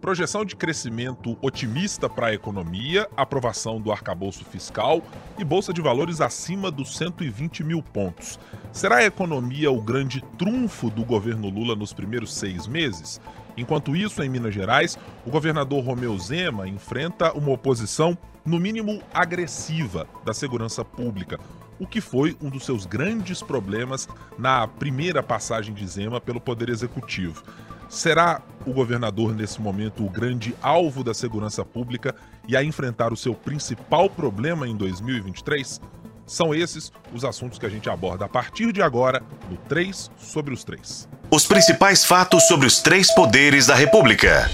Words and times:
Projeção 0.00 0.44
de 0.44 0.54
crescimento 0.54 1.36
otimista 1.42 2.08
para 2.08 2.28
a 2.28 2.34
economia, 2.34 3.08
aprovação 3.16 3.80
do 3.80 3.90
arcabouço 3.90 4.44
fiscal 4.44 5.02
e 5.36 5.44
bolsa 5.44 5.72
de 5.72 5.82
valores 5.82 6.20
acima 6.20 6.70
dos 6.70 6.96
120 6.96 7.64
mil 7.64 7.82
pontos. 7.82 8.38
Será 8.72 8.98
a 8.98 9.04
economia 9.04 9.72
o 9.72 9.82
grande 9.82 10.22
trunfo 10.38 10.88
do 10.88 11.04
governo 11.04 11.50
Lula 11.50 11.74
nos 11.74 11.92
primeiros 11.92 12.32
seis 12.32 12.66
meses? 12.68 13.20
Enquanto 13.56 13.96
isso, 13.96 14.22
em 14.22 14.28
Minas 14.28 14.54
Gerais, 14.54 14.96
o 15.26 15.30
governador 15.30 15.84
Romeu 15.84 16.16
Zema 16.16 16.68
enfrenta 16.68 17.32
uma 17.32 17.50
oposição, 17.50 18.16
no 18.46 18.60
mínimo 18.60 19.02
agressiva, 19.12 20.06
da 20.24 20.32
segurança 20.32 20.84
pública, 20.84 21.40
o 21.78 21.86
que 21.86 22.00
foi 22.00 22.36
um 22.40 22.48
dos 22.48 22.64
seus 22.64 22.86
grandes 22.86 23.42
problemas 23.42 24.08
na 24.38 24.66
primeira 24.66 25.22
passagem 25.22 25.74
de 25.74 25.86
Zema 25.86 26.20
pelo 26.20 26.40
Poder 26.40 26.68
Executivo. 26.68 27.42
Será 27.88 28.42
o 28.66 28.72
governador, 28.72 29.34
nesse 29.34 29.60
momento, 29.60 30.04
o 30.04 30.10
grande 30.10 30.54
alvo 30.60 31.02
da 31.02 31.14
segurança 31.14 31.64
pública 31.64 32.14
e 32.46 32.56
a 32.56 32.62
enfrentar 32.62 33.12
o 33.12 33.16
seu 33.16 33.34
principal 33.34 34.10
problema 34.10 34.68
em 34.68 34.76
2023? 34.76 35.80
São 36.26 36.54
esses 36.54 36.92
os 37.14 37.24
assuntos 37.24 37.58
que 37.58 37.64
a 37.64 37.70
gente 37.70 37.88
aborda 37.88 38.26
a 38.26 38.28
partir 38.28 38.70
de 38.72 38.82
agora 38.82 39.22
no 39.50 39.56
3 39.56 40.10
sobre 40.18 40.52
os 40.52 40.62
3. 40.64 41.08
Os 41.30 41.46
principais 41.46 42.04
fatos 42.04 42.46
sobre 42.46 42.66
os 42.66 42.82
três 42.82 43.12
poderes 43.14 43.66
da 43.66 43.74
República. 43.74 44.50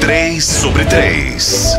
3 0.00 0.44
sobre 0.44 0.84
3. 0.84 1.74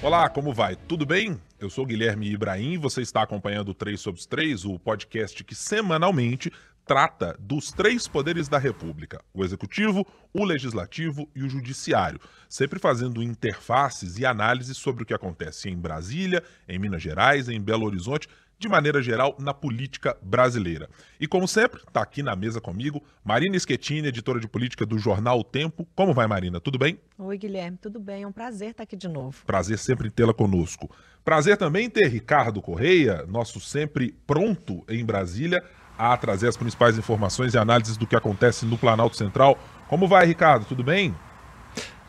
Olá, 0.00 0.28
como 0.28 0.54
vai? 0.54 0.76
Tudo 0.76 1.04
bem? 1.04 1.40
Eu 1.58 1.68
sou 1.68 1.84
Guilherme 1.84 2.30
Ibrahim 2.30 2.78
você 2.78 3.02
está 3.02 3.22
acompanhando 3.22 3.70
o 3.70 3.74
3 3.74 4.00
sobre 4.00 4.20
os 4.20 4.26
3, 4.26 4.64
o 4.64 4.78
podcast 4.78 5.42
que 5.42 5.56
semanalmente 5.56 6.52
trata 6.86 7.36
dos 7.40 7.72
três 7.72 8.06
poderes 8.06 8.48
da 8.48 8.58
República: 8.58 9.20
o 9.34 9.44
executivo, 9.44 10.06
o 10.32 10.44
legislativo 10.44 11.28
e 11.34 11.42
o 11.42 11.48
judiciário, 11.48 12.20
sempre 12.48 12.78
fazendo 12.78 13.20
interfaces 13.20 14.18
e 14.18 14.24
análises 14.24 14.76
sobre 14.76 15.02
o 15.02 15.06
que 15.06 15.12
acontece 15.12 15.68
em 15.68 15.76
Brasília, 15.76 16.44
em 16.68 16.78
Minas 16.78 17.02
Gerais, 17.02 17.48
em 17.48 17.60
Belo 17.60 17.84
Horizonte 17.84 18.28
de 18.58 18.68
maneira 18.68 19.00
geral, 19.00 19.36
na 19.38 19.54
política 19.54 20.16
brasileira. 20.20 20.88
E 21.20 21.28
como 21.28 21.46
sempre, 21.46 21.80
está 21.86 22.02
aqui 22.02 22.22
na 22.22 22.34
mesa 22.34 22.60
comigo 22.60 23.00
Marina 23.24 23.56
Schettini, 23.56 24.08
editora 24.08 24.40
de 24.40 24.48
política 24.48 24.84
do 24.84 24.98
jornal 24.98 25.38
O 25.38 25.44
Tempo. 25.44 25.86
Como 25.94 26.12
vai, 26.12 26.26
Marina? 26.26 26.60
Tudo 26.60 26.76
bem? 26.76 26.98
Oi, 27.16 27.38
Guilherme, 27.38 27.78
tudo 27.80 28.00
bem? 28.00 28.24
É 28.24 28.26
um 28.26 28.32
prazer 28.32 28.70
estar 28.70 28.82
aqui 28.82 28.96
de 28.96 29.06
novo. 29.06 29.44
Prazer 29.46 29.78
sempre 29.78 30.10
tê-la 30.10 30.34
conosco. 30.34 30.90
Prazer 31.24 31.56
também 31.56 31.88
ter 31.88 32.08
Ricardo 32.08 32.60
Correia, 32.60 33.24
nosso 33.28 33.60
sempre 33.60 34.12
pronto 34.26 34.82
em 34.88 35.04
Brasília, 35.04 35.62
a 35.96 36.16
trazer 36.16 36.48
as 36.48 36.56
principais 36.56 36.98
informações 36.98 37.54
e 37.54 37.58
análises 37.58 37.96
do 37.96 38.06
que 38.06 38.16
acontece 38.16 38.66
no 38.66 38.76
Planalto 38.76 39.16
Central. 39.16 39.56
Como 39.86 40.08
vai, 40.08 40.26
Ricardo? 40.26 40.64
Tudo 40.64 40.82
bem? 40.82 41.14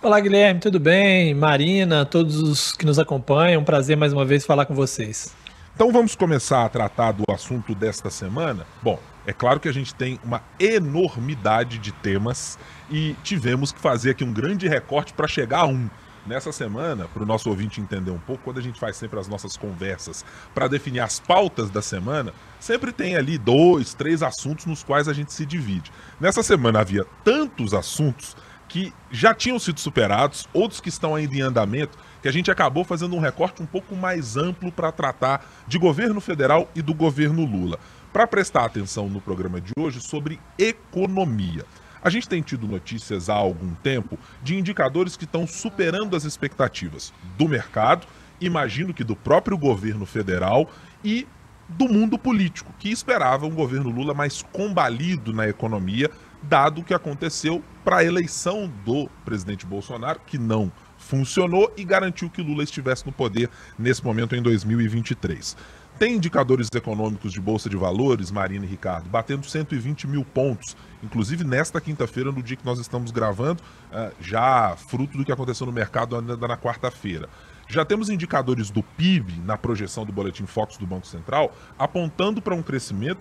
Olá, 0.01 0.19
Guilherme, 0.19 0.61
tudo 0.61 0.79
bem? 0.79 1.35
Marina, 1.35 2.05
todos 2.05 2.37
os 2.37 2.71
que 2.71 2.85
nos 2.85 2.97
acompanham, 2.97 3.61
um 3.61 3.65
prazer 3.65 3.97
mais 3.97 4.13
uma 4.13 4.25
vez 4.25 4.45
falar 4.45 4.65
com 4.65 4.73
vocês. 4.73 5.35
Então 5.79 5.93
vamos 5.93 6.13
começar 6.13 6.65
a 6.65 6.67
tratar 6.67 7.13
do 7.13 7.23
assunto 7.31 7.73
desta 7.73 8.09
semana. 8.09 8.67
Bom, 8.83 8.99
é 9.25 9.31
claro 9.31 9.61
que 9.61 9.69
a 9.69 9.71
gente 9.71 9.95
tem 9.95 10.19
uma 10.25 10.43
enormidade 10.59 11.77
de 11.79 11.93
temas 11.93 12.59
e 12.91 13.15
tivemos 13.23 13.71
que 13.71 13.79
fazer 13.79 14.09
aqui 14.09 14.21
um 14.25 14.33
grande 14.33 14.67
recorte 14.67 15.13
para 15.13 15.25
chegar 15.25 15.59
a 15.59 15.65
um. 15.67 15.89
Nessa 16.27 16.51
semana, 16.51 17.07
para 17.07 17.23
o 17.23 17.25
nosso 17.25 17.49
ouvinte 17.49 17.79
entender 17.79 18.11
um 18.11 18.19
pouco, 18.19 18.43
quando 18.43 18.59
a 18.59 18.61
gente 18.61 18.77
faz 18.77 18.97
sempre 18.97 19.17
as 19.17 19.29
nossas 19.29 19.55
conversas 19.55 20.25
para 20.53 20.67
definir 20.67 20.99
as 20.99 21.17
pautas 21.17 21.69
da 21.69 21.81
semana, 21.81 22.33
sempre 22.59 22.91
tem 22.91 23.15
ali 23.15 23.37
dois, 23.37 23.93
três 23.93 24.21
assuntos 24.21 24.65
nos 24.65 24.83
quais 24.83 25.07
a 25.07 25.13
gente 25.13 25.31
se 25.31 25.45
divide. 25.45 25.93
Nessa 26.19 26.43
semana 26.43 26.81
havia 26.81 27.05
tantos 27.23 27.73
assuntos 27.73 28.35
que 28.69 28.93
já 29.11 29.33
tinham 29.33 29.57
sido 29.57 29.79
superados, 29.79 30.47
outros 30.53 30.79
que 30.79 30.89
estão 30.89 31.15
ainda 31.15 31.35
em 31.35 31.41
andamento, 31.41 31.97
que 32.21 32.27
a 32.27 32.31
gente 32.31 32.51
acabou 32.51 32.85
fazendo 32.85 33.15
um 33.15 33.19
recorte 33.19 33.61
um 33.61 33.65
pouco 33.65 33.95
mais 33.95 34.37
amplo 34.37 34.71
para 34.71 34.91
tratar 34.91 35.45
de 35.67 35.77
governo 35.79 36.21
federal 36.21 36.69
e 36.75 36.81
do 36.81 36.93
governo 36.93 37.43
Lula. 37.43 37.79
Para 38.13 38.27
prestar 38.27 38.65
atenção 38.65 39.09
no 39.09 39.19
programa 39.19 39.59
de 39.59 39.73
hoje 39.77 39.99
sobre 39.99 40.39
economia. 40.57 41.65
A 42.01 42.09
gente 42.09 42.29
tem 42.29 42.41
tido 42.41 42.67
notícias 42.67 43.29
há 43.29 43.33
algum 43.33 43.73
tempo 43.73 44.17
de 44.41 44.55
indicadores 44.55 45.17
que 45.17 45.25
estão 45.25 45.45
superando 45.45 46.15
as 46.15 46.23
expectativas 46.23 47.11
do 47.37 47.47
mercado, 47.47 48.07
imagino 48.39 48.93
que 48.93 49.03
do 49.03 49.15
próprio 49.15 49.57
governo 49.57 50.05
federal 50.05 50.69
e 51.03 51.27
do 51.67 51.87
mundo 51.87 52.17
político, 52.17 52.73
que 52.79 52.89
esperava 52.89 53.45
um 53.45 53.53
governo 53.53 53.89
Lula 53.89 54.13
mais 54.13 54.41
combalido 54.41 55.33
na 55.33 55.47
economia, 55.47 56.09
dado 56.41 56.81
o 56.81 56.83
que 56.83 56.93
aconteceu 56.93 57.63
para 57.83 57.97
a 57.97 58.03
eleição 58.03 58.71
do 58.85 59.09
presidente 59.25 59.65
Bolsonaro, 59.65 60.19
que 60.25 60.37
não 60.37 60.71
funcionou 60.97 61.71
e 61.77 61.83
garantiu 61.83 62.29
que 62.29 62.41
Lula 62.41 62.63
estivesse 62.63 63.05
no 63.05 63.11
poder 63.11 63.49
nesse 63.77 64.03
momento 64.03 64.35
em 64.35 64.41
2023. 64.41 65.55
Tem 65.97 66.15
indicadores 66.15 66.69
econômicos 66.73 67.33
de 67.33 67.41
Bolsa 67.41 67.69
de 67.69 67.75
Valores, 67.75 68.31
Marina 68.31 68.65
e 68.65 68.69
Ricardo, 68.69 69.09
batendo 69.09 69.45
120 69.45 70.07
mil 70.07 70.23
pontos, 70.23 70.77
inclusive 71.03 71.43
nesta 71.43 71.81
quinta-feira, 71.81 72.31
no 72.31 72.41
dia 72.41 72.55
que 72.55 72.65
nós 72.65 72.79
estamos 72.79 73.11
gravando, 73.11 73.61
eh, 73.91 74.11
já 74.21 74.77
fruto 74.77 75.17
do 75.17 75.25
que 75.25 75.31
aconteceu 75.31 75.65
no 75.65 75.73
mercado 75.73 76.15
ainda 76.15 76.37
na 76.37 76.55
quarta-feira. 76.55 77.27
Já 77.67 77.83
temos 77.83 78.09
indicadores 78.09 78.71
do 78.71 78.81
PIB 78.81 79.41
na 79.45 79.57
projeção 79.57 80.05
do 80.05 80.13
Boletim 80.13 80.45
Focus 80.45 80.77
do 80.77 80.87
Banco 80.87 81.05
Central, 81.05 81.53
apontando 81.77 82.41
para 82.41 82.55
um 82.55 82.63
crescimento 82.63 83.19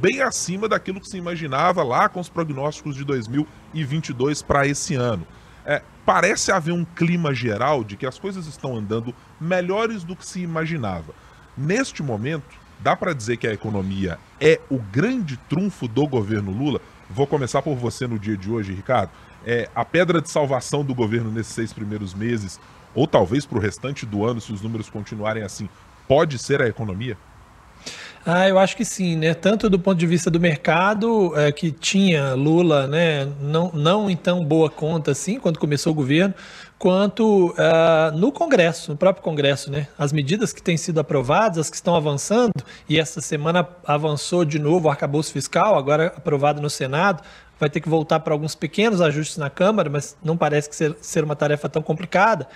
bem 0.00 0.22
acima 0.22 0.68
daquilo 0.68 1.00
que 1.00 1.08
se 1.08 1.16
imaginava 1.16 1.82
lá 1.82 2.08
com 2.08 2.20
os 2.20 2.28
prognósticos 2.28 2.94
de 2.94 3.04
2022 3.04 4.42
para 4.42 4.66
esse 4.66 4.94
ano. 4.94 5.26
É, 5.64 5.82
parece 6.06 6.50
haver 6.50 6.72
um 6.72 6.84
clima 6.84 7.34
geral 7.34 7.84
de 7.84 7.96
que 7.96 8.06
as 8.06 8.18
coisas 8.18 8.46
estão 8.46 8.76
andando 8.76 9.14
melhores 9.40 10.04
do 10.04 10.16
que 10.16 10.24
se 10.24 10.40
imaginava. 10.40 11.12
Neste 11.56 12.02
momento, 12.02 12.56
dá 12.80 12.96
para 12.96 13.12
dizer 13.12 13.36
que 13.36 13.46
a 13.46 13.52
economia 13.52 14.18
é 14.40 14.60
o 14.70 14.78
grande 14.78 15.36
trunfo 15.48 15.88
do 15.88 16.06
governo 16.06 16.50
Lula? 16.50 16.80
Vou 17.10 17.26
começar 17.26 17.62
por 17.62 17.74
você 17.74 18.06
no 18.06 18.18
dia 18.18 18.36
de 18.36 18.50
hoje, 18.50 18.72
Ricardo. 18.72 19.10
É, 19.44 19.68
a 19.74 19.84
pedra 19.84 20.20
de 20.20 20.30
salvação 20.30 20.84
do 20.84 20.94
governo 20.94 21.30
nesses 21.30 21.52
seis 21.52 21.72
primeiros 21.72 22.14
meses, 22.14 22.60
ou 22.94 23.06
talvez 23.06 23.44
para 23.44 23.58
o 23.58 23.60
restante 23.60 24.06
do 24.06 24.24
ano, 24.24 24.40
se 24.40 24.52
os 24.52 24.62
números 24.62 24.88
continuarem 24.88 25.42
assim, 25.42 25.68
pode 26.06 26.38
ser 26.38 26.62
a 26.62 26.68
economia? 26.68 27.16
Ah, 28.30 28.46
eu 28.46 28.58
acho 28.58 28.76
que 28.76 28.84
sim, 28.84 29.16
né? 29.16 29.32
Tanto 29.32 29.70
do 29.70 29.78
ponto 29.78 29.96
de 29.96 30.06
vista 30.06 30.30
do 30.30 30.38
mercado, 30.38 31.32
é, 31.34 31.50
que 31.50 31.72
tinha 31.72 32.34
Lula, 32.34 32.86
né, 32.86 33.26
não, 33.40 33.70
não 33.72 34.10
em 34.10 34.16
tão 34.16 34.44
boa 34.44 34.68
conta 34.68 35.12
assim, 35.12 35.40
quando 35.40 35.58
começou 35.58 35.92
o 35.92 35.94
governo, 35.94 36.34
quanto 36.78 37.52
uh, 37.52 38.14
no 38.14 38.30
Congresso, 38.30 38.90
no 38.90 38.98
próprio 38.98 39.24
Congresso, 39.24 39.70
né? 39.70 39.88
As 39.96 40.12
medidas 40.12 40.52
que 40.52 40.62
têm 40.62 40.76
sido 40.76 41.00
aprovadas, 41.00 41.56
as 41.56 41.70
que 41.70 41.76
estão 41.76 41.96
avançando, 41.96 42.52
e 42.86 43.00
essa 43.00 43.22
semana 43.22 43.66
avançou 43.86 44.44
de 44.44 44.58
novo 44.58 44.88
o 44.88 44.90
arcabouço 44.90 45.32
fiscal, 45.32 45.78
agora 45.78 46.12
aprovado 46.14 46.60
no 46.60 46.68
Senado, 46.68 47.22
vai 47.58 47.70
ter 47.70 47.80
que 47.80 47.88
voltar 47.88 48.20
para 48.20 48.34
alguns 48.34 48.54
pequenos 48.54 49.00
ajustes 49.00 49.38
na 49.38 49.48
Câmara, 49.48 49.88
mas 49.88 50.14
não 50.22 50.36
parece 50.36 50.68
que 50.68 50.76
ser, 50.76 50.94
ser 51.00 51.24
uma 51.24 51.34
tarefa 51.34 51.66
tão 51.66 51.80
complicada. 51.80 52.46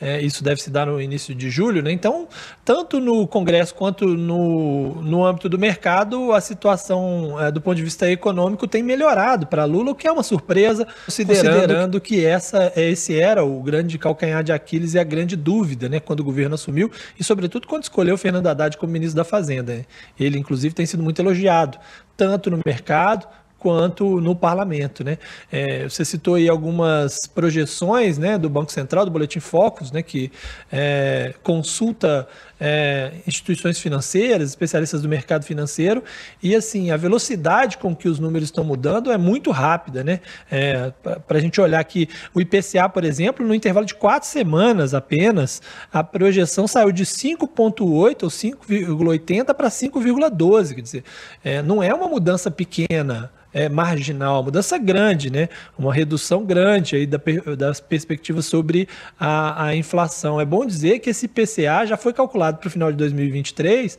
É, 0.00 0.20
isso 0.20 0.44
deve 0.44 0.62
se 0.62 0.70
dar 0.70 0.86
no 0.86 1.00
início 1.00 1.34
de 1.34 1.50
julho, 1.50 1.82
né? 1.82 1.90
Então, 1.90 2.28
tanto 2.64 3.00
no 3.00 3.26
Congresso 3.26 3.74
quanto 3.74 4.06
no, 4.06 5.02
no 5.02 5.24
âmbito 5.24 5.48
do 5.48 5.58
mercado, 5.58 6.32
a 6.32 6.40
situação 6.40 7.36
é, 7.40 7.50
do 7.50 7.60
ponto 7.60 7.76
de 7.76 7.82
vista 7.82 8.08
econômico 8.08 8.68
tem 8.68 8.82
melhorado 8.82 9.46
para 9.46 9.64
Lula, 9.64 9.90
o 9.90 9.94
que 9.94 10.06
é 10.06 10.12
uma 10.12 10.22
surpresa, 10.22 10.86
considerando, 11.04 11.44
considerando 11.44 12.00
que 12.00 12.24
essa, 12.24 12.72
esse 12.76 13.18
era 13.18 13.44
o 13.44 13.60
grande 13.60 13.98
calcanhar 13.98 14.44
de 14.44 14.52
Aquiles 14.52 14.94
e 14.94 14.98
a 15.00 15.04
grande 15.04 15.34
dúvida, 15.34 15.88
né? 15.88 15.98
Quando 15.98 16.20
o 16.20 16.24
governo 16.24 16.54
assumiu 16.54 16.90
e, 17.18 17.24
sobretudo, 17.24 17.66
quando 17.66 17.82
escolheu 17.82 18.16
Fernando 18.16 18.46
Haddad 18.46 18.76
como 18.76 18.92
ministro 18.92 19.16
da 19.16 19.24
Fazenda. 19.24 19.84
Ele, 20.18 20.38
inclusive, 20.38 20.74
tem 20.74 20.86
sido 20.86 21.02
muito 21.02 21.20
elogiado, 21.20 21.76
tanto 22.16 22.50
no 22.50 22.60
mercado 22.64 23.26
quanto 23.58 24.20
no 24.20 24.34
parlamento. 24.36 25.02
Né? 25.02 25.18
É, 25.50 25.84
você 25.84 26.04
citou 26.04 26.34
aí 26.34 26.48
algumas 26.48 27.26
projeções 27.26 28.18
né, 28.18 28.38
do 28.38 28.48
Banco 28.48 28.72
Central, 28.72 29.04
do 29.04 29.10
Boletim 29.10 29.40
Focus, 29.40 29.90
né, 29.90 30.02
que 30.02 30.30
é, 30.70 31.34
consulta 31.42 32.28
é, 32.60 33.12
instituições 33.26 33.78
financeiras, 33.78 34.50
especialistas 34.50 35.02
do 35.02 35.08
mercado 35.08 35.44
financeiro, 35.44 36.02
e 36.42 36.54
assim, 36.54 36.90
a 36.90 36.96
velocidade 36.96 37.78
com 37.78 37.94
que 37.94 38.08
os 38.08 38.18
números 38.18 38.48
estão 38.48 38.64
mudando 38.64 39.10
é 39.10 39.18
muito 39.18 39.50
rápida. 39.50 40.02
Né? 40.04 40.20
É, 40.50 40.92
Para 41.26 41.38
a 41.38 41.40
gente 41.40 41.60
olhar 41.60 41.80
aqui, 41.80 42.08
o 42.34 42.40
IPCA, 42.40 42.88
por 42.88 43.04
exemplo, 43.04 43.46
no 43.46 43.54
intervalo 43.54 43.86
de 43.86 43.94
quatro 43.94 44.28
semanas 44.28 44.94
apenas, 44.94 45.62
a 45.92 46.02
projeção 46.04 46.66
saiu 46.66 46.92
de 46.92 47.04
5,8 47.04 48.22
ou 48.22 48.28
5,80 48.28 49.54
para 49.54 49.68
5,12. 49.68 50.74
Quer 50.74 50.80
dizer, 50.80 51.04
é, 51.44 51.62
não 51.62 51.82
é 51.82 51.92
uma 51.92 52.08
mudança 52.08 52.50
pequena 52.50 53.30
é, 53.52 53.68
marginal, 53.68 54.42
mudança 54.42 54.78
grande, 54.78 55.30
né? 55.30 55.48
Uma 55.78 55.92
redução 55.92 56.44
grande 56.44 56.96
aí 56.96 57.06
da, 57.06 57.20
das 57.56 57.80
perspectivas 57.80 58.46
sobre 58.46 58.88
a, 59.18 59.66
a 59.66 59.76
inflação. 59.76 60.40
É 60.40 60.44
bom 60.44 60.64
dizer 60.66 60.98
que 60.98 61.10
esse 61.10 61.26
PCA 61.28 61.86
já 61.86 61.96
foi 61.96 62.12
calculado 62.12 62.58
para 62.58 62.68
o 62.68 62.70
final 62.70 62.90
de 62.90 62.98
2023 62.98 63.98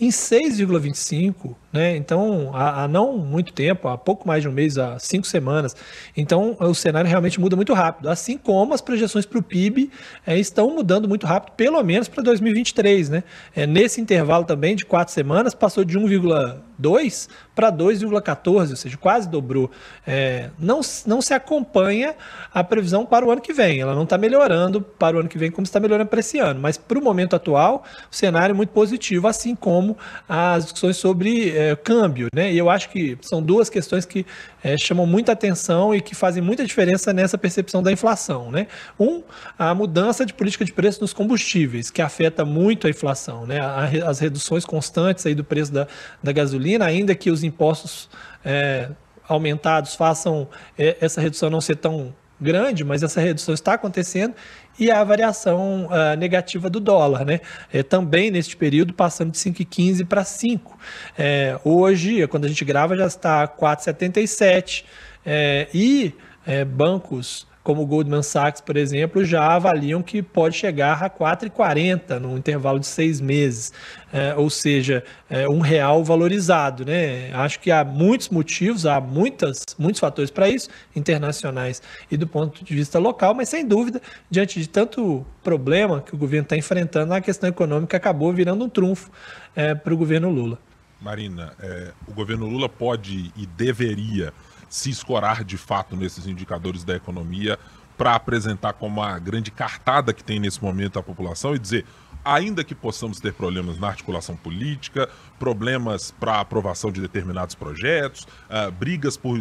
em 0.00 0.08
6,25, 0.08 1.54
né? 1.76 1.94
Então, 1.94 2.50
há, 2.54 2.84
há, 2.84 2.88
não 2.88 3.18
muito 3.18 3.52
tempo, 3.52 3.86
há 3.86 3.98
pouco 3.98 4.26
mais 4.26 4.42
de 4.42 4.48
um 4.48 4.52
mês, 4.52 4.78
há 4.78 4.98
cinco 4.98 5.26
semanas. 5.26 5.76
Então, 6.16 6.56
o 6.58 6.74
cenário 6.74 7.08
realmente 7.08 7.38
muda 7.38 7.54
muito 7.54 7.74
rápido. 7.74 8.08
Assim 8.08 8.38
como 8.38 8.72
as 8.72 8.80
projeções 8.80 9.26
para 9.26 9.38
o 9.38 9.42
PIB 9.42 9.90
é, 10.26 10.38
estão 10.38 10.70
mudando 10.70 11.06
muito 11.06 11.26
rápido, 11.26 11.54
pelo 11.54 11.82
menos 11.82 12.08
para 12.08 12.22
2023, 12.22 13.10
né? 13.10 13.24
É, 13.54 13.66
nesse 13.66 14.00
intervalo 14.00 14.44
também 14.44 14.74
de 14.74 14.86
quatro 14.86 15.12
semanas, 15.12 15.54
passou 15.54 15.84
de 15.84 15.98
1,2 15.98 17.28
para 17.54 17.72
2,14, 17.72 18.70
ou 18.70 18.76
seja, 18.76 18.96
quase 18.96 19.28
dobrou. 19.28 19.70
É, 20.06 20.50
não, 20.58 20.80
não 21.06 21.20
se 21.20 21.34
acompanha 21.34 22.14
a 22.52 22.64
previsão 22.64 23.04
para 23.04 23.24
o 23.24 23.30
ano 23.30 23.40
que 23.40 23.52
vem. 23.52 23.80
Ela 23.80 23.94
não 23.94 24.04
está 24.04 24.16
melhorando 24.16 24.80
para 24.80 25.16
o 25.16 25.20
ano 25.20 25.28
que 25.28 25.38
vem 25.38 25.50
como 25.50 25.64
está 25.64 25.80
melhorando 25.80 26.08
para 26.08 26.20
esse 26.20 26.38
ano. 26.38 26.60
Mas 26.60 26.76
para 26.76 26.98
o 26.98 27.02
momento 27.02 27.36
atual, 27.36 27.84
o 28.10 28.14
cenário 28.14 28.52
é 28.52 28.56
muito 28.56 28.70
positivo, 28.70 29.28
assim 29.28 29.54
como 29.54 29.96
as 30.28 30.64
discussões 30.64 30.96
sobre 30.96 31.50
é, 31.70 31.76
câmbio. 31.76 32.28
Né? 32.34 32.52
E 32.52 32.58
eu 32.58 32.70
acho 32.70 32.88
que 32.90 33.16
são 33.22 33.42
duas 33.42 33.68
questões 33.68 34.04
que 34.04 34.26
é, 34.62 34.76
chamam 34.76 35.06
muita 35.06 35.32
atenção 35.32 35.94
e 35.94 36.00
que 36.00 36.14
fazem 36.14 36.42
muita 36.42 36.64
diferença 36.64 37.12
nessa 37.12 37.36
percepção 37.36 37.82
da 37.82 37.92
inflação. 37.92 38.50
Né? 38.50 38.66
Um, 38.98 39.22
a 39.58 39.74
mudança 39.74 40.24
de 40.24 40.34
política 40.34 40.64
de 40.64 40.72
preço 40.72 41.00
nos 41.00 41.12
combustíveis, 41.12 41.90
que 41.90 42.02
afeta 42.02 42.44
muito 42.44 42.86
a 42.86 42.90
inflação. 42.90 43.46
Né? 43.46 43.60
As 44.04 44.18
reduções 44.18 44.64
constantes 44.64 45.26
aí 45.26 45.34
do 45.34 45.44
preço 45.44 45.72
da, 45.72 45.86
da 46.22 46.32
gasolina, 46.32 46.84
ainda 46.84 47.14
que 47.14 47.30
os 47.30 47.42
impostos 47.42 48.08
é, 48.44 48.88
aumentados 49.28 49.94
façam 49.94 50.48
é, 50.78 50.96
essa 51.00 51.20
redução 51.20 51.50
não 51.50 51.60
ser 51.60 51.76
tão 51.76 52.14
grande, 52.40 52.84
mas 52.84 53.02
essa 53.02 53.20
redução 53.20 53.54
está 53.54 53.74
acontecendo 53.74 54.34
e 54.78 54.90
a 54.90 55.02
variação 55.02 55.86
uh, 55.86 56.16
negativa 56.18 56.68
do 56.68 56.78
dólar, 56.78 57.24
né? 57.24 57.40
É, 57.72 57.82
também 57.82 58.30
neste 58.30 58.56
período 58.56 58.92
passando 58.92 59.32
de 59.32 59.38
5,15 59.38 60.06
para 60.06 60.22
5. 60.22 60.78
É, 61.16 61.58
hoje, 61.64 62.26
quando 62.28 62.44
a 62.44 62.48
gente 62.48 62.64
grava, 62.64 62.96
já 62.96 63.06
está 63.06 63.48
4,77 63.48 64.84
é, 65.24 65.68
e 65.72 66.14
é, 66.46 66.64
bancos 66.64 67.46
como 67.66 67.82
o 67.82 67.86
Goldman 67.86 68.22
Sachs, 68.22 68.60
por 68.60 68.76
exemplo, 68.76 69.24
já 69.24 69.44
avaliam 69.44 70.00
que 70.00 70.22
pode 70.22 70.54
chegar 70.54 71.02
a 71.02 71.10
4,40 71.10 72.20
no 72.20 72.38
intervalo 72.38 72.78
de 72.78 72.86
seis 72.86 73.20
meses, 73.20 73.72
é, 74.12 74.32
ou 74.36 74.48
seja, 74.48 75.02
é, 75.28 75.48
um 75.48 75.58
real 75.58 76.04
valorizado. 76.04 76.84
Né? 76.84 77.32
Acho 77.34 77.58
que 77.58 77.72
há 77.72 77.84
muitos 77.84 78.28
motivos, 78.28 78.86
há 78.86 79.00
muitas, 79.00 79.64
muitos 79.76 79.98
fatores 79.98 80.30
para 80.30 80.48
isso, 80.48 80.68
internacionais 80.94 81.82
e 82.08 82.16
do 82.16 82.28
ponto 82.28 82.64
de 82.64 82.72
vista 82.72 83.00
local, 83.00 83.34
mas 83.34 83.48
sem 83.48 83.66
dúvida, 83.66 84.00
diante 84.30 84.60
de 84.60 84.68
tanto 84.68 85.26
problema 85.42 86.00
que 86.00 86.14
o 86.14 86.16
governo 86.16 86.44
está 86.44 86.56
enfrentando, 86.56 87.14
a 87.14 87.20
questão 87.20 87.48
econômica 87.48 87.96
acabou 87.96 88.32
virando 88.32 88.64
um 88.64 88.68
trunfo 88.68 89.10
é, 89.56 89.74
para 89.74 89.92
o 89.92 89.96
governo 89.96 90.30
Lula. 90.30 90.56
Marina, 91.00 91.52
é, 91.60 91.90
o 92.06 92.14
governo 92.14 92.46
Lula 92.46 92.68
pode 92.68 93.32
e 93.36 93.44
deveria 93.44 94.32
se 94.76 94.90
escorar 94.90 95.42
de 95.42 95.56
fato 95.56 95.96
nesses 95.96 96.26
indicadores 96.26 96.84
da 96.84 96.94
economia 96.94 97.58
para 97.96 98.14
apresentar 98.14 98.74
como 98.74 99.02
a 99.02 99.18
grande 99.18 99.50
cartada 99.50 100.12
que 100.12 100.22
tem 100.22 100.38
nesse 100.38 100.62
momento 100.62 100.98
a 100.98 101.02
população 101.02 101.54
e 101.54 101.58
dizer, 101.58 101.86
ainda 102.22 102.62
que 102.62 102.74
possamos 102.74 103.18
ter 103.18 103.32
problemas 103.32 103.78
na 103.78 103.88
articulação 103.88 104.36
política, 104.36 105.08
problemas 105.38 106.10
para 106.10 106.40
aprovação 106.40 106.92
de 106.92 107.00
determinados 107.00 107.54
projetos, 107.54 108.28
uh, 108.50 108.70
brigas 108.70 109.16
por, 109.16 109.38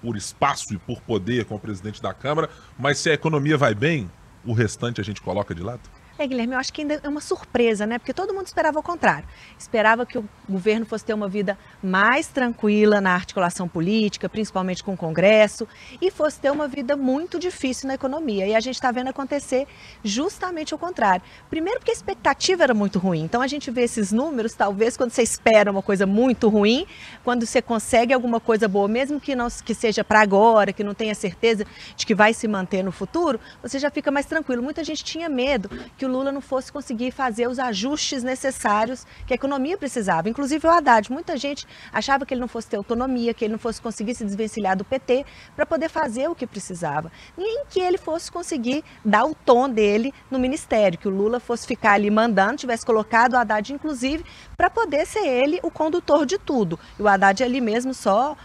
por 0.00 0.16
espaço 0.16 0.74
e 0.74 0.78
por 0.78 1.00
poder 1.02 1.44
com 1.44 1.54
o 1.54 1.60
presidente 1.60 2.02
da 2.02 2.12
Câmara, 2.12 2.50
mas 2.76 2.98
se 2.98 3.08
a 3.08 3.14
economia 3.14 3.56
vai 3.56 3.76
bem, 3.76 4.10
o 4.44 4.52
restante 4.52 5.00
a 5.00 5.04
gente 5.04 5.22
coloca 5.22 5.54
de 5.54 5.62
lado? 5.62 5.82
É, 6.22 6.26
Guilherme, 6.26 6.54
eu 6.54 6.60
acho 6.60 6.72
que 6.72 6.82
ainda 6.82 7.00
é 7.02 7.08
uma 7.08 7.20
surpresa, 7.20 7.84
né? 7.84 7.98
Porque 7.98 8.12
todo 8.12 8.32
mundo 8.32 8.46
esperava 8.46 8.78
o 8.78 8.82
contrário. 8.82 9.24
Esperava 9.58 10.06
que 10.06 10.16
o 10.16 10.24
governo 10.48 10.86
fosse 10.86 11.04
ter 11.04 11.12
uma 11.12 11.28
vida 11.28 11.58
mais 11.82 12.28
tranquila 12.28 13.00
na 13.00 13.12
articulação 13.12 13.66
política, 13.66 14.28
principalmente 14.28 14.84
com 14.84 14.94
o 14.94 14.96
Congresso, 14.96 15.66
e 16.00 16.12
fosse 16.12 16.38
ter 16.38 16.52
uma 16.52 16.68
vida 16.68 16.96
muito 16.96 17.40
difícil 17.40 17.88
na 17.88 17.94
economia. 17.94 18.46
E 18.46 18.54
a 18.54 18.60
gente 18.60 18.76
está 18.76 18.92
vendo 18.92 19.08
acontecer 19.08 19.66
justamente 20.04 20.72
o 20.72 20.78
contrário. 20.78 21.24
Primeiro, 21.50 21.80
porque 21.80 21.90
a 21.90 21.94
expectativa 21.94 22.62
era 22.62 22.72
muito 22.72 23.00
ruim. 23.00 23.24
Então, 23.24 23.42
a 23.42 23.48
gente 23.48 23.68
vê 23.72 23.82
esses 23.82 24.12
números, 24.12 24.54
talvez, 24.54 24.96
quando 24.96 25.10
você 25.10 25.22
espera 25.22 25.72
uma 25.72 25.82
coisa 25.82 26.06
muito 26.06 26.48
ruim, 26.48 26.86
quando 27.24 27.44
você 27.44 27.60
consegue 27.60 28.14
alguma 28.14 28.38
coisa 28.38 28.68
boa, 28.68 28.86
mesmo 28.86 29.20
que 29.20 29.34
não 29.34 29.48
que 29.50 29.74
seja 29.74 30.04
para 30.04 30.20
agora, 30.20 30.72
que 30.72 30.84
não 30.84 30.94
tenha 30.94 31.16
certeza 31.16 31.66
de 31.96 32.06
que 32.06 32.14
vai 32.14 32.32
se 32.32 32.46
manter 32.46 32.84
no 32.84 32.92
futuro, 32.92 33.40
você 33.60 33.76
já 33.76 33.90
fica 33.90 34.12
mais 34.12 34.26
tranquilo. 34.26 34.62
Muita 34.62 34.84
gente 34.84 35.02
tinha 35.02 35.28
medo 35.28 35.68
que 35.98 36.06
o 36.06 36.11
Lula 36.12 36.30
não 36.30 36.40
fosse 36.40 36.70
conseguir 36.70 37.10
fazer 37.10 37.48
os 37.48 37.58
ajustes 37.58 38.22
necessários 38.22 39.06
que 39.26 39.32
a 39.32 39.36
economia 39.36 39.76
precisava. 39.76 40.28
Inclusive 40.28 40.66
o 40.66 40.70
Haddad, 40.70 41.10
muita 41.10 41.36
gente 41.36 41.66
achava 41.92 42.26
que 42.26 42.34
ele 42.34 42.40
não 42.40 42.48
fosse 42.48 42.68
ter 42.68 42.76
autonomia, 42.76 43.32
que 43.32 43.44
ele 43.44 43.52
não 43.52 43.58
fosse 43.58 43.80
conseguir 43.80 44.14
se 44.14 44.24
desvencilhar 44.24 44.76
do 44.76 44.84
PT 44.84 45.24
para 45.56 45.64
poder 45.64 45.88
fazer 45.88 46.28
o 46.28 46.34
que 46.34 46.46
precisava. 46.46 47.10
Nem 47.36 47.64
que 47.68 47.80
ele 47.80 47.98
fosse 47.98 48.30
conseguir 48.30 48.84
dar 49.04 49.24
o 49.24 49.34
tom 49.34 49.68
dele 49.68 50.12
no 50.30 50.38
ministério, 50.38 50.98
que 50.98 51.08
o 51.08 51.10
Lula 51.10 51.40
fosse 51.40 51.66
ficar 51.66 51.92
ali 51.92 52.10
mandando, 52.10 52.58
tivesse 52.58 52.84
colocado 52.84 53.32
o 53.32 53.36
Haddad, 53.36 53.72
inclusive, 53.72 54.24
para 54.56 54.68
poder 54.68 55.06
ser 55.06 55.26
ele 55.26 55.58
o 55.62 55.70
condutor 55.70 56.26
de 56.26 56.38
tudo. 56.38 56.78
E 56.98 57.02
o 57.02 57.08
Haddad 57.08 57.42
ali 57.42 57.60
mesmo 57.60 57.94
só 57.94 58.36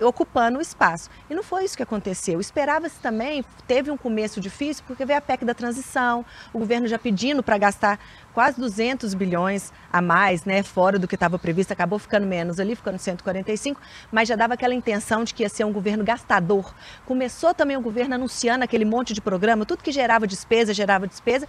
ocupando 0.00 0.58
o 0.58 0.62
espaço. 0.62 1.08
E 1.28 1.34
não 1.34 1.42
foi 1.42 1.64
isso 1.64 1.76
que 1.76 1.82
aconteceu. 1.82 2.40
Esperava-se 2.40 2.98
também, 3.00 3.44
teve 3.66 3.90
um 3.90 3.96
começo 3.96 4.40
difícil, 4.40 4.84
porque 4.86 5.04
veio 5.04 5.18
a 5.18 5.22
PEC 5.22 5.44
da 5.44 5.54
transição, 5.54 6.24
o 6.52 6.58
governo 6.58 6.86
já 6.86 6.98
pedindo 6.98 7.42
para 7.42 7.56
gastar 7.58 7.98
quase 8.32 8.60
200 8.60 9.14
bilhões 9.14 9.72
a 9.92 10.02
mais, 10.02 10.44
né, 10.44 10.62
fora 10.62 10.98
do 10.98 11.06
que 11.06 11.14
estava 11.14 11.38
previsto, 11.38 11.72
acabou 11.72 11.98
ficando 11.98 12.26
menos 12.26 12.58
ali, 12.58 12.74
ficando 12.74 12.98
145, 12.98 13.80
mas 14.10 14.28
já 14.28 14.34
dava 14.34 14.54
aquela 14.54 14.74
intenção 14.74 15.22
de 15.22 15.32
que 15.32 15.44
ia 15.44 15.48
ser 15.48 15.64
um 15.64 15.72
governo 15.72 16.02
gastador. 16.02 16.74
Começou 17.06 17.54
também 17.54 17.76
o 17.76 17.80
governo 17.80 18.16
anunciando 18.16 18.64
aquele 18.64 18.84
monte 18.84 19.14
de 19.14 19.20
programa, 19.20 19.64
tudo 19.64 19.82
que 19.82 19.92
gerava 19.92 20.26
despesa, 20.26 20.74
gerava 20.74 21.06
despesa, 21.06 21.46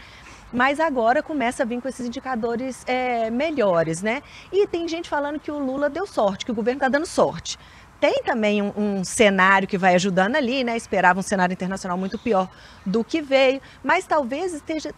mas 0.53 0.79
agora 0.79 1.23
começa 1.23 1.63
a 1.63 1.65
vir 1.65 1.81
com 1.81 1.87
esses 1.89 2.05
indicadores 2.05 2.83
é, 2.85 3.31
melhores, 3.31 4.03
né? 4.03 4.21
E 4.53 4.67
tem 4.67 4.87
gente 4.87 5.09
falando 5.09 5.39
que 5.39 5.49
o 5.49 5.57
Lula 5.57 5.89
deu 5.89 6.05
sorte, 6.05 6.45
que 6.45 6.51
o 6.51 6.55
governo 6.55 6.77
está 6.77 6.87
dando 6.87 7.07
sorte 7.07 7.57
tem 7.99 8.21
também 8.23 8.61
um, 8.61 8.73
um, 8.75 9.03
cenário 9.03 9.67
que 9.67 9.77
vai 9.77 9.95
ajudando 9.95 10.35
ali, 10.35 10.63
né? 10.63 10.75
Esperava 10.75 11.19
um 11.19 11.23
cenário 11.23 11.53
internacional 11.53 11.97
muito 11.97 12.17
pior 12.19 12.49
do 12.85 13.03
que 13.03 13.21
veio, 13.21 13.61
mas 13.83 14.05
talvez 14.05 14.53
esteja 14.53 14.93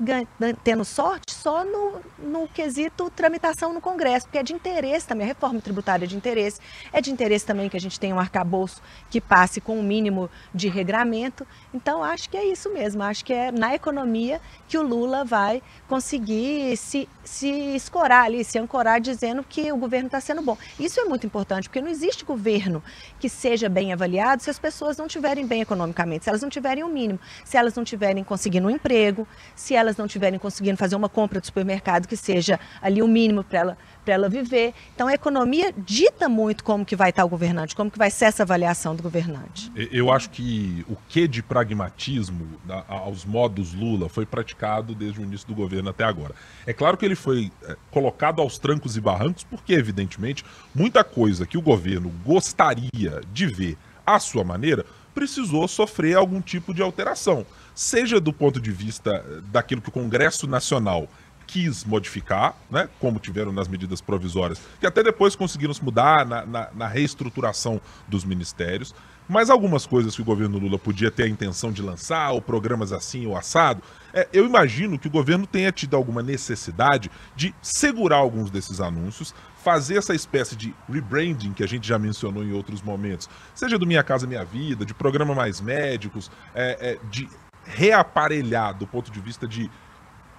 tendo 0.63 0.83
sorte 0.83 1.33
só 1.33 1.63
no, 1.63 2.01
no 2.17 2.47
quesito 2.47 3.09
tramitação 3.09 3.73
no 3.73 3.79
Congresso, 3.79 4.25
porque 4.25 4.37
é 4.39 4.43
de 4.43 4.53
interesse 4.53 5.07
também, 5.07 5.25
a 5.25 5.27
reforma 5.27 5.61
tributária 5.61 6.03
é 6.03 6.07
de 6.07 6.17
interesse, 6.17 6.59
é 6.91 6.99
de 6.99 7.11
interesse 7.11 7.45
também 7.45 7.69
que 7.69 7.77
a 7.77 7.79
gente 7.79 7.97
tenha 7.99 8.13
um 8.13 8.19
arcabouço 8.19 8.81
que 9.09 9.21
passe 9.21 9.61
com 9.61 9.77
o 9.77 9.79
um 9.79 9.83
mínimo 9.83 10.29
de 10.53 10.67
regramento. 10.67 11.47
Então, 11.73 12.03
acho 12.03 12.29
que 12.29 12.35
é 12.35 12.45
isso 12.45 12.73
mesmo, 12.73 13.03
acho 13.03 13.23
que 13.23 13.31
é 13.31 13.51
na 13.51 13.73
economia 13.73 14.41
que 14.67 14.77
o 14.77 14.81
Lula 14.81 15.23
vai 15.23 15.61
conseguir 15.87 16.75
se, 16.75 17.07
se 17.23 17.47
escorar 17.75 18.25
ali, 18.25 18.43
se 18.43 18.59
ancorar 18.59 18.99
dizendo 18.99 19.43
que 19.43 19.71
o 19.71 19.77
governo 19.77 20.07
está 20.07 20.19
sendo 20.19 20.41
bom. 20.41 20.57
Isso 20.77 20.99
é 20.99 21.05
muito 21.05 21.25
importante, 21.25 21.69
porque 21.69 21.81
não 21.81 21.89
existe 21.89 22.25
governo 22.25 22.83
que 23.19 23.29
seja 23.29 23.69
bem 23.69 23.93
avaliado 23.93 24.41
se 24.41 24.49
as 24.49 24.59
pessoas 24.59 24.97
não 24.97 25.07
estiverem 25.07 25.45
bem 25.45 25.61
economicamente, 25.61 26.23
se 26.23 26.29
elas 26.29 26.41
não 26.41 26.49
tiverem 26.49 26.83
o 26.83 26.87
um 26.87 26.89
mínimo, 26.89 27.19
se 27.43 27.57
elas 27.57 27.75
não 27.75 27.83
estiverem 27.83 28.23
conseguindo 28.23 28.67
um 28.67 28.69
emprego, 28.69 29.27
se 29.55 29.73
elas 29.73 29.97
não 29.97 30.05
estiverem 30.05 30.39
conseguindo 30.39 30.77
fazer 30.77 30.95
uma 30.95 31.09
compra 31.09 31.39
de 31.39 31.47
supermercado 31.47 32.07
que 32.07 32.17
seja 32.17 32.59
ali 32.81 33.01
o 33.01 33.07
mínimo 33.07 33.43
para 33.43 33.59
ela, 33.59 33.77
ela 34.11 34.29
viver. 34.29 34.73
Então 34.93 35.07
a 35.07 35.13
economia 35.13 35.73
dita 35.77 36.27
muito 36.27 36.63
como 36.63 36.85
que 36.85 36.95
vai 36.95 37.09
estar 37.09 37.25
o 37.25 37.29
governante, 37.29 37.75
como 37.75 37.89
que 37.91 37.97
vai 37.97 38.09
ser 38.09 38.25
essa 38.25 38.43
avaliação 38.43 38.95
do 38.95 39.03
governante. 39.03 39.71
Eu 39.75 40.11
acho 40.11 40.29
que 40.29 40.85
o 40.89 40.95
que 41.07 41.27
de 41.27 41.41
pragmatismo 41.41 42.59
aos 42.87 43.25
modos 43.25 43.73
Lula 43.73 44.09
foi 44.09 44.25
praticado 44.25 44.93
desde 44.93 45.19
o 45.19 45.23
início 45.23 45.47
do 45.47 45.55
governo 45.55 45.89
até 45.89 46.03
agora. 46.03 46.33
É 46.65 46.73
claro 46.73 46.97
que 46.97 47.05
ele 47.05 47.15
foi 47.15 47.51
é, 47.63 47.75
colocado 47.91 48.41
aos 48.41 48.57
trancos 48.57 48.97
e 48.97 49.01
barrancos 49.01 49.43
porque, 49.43 49.73
evidentemente, 49.73 50.43
muita 50.73 51.03
coisa 51.03 51.45
que 51.45 51.57
o 51.57 51.61
governo 51.61 52.09
gostaria 52.25 53.21
de 53.31 53.47
ver 53.47 53.77
à 54.05 54.19
sua 54.19 54.43
maneira 54.43 54.85
precisou 55.13 55.67
sofrer 55.67 56.15
algum 56.15 56.39
tipo 56.39 56.73
de 56.73 56.81
alteração, 56.81 57.43
seja 57.73 58.19
do 58.19 58.31
ponto 58.31 58.59
de 58.61 58.71
vista 58.71 59.25
eh, 59.27 59.41
daquilo 59.51 59.81
que 59.81 59.89
o 59.89 59.91
Congresso 59.91 60.45
Nacional 60.45 61.09
quis 61.47 61.85
modificar, 61.85 62.55
né, 62.69 62.89
como 62.99 63.19
tiveram 63.19 63.53
nas 63.53 63.69
medidas 63.69 64.01
provisórias, 64.01 64.59
que 64.79 64.85
até 64.85 65.01
depois 65.01 65.35
conseguiram 65.35 65.73
se 65.73 65.83
mudar 65.83 66.25
na, 66.25 66.45
na, 66.45 66.69
na, 66.75 66.87
reestruturação 66.87 67.79
dos 68.07 68.25
ministérios, 68.25 68.93
mas 69.29 69.49
algumas 69.49 69.85
coisas 69.85 70.15
que 70.15 70.21
o 70.21 70.25
governo 70.25 70.59
Lula 70.59 70.77
podia 70.77 71.09
ter 71.09 71.23
a 71.23 71.27
intenção 71.27 71.71
de 71.71 71.81
lançar, 71.81 72.31
ou 72.31 72.41
programas 72.41 72.91
assim 72.91 73.25
ou 73.25 73.35
assado, 73.35 73.81
é, 74.13 74.27
eu 74.31 74.45
imagino 74.45 74.99
que 74.99 75.07
o 75.07 75.11
governo 75.11 75.47
tenha 75.47 75.71
tido 75.71 75.95
alguma 75.95 76.21
necessidade 76.21 77.09
de 77.35 77.55
segurar 77.61 78.17
alguns 78.17 78.49
desses 78.49 78.79
anúncios, 78.79 79.33
fazer 79.63 79.97
essa 79.97 80.13
espécie 80.13 80.55
de 80.55 80.73
rebranding 80.89 81.53
que 81.53 81.63
a 81.63 81.67
gente 81.67 81.87
já 81.87 81.97
mencionou 81.99 82.43
em 82.43 82.53
outros 82.53 82.81
momentos, 82.81 83.29
seja 83.53 83.77
do 83.77 83.87
Minha 83.87 84.03
Casa 84.03 84.27
Minha 84.27 84.45
Vida, 84.45 84.85
de 84.85 84.93
programa 84.93 85.33
Mais 85.33 85.59
Médicos, 85.59 86.31
é, 86.53 86.91
é, 86.91 86.99
de 87.09 87.27
reaparelhar 87.65 88.77
do 88.77 88.87
ponto 88.87 89.11
de 89.11 89.19
vista 89.19 89.45
de 89.45 89.69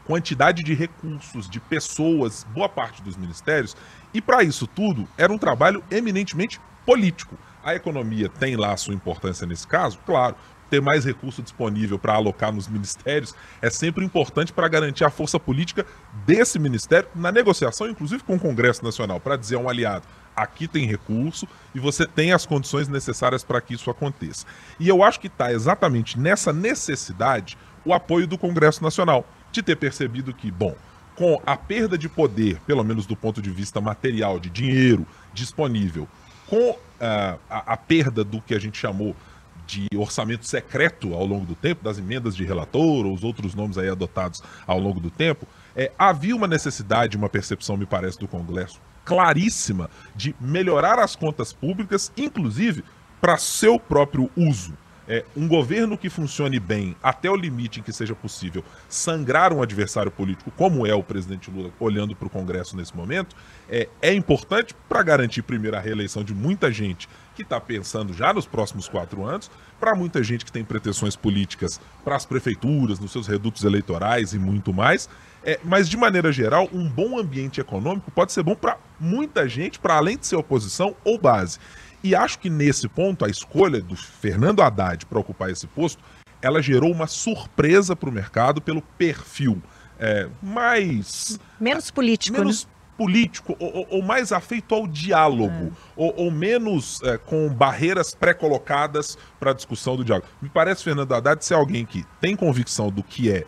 quantidade 0.08 0.62
de 0.62 0.72
recursos, 0.72 1.50
de 1.50 1.60
pessoas, 1.60 2.46
boa 2.54 2.66
parte 2.66 3.02
dos 3.02 3.14
ministérios, 3.14 3.76
e 4.14 4.22
para 4.22 4.42
isso 4.42 4.66
tudo 4.66 5.06
era 5.18 5.30
um 5.30 5.36
trabalho 5.36 5.84
eminentemente 5.90 6.58
político. 6.86 7.36
A 7.62 7.74
economia 7.74 8.30
tem 8.30 8.56
lá 8.56 8.74
sua 8.78 8.94
importância 8.94 9.46
nesse 9.46 9.68
caso, 9.68 9.98
claro. 10.06 10.34
Ter 10.70 10.80
mais 10.82 11.04
recurso 11.04 11.42
disponível 11.42 11.98
para 11.98 12.14
alocar 12.14 12.52
nos 12.52 12.68
ministérios 12.68 13.34
é 13.60 13.70
sempre 13.70 14.04
importante 14.04 14.52
para 14.52 14.68
garantir 14.68 15.04
a 15.04 15.10
força 15.10 15.38
política 15.38 15.84
desse 16.26 16.58
ministério 16.58 17.08
na 17.14 17.30
negociação, 17.30 17.88
inclusive 17.88 18.22
com 18.22 18.36
o 18.36 18.40
Congresso 18.40 18.84
Nacional, 18.84 19.18
para 19.18 19.36
dizer 19.36 19.56
a 19.56 19.58
um 19.58 19.68
aliado: 19.68 20.06
aqui 20.36 20.68
tem 20.68 20.86
recurso 20.86 21.48
e 21.74 21.80
você 21.80 22.06
tem 22.06 22.32
as 22.32 22.44
condições 22.46 22.86
necessárias 22.86 23.42
para 23.42 23.60
que 23.62 23.74
isso 23.74 23.90
aconteça. 23.90 24.46
E 24.78 24.88
eu 24.88 25.02
acho 25.02 25.20
que 25.20 25.26
está 25.26 25.52
exatamente 25.52 26.18
nessa 26.18 26.52
necessidade 26.52 27.56
o 27.84 27.94
apoio 27.94 28.26
do 28.26 28.36
Congresso 28.36 28.82
Nacional, 28.82 29.26
de 29.58 29.62
ter 29.62 29.76
percebido 29.76 30.32
que, 30.32 30.50
bom, 30.50 30.74
com 31.14 31.40
a 31.44 31.56
perda 31.56 31.98
de 31.98 32.08
poder, 32.08 32.60
pelo 32.66 32.84
menos 32.84 33.06
do 33.06 33.16
ponto 33.16 33.42
de 33.42 33.50
vista 33.50 33.80
material, 33.80 34.38
de 34.38 34.48
dinheiro 34.48 35.06
disponível, 35.34 36.08
com 36.46 36.70
uh, 36.70 36.78
a, 37.50 37.72
a 37.72 37.76
perda 37.76 38.22
do 38.22 38.40
que 38.40 38.54
a 38.54 38.58
gente 38.58 38.78
chamou 38.78 39.14
de 39.66 39.86
orçamento 39.96 40.46
secreto 40.46 41.12
ao 41.12 41.26
longo 41.26 41.44
do 41.44 41.54
tempo, 41.54 41.84
das 41.84 41.98
emendas 41.98 42.34
de 42.34 42.44
relator, 42.44 43.04
ou 43.04 43.12
os 43.12 43.22
outros 43.22 43.54
nomes 43.54 43.76
aí 43.76 43.88
adotados 43.88 44.42
ao 44.66 44.78
longo 44.78 45.00
do 45.00 45.10
tempo, 45.10 45.46
é, 45.76 45.92
havia 45.98 46.34
uma 46.34 46.46
necessidade, 46.46 47.16
uma 47.16 47.28
percepção, 47.28 47.76
me 47.76 47.84
parece, 47.84 48.18
do 48.18 48.26
Congresso 48.26 48.80
claríssima 49.08 49.88
de 50.14 50.36
melhorar 50.38 50.98
as 50.98 51.16
contas 51.16 51.50
públicas, 51.50 52.12
inclusive 52.14 52.84
para 53.22 53.38
seu 53.38 53.80
próprio 53.80 54.30
uso 54.36 54.76
é, 55.08 55.24
um 55.34 55.48
governo 55.48 55.96
que 55.96 56.10
funcione 56.10 56.60
bem 56.60 56.94
até 57.02 57.30
o 57.30 57.34
limite 57.34 57.80
em 57.80 57.82
que 57.82 57.92
seja 57.92 58.14
possível 58.14 58.62
sangrar 58.88 59.52
um 59.52 59.62
adversário 59.62 60.10
político, 60.10 60.50
como 60.50 60.86
é 60.86 60.94
o 60.94 61.02
presidente 61.02 61.50
Lula 61.50 61.70
olhando 61.80 62.14
para 62.14 62.26
o 62.26 62.30
Congresso 62.30 62.76
nesse 62.76 62.94
momento, 62.94 63.34
é, 63.68 63.88
é 64.02 64.12
importante 64.12 64.74
para 64.88 65.02
garantir, 65.02 65.42
primeiro, 65.42 65.76
a 65.76 65.80
reeleição 65.80 66.22
de 66.22 66.34
muita 66.34 66.70
gente 66.70 67.08
que 67.34 67.42
está 67.42 67.60
pensando 67.60 68.12
já 68.12 68.32
nos 68.32 68.46
próximos 68.46 68.88
quatro 68.88 69.24
anos, 69.24 69.50
para 69.80 69.94
muita 69.94 70.22
gente 70.22 70.44
que 70.44 70.52
tem 70.52 70.64
pretensões 70.64 71.16
políticas 71.16 71.80
para 72.04 72.16
as 72.16 72.26
prefeituras, 72.26 72.98
nos 72.98 73.12
seus 73.12 73.26
redutos 73.26 73.64
eleitorais 73.64 74.32
e 74.34 74.38
muito 74.38 74.72
mais. 74.74 75.08
É, 75.44 75.58
mas, 75.62 75.88
de 75.88 75.96
maneira 75.96 76.32
geral, 76.32 76.68
um 76.72 76.88
bom 76.88 77.16
ambiente 77.16 77.60
econômico 77.60 78.10
pode 78.10 78.32
ser 78.32 78.42
bom 78.42 78.56
para 78.56 78.76
muita 78.98 79.48
gente, 79.48 79.78
para 79.78 79.94
além 79.94 80.18
de 80.18 80.26
ser 80.26 80.36
oposição 80.36 80.96
ou 81.04 81.16
base. 81.16 81.58
E 82.02 82.14
acho 82.14 82.38
que 82.38 82.48
nesse 82.48 82.88
ponto, 82.88 83.24
a 83.24 83.28
escolha 83.28 83.80
do 83.80 83.96
Fernando 83.96 84.62
Haddad 84.62 85.06
para 85.06 85.18
ocupar 85.18 85.50
esse 85.50 85.66
posto, 85.66 86.02
ela 86.40 86.62
gerou 86.62 86.92
uma 86.92 87.06
surpresa 87.06 87.96
para 87.96 88.08
o 88.08 88.12
mercado 88.12 88.60
pelo 88.60 88.82
perfil 88.82 89.60
é, 89.98 90.28
mais. 90.42 91.38
Menos 91.60 91.90
político, 91.90 92.38
menos 92.38 92.64
né? 92.64 92.70
político, 92.96 93.56
ou, 93.58 93.86
ou, 93.90 94.02
mais 94.02 94.32
afeito 94.32 94.74
ao 94.74 94.86
diálogo, 94.86 95.66
é. 95.66 95.70
ou, 95.96 96.14
ou, 96.16 96.30
menos 96.30 97.00
é, 97.02 97.16
com 97.16 97.48
barreiras 97.48 98.14
pré-colocadas 98.14 99.16
para 99.38 99.52
a 99.52 99.54
discussão 99.54 99.96
do 99.96 100.04
diálogo. 100.04 100.26
Me 100.42 100.48
parece, 100.48 100.82
Fernando 100.82 101.12
Haddad, 101.12 101.44
ser 101.44 101.54
alguém 101.54 101.84
que 101.84 102.04
tem 102.20 102.34
convicção 102.34 102.90
do 102.90 103.02
que 103.02 103.30
é 103.30 103.44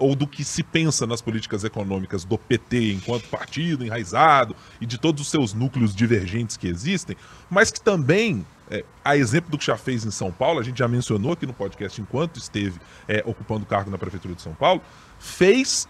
ou 0.00 0.16
do 0.16 0.26
que 0.26 0.42
se 0.42 0.62
pensa 0.62 1.06
nas 1.06 1.20
políticas 1.20 1.62
econômicas 1.62 2.24
do 2.24 2.38
PT 2.38 2.94
enquanto 2.94 3.28
partido 3.28 3.84
enraizado 3.84 4.56
e 4.80 4.86
de 4.86 4.98
todos 4.98 5.20
os 5.20 5.28
seus 5.28 5.52
núcleos 5.52 5.94
divergentes 5.94 6.56
que 6.56 6.66
existem, 6.66 7.16
mas 7.50 7.70
que 7.70 7.80
também, 7.80 8.44
é, 8.70 8.82
a 9.04 9.16
exemplo 9.16 9.50
do 9.50 9.58
que 9.58 9.66
já 9.66 9.76
fez 9.76 10.04
em 10.06 10.10
São 10.10 10.32
Paulo, 10.32 10.58
a 10.58 10.62
gente 10.62 10.78
já 10.78 10.88
mencionou 10.88 11.32
aqui 11.32 11.46
no 11.46 11.52
podcast 11.52 12.00
enquanto 12.00 12.38
esteve 12.38 12.80
é, 13.06 13.22
ocupando 13.26 13.66
cargo 13.66 13.90
na 13.90 13.98
Prefeitura 13.98 14.34
de 14.34 14.40
São 14.40 14.54
Paulo, 14.54 14.80
fez 15.18 15.86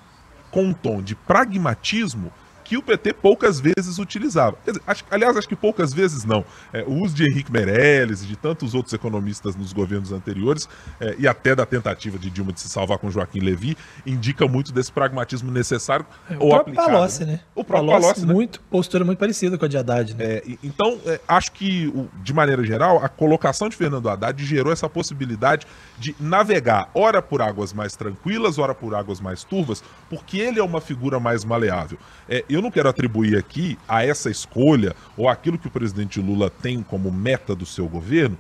com 0.51 0.65
um 0.65 0.73
tom 0.73 1.01
de 1.01 1.15
pragmatismo 1.15 2.33
que 2.71 2.77
o 2.77 2.83
PT 2.83 3.15
poucas 3.15 3.59
vezes 3.59 3.99
utilizava. 3.99 4.57
Dizer, 4.65 4.81
acho, 4.87 5.05
aliás, 5.11 5.37
acho 5.37 5.49
que 5.49 5.57
poucas 5.57 5.93
vezes 5.93 6.25
não. 6.25 6.45
É, 6.73 6.85
o 6.85 7.03
uso 7.03 7.17
de 7.17 7.25
Henrique 7.25 7.51
Meirelles 7.51 8.23
e 8.23 8.27
de 8.29 8.37
tantos 8.37 8.77
outros 8.77 8.95
economistas 8.95 9.57
nos 9.57 9.73
governos 9.73 10.13
anteriores, 10.13 10.69
é, 11.01 11.17
e 11.19 11.27
até 11.27 11.53
da 11.53 11.67
tentativa 11.67 12.17
de 12.17 12.31
Dilma 12.31 12.53
de 12.53 12.61
se 12.61 12.69
salvar 12.69 12.99
com 12.99 13.11
Joaquim 13.11 13.41
Levy, 13.41 13.77
indica 14.07 14.47
muito 14.47 14.73
desse 14.73 14.93
pragmatismo 14.93 15.51
necessário 15.51 16.07
é, 16.31 16.37
o 16.37 16.45
ou 16.45 16.55
aplicado. 16.55 16.87
Palocci, 16.87 17.25
né? 17.25 17.41
O 17.57 17.65
próprio 17.65 17.89
Palocci, 17.89 18.03
Palocci 18.03 18.27
né? 18.27 18.33
muito, 18.33 18.61
postura 18.71 19.05
muito 19.05 19.19
parecida 19.19 19.59
com 19.59 19.65
a 19.65 19.69
de 19.69 19.77
Haddad. 19.77 20.15
Né? 20.15 20.25
É, 20.25 20.45
então, 20.63 20.97
é, 21.07 21.21
acho 21.27 21.51
que, 21.51 21.93
de 22.23 22.33
maneira 22.33 22.63
geral, 22.63 23.05
a 23.05 23.09
colocação 23.09 23.69
de 23.69 23.75
Fernando 23.75 24.09
Haddad 24.09 24.45
gerou 24.45 24.73
essa 24.73 24.89
possibilidade 24.89 25.67
de 25.99 26.15
navegar, 26.21 26.89
ora 26.95 27.21
por 27.21 27.43
águas 27.43 27.73
mais 27.73 27.97
tranquilas, 27.97 28.61
ora 28.61 28.77
por 28.77 28.95
águas 28.95 29.21
mais 29.21 29.43
turvas, 29.43 29.83
porque 30.09 30.39
ele 30.39 30.61
é 30.61 30.63
uma 30.63 30.81
figura 30.81 31.19
mais 31.19 31.45
maleável. 31.45 31.99
É, 32.29 32.45
eu 32.49 32.60
eu 32.61 32.63
não 32.63 32.71
quero 32.71 32.89
atribuir 32.89 33.37
aqui 33.39 33.79
a 33.89 34.05
essa 34.05 34.31
escolha 34.31 34.95
ou 35.17 35.29
aquilo 35.29 35.59
que 35.59 35.67
o 35.67 35.71
presidente 35.71 36.21
Lula 36.21 36.51
tem 36.51 36.83
como 36.83 37.11
meta 37.11 37.55
do 37.55 37.65
seu 37.65 37.89
governo 37.89 38.37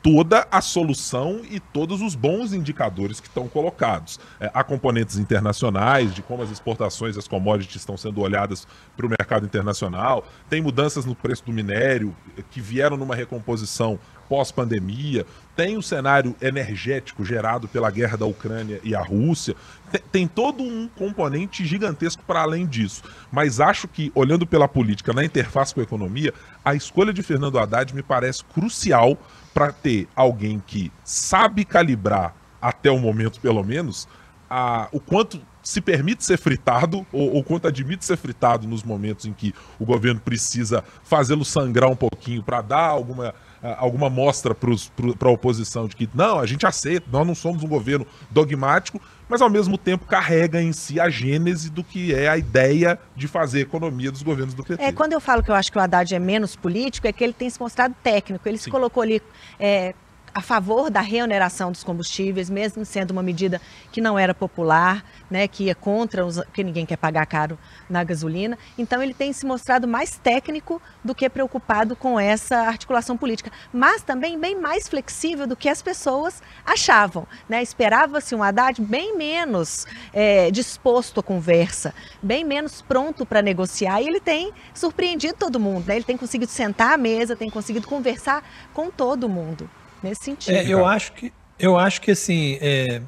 toda 0.00 0.46
a 0.50 0.60
solução 0.60 1.40
e 1.50 1.58
todos 1.58 2.02
os 2.02 2.14
bons 2.14 2.52
indicadores 2.52 3.20
que 3.20 3.26
estão 3.26 3.48
colocados. 3.48 4.20
É, 4.38 4.50
há 4.52 4.62
componentes 4.62 5.16
internacionais 5.16 6.14
de 6.14 6.22
como 6.22 6.42
as 6.42 6.50
exportações 6.50 7.16
as 7.16 7.26
commodities 7.26 7.76
estão 7.76 7.96
sendo 7.96 8.20
olhadas 8.20 8.68
para 8.94 9.06
o 9.06 9.08
mercado 9.08 9.46
internacional, 9.46 10.26
tem 10.48 10.60
mudanças 10.60 11.06
no 11.06 11.14
preço 11.14 11.46
do 11.46 11.52
minério 11.52 12.14
que 12.50 12.60
vieram 12.60 12.98
numa 12.98 13.14
recomposição 13.14 13.98
pós-pandemia, 14.28 15.26
tem 15.56 15.76
o 15.76 15.82
cenário 15.82 16.34
energético 16.40 17.24
gerado 17.24 17.68
pela 17.68 17.90
guerra 17.90 18.16
da 18.16 18.26
Ucrânia 18.26 18.80
e 18.82 18.94
a 18.94 19.00
Rússia, 19.00 19.54
tem, 19.90 20.02
tem 20.12 20.26
todo 20.26 20.62
um 20.62 20.88
componente 20.88 21.64
gigantesco 21.64 22.22
para 22.26 22.42
além 22.42 22.66
disso. 22.66 23.02
Mas 23.30 23.60
acho 23.60 23.86
que, 23.86 24.10
olhando 24.14 24.46
pela 24.46 24.66
política 24.66 25.12
na 25.12 25.24
interface 25.24 25.72
com 25.72 25.80
a 25.80 25.84
economia, 25.84 26.34
a 26.64 26.74
escolha 26.74 27.12
de 27.12 27.22
Fernando 27.22 27.58
Haddad 27.58 27.94
me 27.94 28.02
parece 28.02 28.44
crucial 28.44 29.16
para 29.52 29.72
ter 29.72 30.08
alguém 30.16 30.62
que 30.66 30.90
sabe 31.04 31.64
calibrar, 31.64 32.34
até 32.60 32.90
o 32.90 32.98
momento 32.98 33.40
pelo 33.40 33.62
menos, 33.62 34.08
a, 34.50 34.88
o 34.90 34.98
quanto 34.98 35.40
se 35.62 35.80
permite 35.80 36.24
ser 36.24 36.36
fritado, 36.36 37.06
ou, 37.12 37.34
ou 37.34 37.42
quanto 37.42 37.66
admite 37.66 38.04
ser 38.04 38.16
fritado 38.16 38.68
nos 38.68 38.82
momentos 38.82 39.24
em 39.24 39.32
que 39.32 39.54
o 39.78 39.84
governo 39.84 40.20
precisa 40.20 40.84
fazê-lo 41.02 41.44
sangrar 41.44 41.90
um 41.90 41.96
pouquinho 41.96 42.42
para 42.42 42.60
dar 42.60 42.86
alguma 42.86 43.34
alguma 43.78 44.10
mostra 44.10 44.54
para 44.54 45.28
a 45.28 45.32
oposição 45.32 45.88
de 45.88 45.96
que 45.96 46.08
não, 46.14 46.38
a 46.38 46.46
gente 46.46 46.66
aceita, 46.66 47.06
nós 47.10 47.26
não 47.26 47.34
somos 47.34 47.62
um 47.62 47.68
governo 47.68 48.06
dogmático, 48.30 49.00
mas 49.28 49.40
ao 49.40 49.48
mesmo 49.48 49.78
tempo 49.78 50.04
carrega 50.06 50.60
em 50.60 50.72
si 50.72 51.00
a 51.00 51.08
gênese 51.08 51.70
do 51.70 51.82
que 51.82 52.14
é 52.14 52.28
a 52.28 52.36
ideia 52.36 52.98
de 53.16 53.26
fazer 53.26 53.60
economia 53.60 54.12
dos 54.12 54.22
governos 54.22 54.54
do 54.54 54.62
PT. 54.62 54.82
É, 54.82 54.92
quando 54.92 55.14
eu 55.14 55.20
falo 55.20 55.42
que 55.42 55.50
eu 55.50 55.54
acho 55.54 55.72
que 55.72 55.78
o 55.78 55.80
Haddad 55.80 56.14
é 56.14 56.18
menos 56.18 56.54
político, 56.54 57.06
é 57.06 57.12
que 57.12 57.24
ele 57.24 57.32
tem 57.32 57.48
se 57.48 57.58
mostrado 57.58 57.94
técnico, 58.02 58.46
ele 58.46 58.58
Sim. 58.58 58.64
se 58.64 58.70
colocou 58.70 59.02
ali 59.02 59.22
é, 59.58 59.94
a 60.34 60.40
favor 60.40 60.90
da 60.90 61.00
reoneração 61.00 61.70
dos 61.70 61.84
combustíveis, 61.84 62.50
mesmo 62.50 62.84
sendo 62.84 63.12
uma 63.12 63.22
medida 63.22 63.60
que 63.92 64.00
não 64.00 64.18
era 64.18 64.34
popular, 64.34 65.04
né, 65.30 65.46
que 65.46 65.64
ia 65.64 65.74
contra 65.76 66.26
os, 66.26 66.40
que 66.52 66.64
ninguém 66.64 66.84
quer 66.84 66.96
pagar 66.96 67.24
caro 67.26 67.56
na 67.88 68.02
gasolina. 68.02 68.58
Então 68.76 69.00
ele 69.00 69.14
tem 69.14 69.32
se 69.32 69.46
mostrado 69.46 69.86
mais 69.86 70.16
técnico 70.16 70.82
do 71.04 71.14
que 71.14 71.28
preocupado 71.30 71.94
com 71.94 72.18
essa 72.18 72.56
articulação 72.62 73.16
política, 73.16 73.52
mas 73.72 74.02
também 74.02 74.36
bem 74.36 74.60
mais 74.60 74.88
flexível 74.88 75.46
do 75.46 75.54
que 75.54 75.68
as 75.68 75.80
pessoas 75.80 76.42
achavam. 76.66 77.28
Né? 77.48 77.62
Esperava-se 77.62 78.34
um 78.34 78.42
Haddad 78.42 78.82
bem 78.82 79.16
menos 79.16 79.86
é, 80.12 80.50
disposto 80.50 81.20
à 81.20 81.22
conversa, 81.22 81.94
bem 82.20 82.44
menos 82.44 82.82
pronto 82.82 83.24
para 83.24 83.40
negociar, 83.40 84.02
e 84.02 84.08
ele 84.08 84.20
tem 84.20 84.52
surpreendido 84.74 85.34
todo 85.38 85.60
mundo. 85.60 85.86
Né? 85.86 85.94
Ele 85.94 86.04
tem 86.04 86.16
conseguido 86.16 86.50
sentar 86.50 86.94
à 86.94 86.98
mesa, 86.98 87.36
tem 87.36 87.48
conseguido 87.48 87.86
conversar 87.86 88.42
com 88.72 88.90
todo 88.90 89.28
mundo 89.28 89.70
nesse 90.04 90.24
sentido. 90.24 90.54
É, 90.54 90.66
eu 90.66 90.86
acho 90.86 91.12
que 91.12 91.32
eu 91.58 91.78
acho 91.78 92.00
que 92.00 92.10
assim 92.10 92.58
é, 92.60 93.00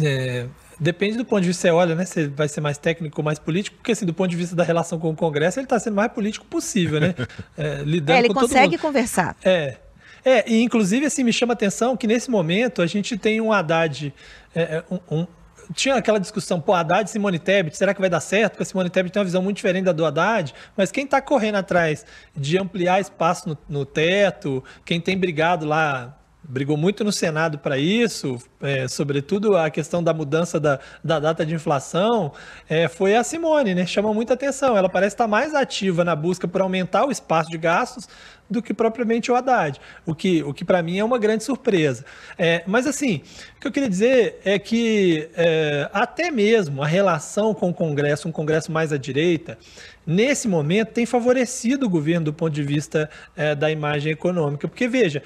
é, 0.00 0.46
depende 0.80 1.16
do 1.16 1.24
ponto 1.24 1.42
de 1.42 1.48
vista 1.48 1.68
que 1.68 1.68
você 1.68 1.74
olha, 1.74 1.94
né? 1.94 2.04
Se 2.04 2.26
vai 2.28 2.48
ser 2.48 2.60
mais 2.60 2.78
técnico 2.78 3.20
ou 3.20 3.24
mais 3.24 3.38
político, 3.38 3.76
porque 3.76 3.92
assim, 3.92 4.06
do 4.06 4.14
ponto 4.14 4.30
de 4.30 4.36
vista 4.36 4.56
da 4.56 4.64
relação 4.64 4.98
com 4.98 5.10
o 5.10 5.16
Congresso, 5.16 5.58
ele 5.58 5.66
está 5.66 5.78
sendo 5.78 5.94
mais 5.94 6.10
político 6.12 6.46
possível, 6.46 7.00
né? 7.00 7.14
É, 7.56 7.82
lidando 7.84 8.16
é, 8.16 8.18
ele 8.18 8.28
com 8.28 8.34
consegue 8.34 8.78
conversar. 8.78 9.36
É. 9.44 9.76
É, 10.24 10.50
e 10.50 10.60
inclusive 10.60 11.06
assim, 11.06 11.22
me 11.22 11.32
chama 11.32 11.52
a 11.52 11.54
atenção 11.54 11.96
que 11.96 12.06
nesse 12.06 12.30
momento 12.30 12.82
a 12.82 12.86
gente 12.86 13.16
tem 13.16 13.40
um 13.40 13.52
Haddad, 13.52 14.12
é, 14.54 14.60
é 14.60 14.84
um, 14.90 15.20
um 15.20 15.26
tinha 15.74 15.94
aquela 15.94 16.18
discussão, 16.18 16.60
pô, 16.60 16.74
Haddad 16.74 17.08
e 17.08 17.12
Simone 17.12 17.38
Tebet, 17.38 17.76
será 17.76 17.94
que 17.94 18.00
vai 18.00 18.10
dar 18.10 18.20
certo? 18.20 18.52
Porque 18.52 18.62
a 18.62 18.66
Simone 18.66 18.90
Tebet 18.90 19.12
tem 19.12 19.20
uma 19.20 19.24
visão 19.24 19.42
muito 19.42 19.56
diferente 19.56 19.84
da 19.84 19.92
do 19.92 20.04
Haddad, 20.04 20.54
mas 20.76 20.90
quem 20.90 21.04
está 21.04 21.20
correndo 21.20 21.56
atrás 21.56 22.04
de 22.36 22.58
ampliar 22.58 23.00
espaço 23.00 23.48
no, 23.48 23.58
no, 23.68 23.84
teto, 23.84 24.62
quem 24.84 25.00
tem 25.00 25.18
brigado 25.18 25.66
lá 25.66 26.16
brigou 26.48 26.76
muito 26.76 27.02
no 27.02 27.12
Senado 27.12 27.58
para 27.58 27.76
isso, 27.76 28.38
é, 28.60 28.86
sobretudo 28.88 29.56
a 29.56 29.68
questão 29.68 30.02
da 30.02 30.14
mudança 30.14 30.60
da, 30.60 30.78
da 31.02 31.18
data 31.18 31.44
de 31.44 31.54
inflação, 31.54 32.32
é, 32.68 32.88
foi 32.88 33.16
a 33.16 33.24
Simone, 33.24 33.74
né? 33.74 33.86
Chama 33.86 34.12
muita 34.14 34.34
atenção. 34.34 34.76
Ela 34.76 34.88
parece 34.88 35.14
estar 35.14 35.26
mais 35.26 35.54
ativa 35.54 36.04
na 36.04 36.14
busca 36.14 36.46
por 36.46 36.60
aumentar 36.60 37.04
o 37.04 37.10
espaço 37.10 37.50
de 37.50 37.58
gastos 37.58 38.08
do 38.48 38.62
que 38.62 38.72
propriamente 38.72 39.30
o 39.30 39.34
Haddad, 39.34 39.80
o 40.04 40.14
que, 40.14 40.42
o 40.42 40.54
que 40.54 40.64
para 40.64 40.82
mim 40.82 40.98
é 40.98 41.04
uma 41.04 41.18
grande 41.18 41.44
surpresa. 41.44 42.04
É, 42.38 42.62
mas 42.66 42.86
assim, 42.86 43.22
o 43.56 43.60
que 43.60 43.66
eu 43.66 43.72
queria 43.72 43.88
dizer 43.88 44.40
é 44.44 44.58
que 44.58 45.28
é, 45.34 45.88
até 45.92 46.30
mesmo 46.30 46.82
a 46.82 46.86
relação 46.86 47.54
com 47.54 47.70
o 47.70 47.74
Congresso, 47.74 48.28
um 48.28 48.32
Congresso 48.32 48.70
mais 48.70 48.92
à 48.92 48.96
direita, 48.96 49.58
nesse 50.06 50.46
momento 50.46 50.92
tem 50.92 51.04
favorecido 51.04 51.86
o 51.86 51.90
governo 51.90 52.26
do 52.26 52.32
ponto 52.32 52.52
de 52.52 52.62
vista 52.62 53.10
é, 53.36 53.54
da 53.54 53.70
imagem 53.70 54.12
econômica. 54.12 54.68
Porque 54.68 54.86
veja, 54.86 55.22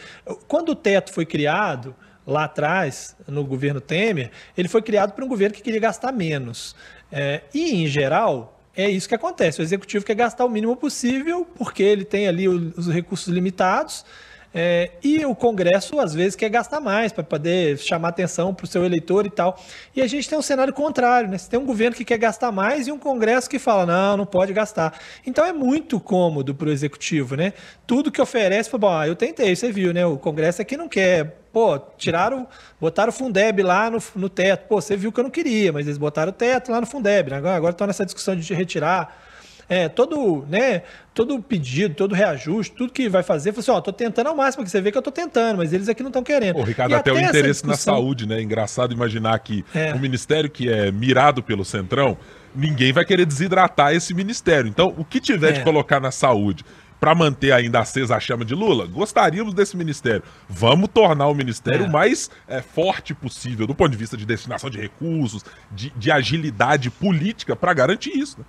quando 0.49 0.71
o 0.71 0.75
teto 0.75 1.13
foi 1.13 1.27
criado, 1.27 1.95
lá 2.27 2.45
atrás, 2.45 3.17
no 3.27 3.45
governo 3.45 3.81
Temer, 3.81 4.31
ele 4.57 4.69
foi 4.69 4.83
criado 4.83 5.13
por 5.13 5.25
um 5.25 5.29
governo 5.29 5.55
que 5.55 5.63
queria 5.63 5.81
gastar 5.81 6.13
menos. 6.13 6.77
É, 7.11 7.43
e, 7.53 7.83
em 7.83 7.87
geral, 7.87 8.60
é 8.77 8.89
isso 8.89 9.09
que 9.09 9.15
acontece. 9.15 9.61
O 9.61 9.63
executivo 9.63 10.05
quer 10.05 10.15
gastar 10.15 10.45
o 10.45 10.49
mínimo 10.49 10.77
possível, 10.77 11.47
porque 11.57 11.83
ele 11.83 12.05
tem 12.05 12.29
ali 12.29 12.49
os 12.49 12.89
recursos 12.89 13.29
limitados. 13.29 14.05
É, 14.53 14.91
e 15.03 15.25
o 15.25 15.35
Congresso, 15.35 16.01
às 16.01 16.13
vezes, 16.13 16.35
quer 16.35 16.49
gastar 16.49 16.81
mais 16.81 17.13
para 17.13 17.23
poder 17.23 17.79
chamar 17.79 18.09
atenção 18.09 18.53
para 18.53 18.65
o 18.65 18.67
seu 18.67 18.85
eleitor 18.85 19.25
e 19.25 19.31
tal. 19.31 19.57
E 19.95 20.03
a 20.03 20.07
gente 20.09 20.29
tem 20.29 20.37
um 20.37 20.43
cenário 20.43 20.73
contrário, 20.73 21.31
né? 21.31 21.39
Você 21.39 21.49
tem 21.49 21.59
um 21.59 21.65
governo 21.65 21.97
que 21.97 22.05
quer 22.05 22.19
gastar 22.19 22.51
mais 22.51 22.89
e 22.89 22.93
um 22.93 22.99
Congresso 22.99 23.49
que 23.49 23.59
fala, 23.59 23.87
não, 23.87 24.17
não 24.17 24.27
pode 24.27 24.53
gastar. 24.53 24.99
Então 25.25 25.45
é 25.45 25.53
muito 25.53 26.01
cômodo 26.01 26.55
para 26.55 26.69
o 26.69 26.73
Executivo, 26.73 27.37
né? 27.37 27.53
Tudo 27.87 28.11
que 28.11 28.21
oferece, 28.21 28.71
bom, 28.77 29.05
eu 29.05 29.15
tentei, 29.15 29.55
você 29.55 29.71
viu, 29.71 29.95
né? 29.95 30.05
O 30.05 30.19
Congresso 30.19 30.61
aqui 30.61 30.77
não 30.77 30.89
quer. 30.89 31.37
Pô, 31.53 31.79
tiraram, 31.79 32.47
botaram 32.81 33.11
o 33.11 33.13
Fundeb 33.13 33.63
lá 33.63 33.91
no, 33.91 33.99
no 34.17 34.29
teto. 34.29 34.67
Pô, 34.69 34.81
você 34.81 34.97
viu 34.97 35.13
que 35.13 35.21
eu 35.21 35.25
não 35.25 35.31
queria, 35.31 35.73
mas 35.73 35.87
eles 35.87 35.99
botaram 35.99 36.31
o 36.31 36.33
teto 36.33 36.71
lá 36.73 36.81
no 36.81 36.87
Fundeb. 36.87 37.31
Né? 37.31 37.37
Agora 37.37 37.71
estão 37.71 37.87
nessa 37.87 38.05
discussão 38.05 38.37
de 38.37 38.55
retirar 38.55 39.30
é, 39.71 39.89
todo, 39.89 40.45
né, 40.49 40.83
todo 41.15 41.41
pedido, 41.41 41.95
todo 41.95 42.13
reajuste, 42.13 42.75
tudo 42.75 42.93
que 42.93 43.09
vai 43.09 43.23
fazer, 43.23 43.53
você, 43.53 43.71
assim, 43.71 43.79
ó, 43.79 43.81
tô 43.81 43.93
tentando 43.93 44.27
ao 44.27 44.35
máximo, 44.35 44.65
que 44.65 44.71
você 44.71 44.81
vê 44.81 44.91
que 44.91 44.99
eu 44.99 45.03
tô 45.03 45.13
tentando, 45.13 45.59
mas 45.59 45.73
eles 45.73 45.89
aqui 45.89 46.03
não 46.03 46.11
estão 46.11 46.25
querendo. 46.25 46.59
Ô, 46.59 46.63
Ricardo, 46.65 46.93
até, 46.97 47.13
até 47.13 47.21
o 47.21 47.25
interesse 47.25 47.65
na 47.65 47.77
saúde, 47.77 48.27
né? 48.27 48.43
Engraçado 48.43 48.93
imaginar 48.93 49.39
que 49.39 49.65
é. 49.73 49.95
o 49.95 49.99
ministério 50.01 50.51
que 50.51 50.69
é 50.69 50.91
mirado 50.91 51.41
pelo 51.41 51.65
Centrão, 51.65 52.19
ninguém 52.53 52.93
vai 52.93 53.05
querer 53.05 53.25
desidratar 53.25 53.95
esse 53.95 54.13
ministério. 54.13 54.69
Então, 54.69 54.93
o 54.99 55.05
que 55.05 55.21
tiver 55.21 55.51
é. 55.51 55.53
de 55.53 55.63
colocar 55.63 56.01
na 56.01 56.11
saúde 56.11 56.65
para 56.99 57.15
manter 57.15 57.53
ainda 57.53 57.79
acesa 57.79 58.17
a 58.17 58.21
chama 58.21 58.45
de 58.45 58.55
Lula, 58.55 58.87
gostaríamos 58.87 59.55
desse 59.55 59.77
ministério. 59.77 60.23
Vamos 60.49 60.91
tornar 60.93 61.29
o 61.29 61.35
ministério 61.35 61.87
o 61.87 61.89
é. 61.89 61.91
mais 61.91 62.29
é, 62.49 62.61
forte 62.61 63.15
possível 63.15 63.69
do 63.69 63.75
ponto 63.75 63.91
de 63.91 63.97
vista 63.97 64.17
de 64.17 64.27
destinação 64.27 64.69
de 64.69 64.79
recursos, 64.79 65.45
de, 65.71 65.91
de 65.91 66.11
agilidade 66.11 66.91
política 66.91 67.55
para 67.55 67.73
garantir 67.73 68.11
isso. 68.11 68.39
Né? 68.41 68.45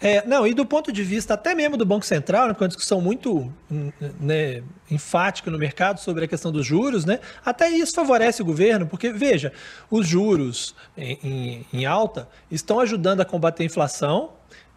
É, 0.00 0.26
não, 0.26 0.46
e 0.46 0.52
do 0.52 0.66
ponto 0.66 0.92
de 0.92 1.02
vista 1.02 1.34
até 1.34 1.54
mesmo 1.54 1.76
do 1.76 1.86
Banco 1.86 2.04
Central, 2.04 2.48
né, 2.48 2.54
com 2.54 2.62
uma 2.62 2.68
discussão 2.68 3.00
muito 3.00 3.52
hum, 3.70 3.92
né, 4.20 4.62
enfática 4.90 5.50
no 5.50 5.58
mercado 5.58 5.98
sobre 6.00 6.24
a 6.24 6.28
questão 6.28 6.52
dos 6.52 6.66
juros, 6.66 7.04
né, 7.04 7.20
até 7.44 7.68
isso 7.68 7.94
favorece 7.94 8.42
o 8.42 8.44
governo, 8.44 8.86
porque, 8.86 9.10
veja, 9.12 9.52
os 9.90 10.06
juros 10.06 10.74
em, 10.96 11.18
em, 11.22 11.66
em 11.72 11.86
alta 11.86 12.28
estão 12.50 12.80
ajudando 12.80 13.20
a 13.20 13.24
combater 13.24 13.62
a 13.62 13.66
inflação, 13.66 14.32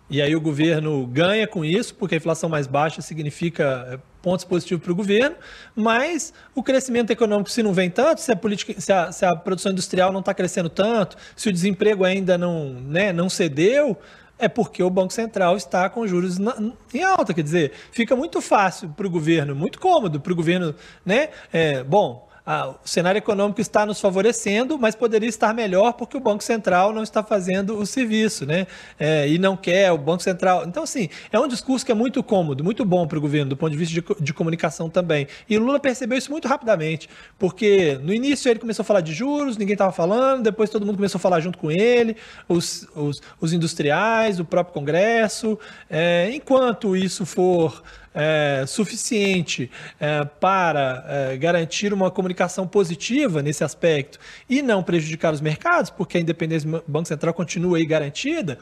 e 0.09 0.21
aí 0.21 0.33
o 0.36 0.39
governo 0.39 1.05
ganha 1.05 1.45
com 1.45 1.65
isso, 1.65 1.93
porque 1.95 2.15
a 2.15 2.17
inflação 2.17 2.50
mais 2.50 2.65
baixa 2.65 3.01
significa 3.01 3.86
é, 3.91 4.00
pontos 4.21 4.45
positivos 4.45 4.81
para 4.81 4.93
o 4.93 4.95
governo, 4.95 5.36
mas 5.75 6.33
o 6.55 6.63
crescimento 6.63 7.12
econômico, 7.12 7.50
se 7.50 7.62
não 7.62 7.74
vem 7.74 7.89
tanto, 7.89 8.21
se 8.21 8.31
a, 8.31 8.36
política, 8.36 8.79
se 8.79 8.93
a, 8.93 9.12
se 9.12 9.25
a 9.25 9.36
produção 9.36 9.74
industrial 9.74 10.13
não 10.13 10.21
está 10.21 10.33
crescendo 10.33 10.69
tanto, 10.69 11.17
se 11.36 11.50
o 11.50 11.53
desemprego 11.53 12.05
ainda 12.05 12.38
não, 12.38 12.69
né, 12.69 13.12
não 13.12 13.29
cedeu, 13.29 13.97
é 14.39 14.48
porque 14.48 14.84
o 14.84 14.89
Banco 14.89 15.13
Central 15.13 15.58
está 15.58 15.89
com 15.89 16.08
juros 16.08 16.38
na, 16.38 16.56
em 16.94 17.03
alta. 17.03 17.34
Quer 17.34 17.44
dizer, 17.44 17.72
fica 17.91 18.15
muito 18.15 18.41
fácil 18.41 18.89
para 18.89 19.08
o 19.08 19.10
governo, 19.10 19.56
muito 19.56 19.79
cômodo 19.79 20.20
para 20.20 20.34
o 20.34 20.36
governo, 20.36 20.75
né? 21.06 21.29
É, 21.51 21.84
bom, 21.84 22.26
o 22.47 22.87
cenário 22.87 23.19
econômico 23.19 23.59
está 23.59 23.85
nos 23.85 23.99
favorecendo, 23.99 24.79
mas 24.79 24.95
poderia 24.95 25.27
estar 25.27 25.53
melhor 25.53 25.93
porque 25.93 26.15
o 26.15 26.19
Banco 26.19 26.41
Central 26.41 26.93
não 26.93 27.03
está 27.03 27.21
fazendo 27.21 27.77
o 27.77 27.85
serviço, 27.85 28.45
né? 28.45 28.67
É, 28.97 29.27
e 29.27 29.37
não 29.37 29.57
quer 29.57 29.91
o 29.91 29.97
Banco 29.97 30.23
Central. 30.23 30.63
Então, 30.65 30.83
assim, 30.83 31.09
é 31.29 31.37
um 31.37 31.47
discurso 31.47 31.85
que 31.85 31.91
é 31.91 31.95
muito 31.95 32.23
cômodo, 32.23 32.63
muito 32.63 32.85
bom 32.85 33.05
para 33.05 33.17
o 33.17 33.21
governo, 33.21 33.49
do 33.49 33.57
ponto 33.57 33.71
de 33.71 33.77
vista 33.77 33.93
de, 33.93 34.23
de 34.23 34.33
comunicação 34.33 34.89
também. 34.89 35.27
E 35.49 35.57
o 35.57 35.61
Lula 35.61 35.77
percebeu 35.77 36.17
isso 36.17 36.31
muito 36.31 36.47
rapidamente, 36.47 37.09
porque 37.37 37.99
no 38.01 38.13
início 38.13 38.49
ele 38.49 38.59
começou 38.59 38.83
a 38.83 38.85
falar 38.85 39.01
de 39.01 39.13
juros, 39.13 39.57
ninguém 39.57 39.73
estava 39.73 39.91
falando, 39.91 40.43
depois 40.43 40.69
todo 40.69 40.85
mundo 40.85 40.95
começou 40.95 41.19
a 41.19 41.21
falar 41.21 41.41
junto 41.41 41.57
com 41.57 41.69
ele, 41.69 42.15
os, 42.47 42.88
os, 42.95 43.21
os 43.41 43.51
industriais, 43.51 44.39
o 44.39 44.45
próprio 44.45 44.73
Congresso. 44.73 45.60
É, 45.89 46.29
enquanto 46.33 46.95
isso 46.95 47.25
for 47.25 47.83
é, 48.13 48.63
suficiente 48.67 49.70
é, 50.00 50.24
para 50.26 51.06
é, 51.08 51.38
garantir 51.38 51.93
uma 51.93 52.10
comunicação 52.10 52.67
positiva 52.67 53.41
nesse 53.41 53.63
aspecto 53.63 54.20
e 54.50 54.62
não 54.62 54.84
prejudicar 54.84 55.34
os 55.34 55.41
mercados, 55.41 55.89
porque 55.89 56.17
a 56.17 56.22
independência 56.22 56.70
do 56.70 56.84
Banco 56.88 57.08
Central 57.08 57.34
continua 57.34 57.78
aí 57.78 57.86
garantida, 57.86 58.58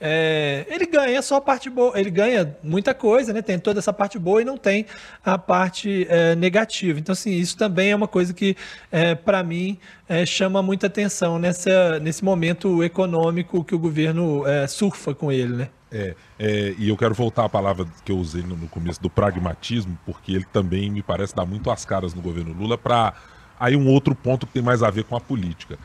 é, 0.00 0.66
ele 0.68 0.86
ganha 0.86 1.22
só 1.22 1.36
a 1.36 1.40
parte 1.40 1.70
boa, 1.70 1.98
ele 1.98 2.10
ganha 2.10 2.56
muita 2.62 2.92
coisa, 2.92 3.32
né? 3.32 3.40
Tem 3.40 3.58
toda 3.58 3.78
essa 3.78 3.92
parte 3.92 4.18
boa 4.18 4.42
e 4.42 4.44
não 4.44 4.56
tem 4.56 4.86
a 5.24 5.38
parte 5.38 6.06
é, 6.10 6.34
negativa. 6.34 6.98
Então, 6.98 7.12
assim, 7.12 7.30
isso 7.30 7.56
também 7.56 7.90
é 7.90 7.96
uma 7.96 8.08
coisa 8.08 8.34
que, 8.34 8.56
é, 8.90 9.14
para 9.14 9.42
mim, 9.42 9.78
chama 10.26 10.62
muita 10.62 10.88
atenção 10.88 11.38
nessa, 11.38 11.98
nesse 12.00 12.22
momento 12.22 12.84
econômico 12.84 13.64
que 13.64 13.74
o 13.74 13.78
governo 13.78 14.44
surfa 14.68 15.14
com 15.14 15.32
ele, 15.32 15.56
né? 15.56 15.68
É, 15.96 16.16
é, 16.40 16.74
e 16.76 16.88
eu 16.88 16.96
quero 16.96 17.14
voltar 17.14 17.44
à 17.44 17.48
palavra 17.48 17.86
que 18.04 18.10
eu 18.10 18.18
usei 18.18 18.42
no, 18.42 18.56
no, 18.56 18.66
começo 18.66 19.00
do 19.00 19.08
pragmatismo, 19.08 19.96
porque 20.04 20.32
ele 20.32 20.44
também 20.52 20.90
me 20.90 21.04
parece 21.04 21.36
dar 21.36 21.46
muito 21.46 21.70
as 21.70 21.84
caras 21.84 22.12
no 22.12 22.20
governo 22.20 22.52
Lula 22.52 22.76
para 22.76 23.14
aí 23.60 23.76
um 23.76 23.86
outro 23.86 24.12
ponto 24.12 24.44
que 24.44 24.54
tem 24.54 24.62
mais 24.62 24.82
a 24.82 24.90
ver 24.90 25.04
com 25.04 25.14
a 25.14 25.20
política. 25.20 25.78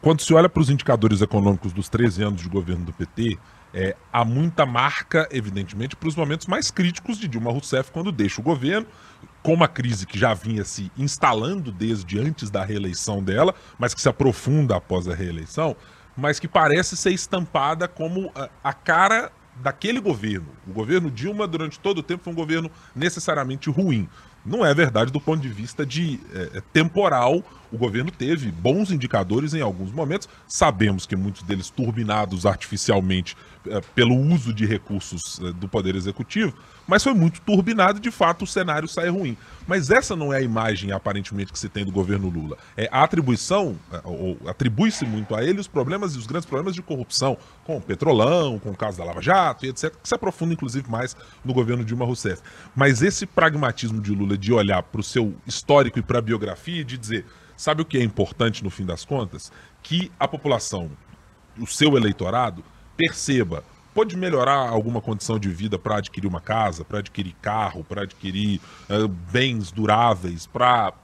Quando 0.00 0.22
se 0.22 0.32
olha 0.32 0.48
para 0.48 0.62
os 0.62 0.70
indicadores 0.70 1.20
econômicos 1.20 1.74
dos 1.74 1.90
13 1.90 2.22
anos 2.22 2.40
de 2.40 2.48
governo 2.48 2.86
do 2.86 2.92
PT, 2.94 3.36
é, 3.74 3.94
há 4.10 4.24
muita 4.24 4.64
marca, 4.64 5.28
evidentemente, 5.30 5.94
para 5.94 6.08
os 6.08 6.16
momentos 6.16 6.46
mais 6.46 6.70
críticos 6.70 7.18
de 7.18 7.28
Dilma 7.28 7.52
Rousseff 7.52 7.92
quando 7.92 8.10
deixa 8.10 8.40
o 8.40 8.44
governo, 8.44 8.86
com 9.42 9.52
uma 9.52 9.68
crise 9.68 10.06
que 10.06 10.18
já 10.18 10.32
vinha 10.32 10.64
se 10.64 10.90
instalando 10.96 11.70
desde 11.70 12.18
antes 12.18 12.48
da 12.48 12.64
reeleição 12.64 13.22
dela, 13.22 13.54
mas 13.78 13.92
que 13.92 14.00
se 14.00 14.08
aprofunda 14.08 14.76
após 14.76 15.06
a 15.06 15.14
reeleição 15.14 15.76
mas 16.18 16.40
que 16.40 16.48
parece 16.48 16.96
ser 16.96 17.12
estampada 17.12 17.86
como 17.86 18.32
a, 18.64 18.72
cara 18.72 19.30
daquele 19.54 20.00
governo. 20.00 20.48
O 20.66 20.72
governo 20.72 21.08
Dilma, 21.08 21.46
durante 21.46 21.78
todo 21.78 21.98
o 21.98 22.02
tempo, 22.02 22.24
foi 22.24 22.32
um 22.32 22.36
governo 22.36 22.68
necessariamente 22.94 23.70
ruim. 23.70 24.08
Não 24.44 24.66
é 24.66 24.74
verdade 24.74 25.12
do 25.12 25.20
ponto 25.20 25.40
de 25.40 25.48
vista 25.48 25.86
de 25.86 26.18
é, 26.34 26.58
é, 26.58 26.62
temporal. 26.72 27.44
O 27.70 27.78
governo 27.78 28.10
teve 28.10 28.50
bons 28.50 28.90
indicadores 28.90 29.54
em 29.54 29.60
alguns 29.60 29.92
momentos. 29.92 30.28
Sabemos 30.46 31.06
que 31.06 31.16
muitos 31.16 31.42
deles 31.42 31.70
turbinados 31.70 32.46
artificialmente 32.46 33.36
é, 33.66 33.80
pelo 33.94 34.16
uso 34.16 34.52
de 34.52 34.64
recursos 34.64 35.40
é, 35.40 35.52
do 35.52 35.68
Poder 35.68 35.94
Executivo, 35.94 36.54
mas 36.86 37.02
foi 37.02 37.12
muito 37.12 37.40
turbinado 37.42 37.98
e 37.98 38.00
de 38.00 38.10
fato 38.10 38.44
o 38.44 38.46
cenário 38.46 38.88
sai 38.88 39.08
ruim. 39.08 39.36
Mas 39.66 39.90
essa 39.90 40.16
não 40.16 40.32
é 40.32 40.38
a 40.38 40.42
imagem 40.42 40.92
aparentemente 40.92 41.52
que 41.52 41.58
se 41.58 41.68
tem 41.68 41.84
do 41.84 41.92
governo 41.92 42.30
Lula. 42.30 42.56
É 42.76 42.88
a 42.90 43.02
atribuição, 43.02 43.76
é, 43.92 44.00
ou 44.04 44.38
atribui-se 44.46 45.04
muito 45.04 45.34
a 45.34 45.44
ele 45.44 45.60
os 45.60 45.68
problemas 45.68 46.14
e 46.14 46.18
os 46.18 46.26
grandes 46.26 46.46
problemas 46.46 46.74
de 46.74 46.82
corrupção, 46.82 47.36
com 47.64 47.76
o 47.76 47.80
Petrolão, 47.80 48.58
com 48.58 48.70
o 48.70 48.76
caso 48.76 48.98
da 48.98 49.04
Lava 49.04 49.20
Jato 49.20 49.66
e 49.66 49.68
etc, 49.68 49.94
que 50.02 50.08
se 50.08 50.14
aprofunda 50.14 50.54
inclusive 50.54 50.90
mais 50.90 51.16
no 51.44 51.52
governo 51.52 51.84
Dilma 51.84 52.04
Rousseff. 52.04 52.40
Mas 52.74 53.02
esse 53.02 53.26
pragmatismo 53.26 54.00
de 54.00 54.12
Lula 54.12 54.38
de 54.38 54.52
olhar 54.52 54.82
para 54.82 55.00
o 55.00 55.04
seu 55.04 55.34
histórico 55.46 55.98
e 55.98 56.02
para 56.02 56.18
a 56.18 56.22
biografia 56.22 56.80
e 56.80 56.84
de 56.84 56.96
dizer, 56.96 57.26
sabe 57.58 57.82
o 57.82 57.84
que 57.84 57.98
é 57.98 58.02
importante 58.02 58.64
no 58.64 58.70
fim 58.70 58.86
das 58.86 59.04
contas? 59.04 59.52
Que 59.82 60.10
a 60.18 60.26
população, 60.26 60.90
o 61.58 61.66
seu 61.66 61.96
eleitorado, 61.96 62.64
perceba 62.96 63.62
pode 63.98 64.16
melhorar 64.16 64.68
alguma 64.68 65.00
condição 65.00 65.40
de 65.40 65.48
vida 65.48 65.76
para 65.76 65.96
adquirir 65.96 66.28
uma 66.28 66.40
casa, 66.40 66.84
para 66.84 67.00
adquirir 67.00 67.34
carro, 67.42 67.82
para 67.82 68.02
adquirir 68.02 68.60
uh, 68.88 69.08
bens 69.08 69.72
duráveis, 69.72 70.46
para 70.46 70.94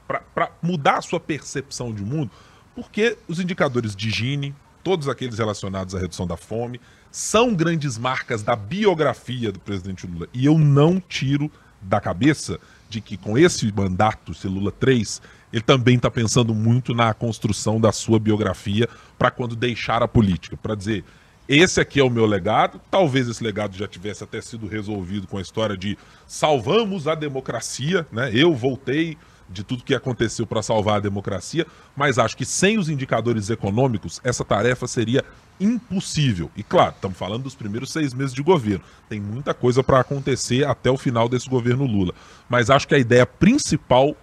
mudar 0.63 0.99
a 0.99 1.03
sua 1.03 1.19
percepção 1.19 1.93
de 1.93 2.05
mundo, 2.05 2.31
porque 2.73 3.19
os 3.27 3.41
indicadores 3.41 3.97
de 3.97 4.09
higiene, 4.09 4.55
todos 4.85 5.09
aqueles 5.09 5.39
relacionados 5.39 5.93
à 5.93 5.99
redução 5.99 6.25
da 6.25 6.37
fome, 6.37 6.81
são 7.11 7.53
grandes 7.53 7.99
marcas 7.99 8.45
da 8.45 8.55
biografia 8.55 9.51
do 9.51 9.59
presidente 9.59 10.07
Lula. 10.07 10.29
E 10.33 10.47
eu 10.47 10.57
não 10.57 11.01
tiro 11.01 11.51
da 11.83 12.01
cabeça 12.01 12.61
de 12.89 13.01
que 13.01 13.17
com 13.17 13.37
esse 13.37 13.73
mandato, 13.73 14.31
esse 14.31 14.47
Lula 14.47 14.71
3, 14.71 15.21
ele 15.55 15.63
também 15.63 15.95
está 15.95 16.11
pensando 16.11 16.53
muito 16.53 16.93
na 16.93 17.15
construção 17.15 17.81
da 17.81 17.93
sua 17.93 18.19
biografia 18.19 18.89
para 19.17 19.31
quando 19.31 19.55
deixar 19.55 20.03
a 20.03 20.09
política, 20.09 20.57
para 20.57 20.75
dizer 20.75 21.05
esse 21.49 21.81
aqui 21.81 22.01
é 22.01 22.03
o 22.03 22.11
meu 22.11 22.27
legado. 22.27 22.81
Talvez 22.91 23.29
esse 23.29 23.45
legado 23.45 23.77
já 23.77 23.87
tivesse 23.87 24.25
até 24.25 24.41
sido 24.41 24.67
resolvido 24.67 25.29
com 25.29 25.39
a 25.39 25.41
história 25.41 25.77
de 25.77 25.97
salvamos 26.27 27.07
a 27.07 27.15
democracia, 27.15 28.05
né? 28.11 28.31
Eu 28.35 28.53
voltei 28.53 29.17
de 29.49 29.63
tudo 29.63 29.85
que 29.85 29.95
aconteceu 29.95 30.45
para 30.45 30.61
salvar 30.61 30.97
a 30.97 31.01
democracia, 31.01 31.65
mas 31.95 32.19
acho 32.19 32.37
que 32.37 32.45
sem 32.45 32.77
os 32.77 32.89
indicadores 32.89 33.49
econômicos, 33.49 34.21
essa 34.25 34.45
tarefa 34.45 34.89
seria 34.89 35.25
impossível. 35.61 36.51
E 36.57 36.65
claro, 36.65 36.95
estamos 36.97 37.17
falando 37.17 37.45
dos 37.45 37.55
primeiros 37.55 37.93
seis 37.93 38.13
meses 38.13 38.35
de 38.35 38.43
governo. 38.43 38.83
Tem 39.09 39.21
muita 39.21 39.55
coisa 39.55 39.85
para 39.85 40.01
acontecer 40.01 40.67
até 40.67 40.91
o 40.91 40.97
final 40.97 41.29
desse 41.29 41.49
governo 41.49 41.85
Lula. 41.85 42.13
Mas 42.49 42.71
acho 42.71 42.89
que 42.89 42.95
a 42.95 42.99
ideia 42.99 43.25
principal 43.25 44.17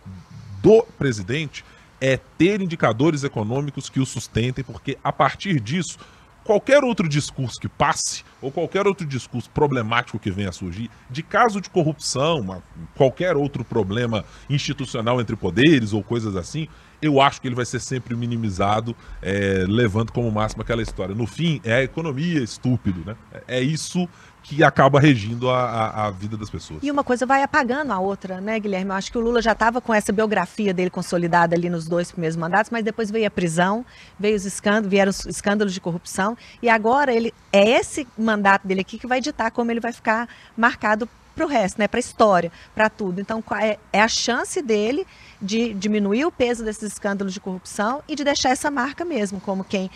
do 0.61 0.83
presidente 0.97 1.63
é 1.99 2.17
ter 2.37 2.61
indicadores 2.61 3.23
econômicos 3.23 3.89
que 3.89 3.99
o 3.99 4.05
sustentem, 4.05 4.63
porque 4.63 4.97
a 5.03 5.11
partir 5.11 5.59
disso 5.59 5.97
qualquer 6.43 6.83
outro 6.83 7.07
discurso 7.07 7.59
que 7.59 7.69
passe, 7.69 8.23
ou 8.41 8.51
qualquer 8.51 8.87
outro 8.87 9.05
discurso 9.05 9.49
problemático 9.49 10.17
que 10.17 10.31
venha 10.31 10.49
a 10.49 10.51
surgir, 10.51 10.89
de 11.09 11.21
caso 11.21 11.61
de 11.61 11.69
corrupção, 11.69 12.61
qualquer 12.95 13.37
outro 13.37 13.63
problema 13.63 14.25
institucional 14.49 15.21
entre 15.21 15.35
poderes 15.35 15.93
ou 15.93 16.03
coisas 16.03 16.35
assim, 16.35 16.67
eu 17.01 17.19
acho 17.19 17.41
que 17.41 17.47
ele 17.47 17.55
vai 17.55 17.65
ser 17.65 17.79
sempre 17.79 18.15
minimizado, 18.15 18.95
é, 19.21 19.65
levando 19.67 20.11
como 20.11 20.31
máximo 20.31 20.61
aquela 20.61 20.81
história. 20.81 21.15
No 21.15 21.25
fim, 21.25 21.59
é 21.63 21.73
a 21.73 21.83
economia 21.83 22.43
estúpido, 22.43 23.01
né? 23.05 23.15
É 23.47 23.59
isso 23.59 24.07
que 24.43 24.63
acaba 24.63 24.99
regindo 24.99 25.49
a, 25.49 25.63
a, 25.63 26.07
a, 26.07 26.11
vida 26.11 26.35
das 26.35 26.49
pessoas. 26.49 26.79
E 26.81 26.89
uma 26.89 27.03
coisa 27.03 27.25
vai 27.25 27.43
apagando 27.43 27.91
a 27.91 27.99
outra, 27.99 28.41
né, 28.41 28.59
Guilherme? 28.59 28.89
Eu 28.89 28.95
acho 28.95 29.11
que 29.11 29.17
o 29.17 29.21
Lula 29.21 29.41
já 29.41 29.51
estava 29.51 29.79
com 29.79 29.93
essa 29.93 30.11
biografia 30.11 30.73
dele 30.73 30.89
consolidada 30.89 31.55
ali 31.55 31.69
nos 31.69 31.87
dois 31.87 32.11
primeiros 32.11 32.35
mandatos, 32.35 32.71
mas 32.71 32.83
depois 32.83 33.11
veio 33.11 33.27
a 33.27 33.31
prisão, 33.31 33.85
veio 34.19 34.35
os 34.35 34.45
escândalos, 34.45 34.89
vieram 34.89 35.09
os 35.09 35.25
escândalos 35.25 35.73
de 35.73 35.79
corrupção, 35.79 36.37
e 36.61 36.69
agora 36.69 37.13
ele 37.13 37.33
é 37.53 37.69
esse 37.69 38.07
mandato 38.17 38.67
dele 38.67 38.81
aqui 38.81 38.97
que 38.97 39.07
vai 39.07 39.21
ditar 39.21 39.51
como 39.51 39.71
ele 39.71 39.79
vai 39.79 39.93
ficar 39.93 40.27
marcado 40.57 41.07
para 41.35 41.45
o 41.45 41.47
resto, 41.47 41.79
né, 41.79 41.87
para 41.87 41.97
a 41.97 42.01
história, 42.01 42.51
para 42.75 42.89
tudo. 42.89 43.21
Então, 43.21 43.43
é, 43.59 43.79
é 43.93 44.01
a 44.01 44.07
chance 44.07 44.61
dele 44.61 45.05
de 45.41 45.73
diminuir 45.73 46.25
o 46.25 46.31
peso 46.31 46.63
desses 46.63 46.91
escândalos 46.91 47.33
de 47.33 47.39
corrupção 47.39 48.03
e 48.07 48.15
de 48.15 48.23
deixar 48.23 48.49
essa 48.49 48.69
marca 48.69 49.03
mesmo, 49.05 49.39
como 49.39 49.63
quem 49.63 49.89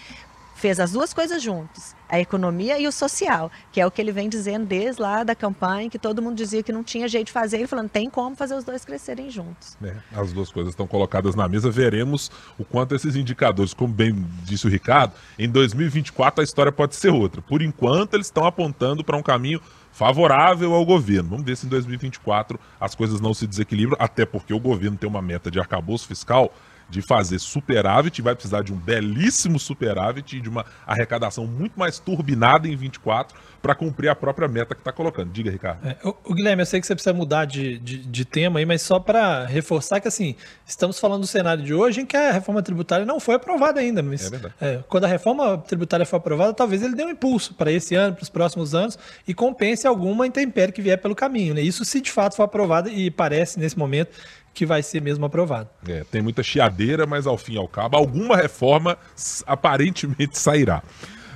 fez 0.56 0.80
as 0.80 0.94
duas 0.94 1.13
coisas 1.13 1.44
juntos, 1.44 1.94
a 2.08 2.20
economia 2.20 2.80
e 2.80 2.88
o 2.88 2.91
social, 2.91 3.52
que 3.72 3.80
é 3.80 3.86
o 3.86 3.91
que 3.91 4.02
ele 4.02 4.12
vem 4.12 4.30
dizendo 4.30 4.65
desde 4.65 5.02
lá 5.02 5.24
da 5.24 5.36
campanha, 5.36 5.89
que 5.89 6.00
todo 6.00 6.22
mundo 6.22 6.36
dizia 6.36 6.63
que 6.63 6.72
não 6.72 6.84
tinha 6.84 7.08
jeito 7.08 7.28
de 7.28 7.34
fazer, 7.34 7.58
ele 7.58 7.68
falando, 7.68 7.89
tem 7.89 8.10
como 8.10 8.36
fazer 8.36 8.56
os 8.56 8.63
dois 8.63 8.86
crescerem 8.86 9.30
juntos. 9.30 9.78
É, 9.84 9.94
as 10.15 10.32
duas 10.32 10.50
coisas 10.52 10.72
estão 10.72 10.88
colocadas 10.88 11.36
na 11.36 11.48
mesa, 11.48 11.70
veremos 11.70 12.32
o 12.58 12.63
quanto 12.63 12.96
esses 12.96 13.15
indicadores, 13.15 13.74
como 13.74 13.94
bem 13.94 14.26
disse 14.44 14.65
o 14.65 14.70
Ricardo, 14.70 15.13
em 15.38 15.50
2024 15.50 16.41
a 16.41 16.44
história 16.44 16.72
pode 16.72 16.96
ser 16.96 17.10
outra. 17.10 17.41
Por 17.41 17.62
enquanto 17.62 18.13
eles 18.13 18.28
estão 18.28 18.46
apontando 18.46 19.04
para 19.04 19.18
um 19.18 19.24
caminho 19.24 19.62
favorável 19.91 20.74
ao 20.74 20.86
governo. 20.86 21.30
Vamos 21.30 21.46
ver 21.46 21.56
se 21.56 21.65
em 21.65 21.70
2024 21.70 22.60
as 22.80 22.94
coisas 22.94 23.22
não 23.22 23.34
se 23.34 23.48
desequilibram, 23.48 23.96
até 23.98 24.26
porque 24.26 24.54
o 24.54 24.60
governo 24.60 24.98
tem 24.98 25.10
uma 25.10 25.22
meta 25.22 25.50
de 25.50 25.58
arcabouço 25.58 26.06
fiscal 26.06 26.54
de 26.89 27.02
fazer 27.02 27.39
superávit, 27.39 28.21
vai 28.21 28.36
precisar 28.36 28.62
de 28.62 28.74
um 28.74 28.78
belíssimo 28.78 29.60
superávit 29.60 30.38
e 30.38 30.41
de 30.41 30.50
uma 30.50 30.65
arrecadação 30.86 31.45
muito 31.45 31.78
mais 31.80 32.00
turbinada 32.00 32.67
em 32.67 32.76
24 32.76 33.38
para 33.62 33.74
cumprir 33.74 34.10
a 34.10 34.15
própria 34.15 34.48
meta 34.48 34.76
que 34.76 34.82
está 34.82 34.91
colocando. 34.91 35.32
Diga, 35.32 35.50
Ricardo. 35.50 35.88
É, 35.88 35.98
o, 36.04 36.15
o, 36.24 36.34
Guilherme, 36.36 36.62
eu 36.62 36.65
sei 36.67 36.80
que 36.80 36.86
você 36.86 36.93
precisa 36.93 37.13
mudar 37.13 37.45
de, 37.45 37.80
de, 37.80 37.98
de 37.98 38.26
tema 38.26 38.60
aí, 38.60 38.65
mas 38.65 38.84
só 38.84 39.00
para 39.00 39.45
reforçar 39.45 40.00
que 40.00 40.08
assim, 40.08 40.36
estamos 40.65 41.00
falando 41.00 41.21
do 41.21 41.28
cenário 41.28 41.63
de 41.63 41.74
hoje 41.74 42.02
em 42.02 42.06
que 42.06 42.15
a 42.15 42.32
reforma 42.32 42.62
tributária 42.62 43.06
não 43.06 43.19
foi 43.19 43.36
aprovada 43.36 43.80
ainda. 43.80 44.04
Mas, 44.04 44.28
é 44.28 44.30
verdade. 44.30 44.54
É, 44.62 44.84
quando 44.88 45.06
a 45.06 45.08
reforma 45.08 45.58
tributária 45.58 46.06
for 46.06 46.17
aprovada, 46.17 46.54
talvez 46.54 46.84
ele 46.84 46.93
dê 46.93 47.04
um 47.04 47.10
impulso 47.10 47.56
para 47.56 47.71
esse 47.71 47.95
ano, 47.95 48.13
para 48.15 48.24
os 48.24 48.30
próximos 48.30 48.76
anos, 48.76 49.00
e 49.28 49.34
compense 49.34 49.88
alguma 49.88 50.28
intempérie 50.28 50.71
que 50.71 50.82
vier 50.82 51.00
pelo 51.00 51.15
caminho. 51.15 51.56
Né? 51.56 51.62
Isso 51.62 51.84
se 51.84 52.00
de 52.00 52.12
fato 52.12 52.36
for 52.36 52.43
aprovado, 52.43 52.89
e 52.89 53.10
parece 53.10 53.60
nesse 53.60 53.78
momento 53.78 54.12
que 54.56 54.65
vai 54.65 54.82
ser 54.82 55.02
mesmo 55.02 55.26
aprovado. 55.26 55.70
É, 55.86 56.06
tem 56.06 56.22
muita 56.22 56.41
chiadeira, 56.41 57.06
mas 57.06 57.28
ao 57.28 57.38
fim 57.38 57.54
e 57.54 57.58
ao 57.58 57.68
cabo, 57.68 57.98
alguma 57.98 58.38
reforma 58.38 58.98
aparentemente 59.46 60.39
sairá. 60.39 60.82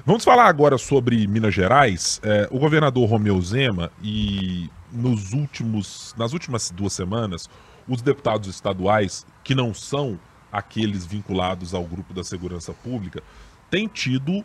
Vamos 0.05 0.23
falar 0.23 0.47
agora 0.47 0.77
sobre 0.77 1.27
Minas 1.27 1.53
Gerais. 1.53 2.21
É, 2.23 2.47
o 2.49 2.57
governador 2.57 3.07
Romeu 3.07 3.39
Zema 3.41 3.91
e 4.01 4.69
nos 4.91 5.33
últimos, 5.33 6.15
nas 6.17 6.31
últimas 6.31 6.71
duas 6.71 6.93
semanas, 6.93 7.49
os 7.87 8.01
deputados 8.01 8.47
estaduais, 8.47 9.25
que 9.43 9.53
não 9.53 9.73
são 9.73 10.17
aqueles 10.51 11.05
vinculados 11.05 11.73
ao 11.73 11.83
grupo 11.83 12.13
da 12.13 12.23
segurança 12.23 12.73
pública, 12.73 13.21
têm 13.69 13.87
tido 13.87 14.43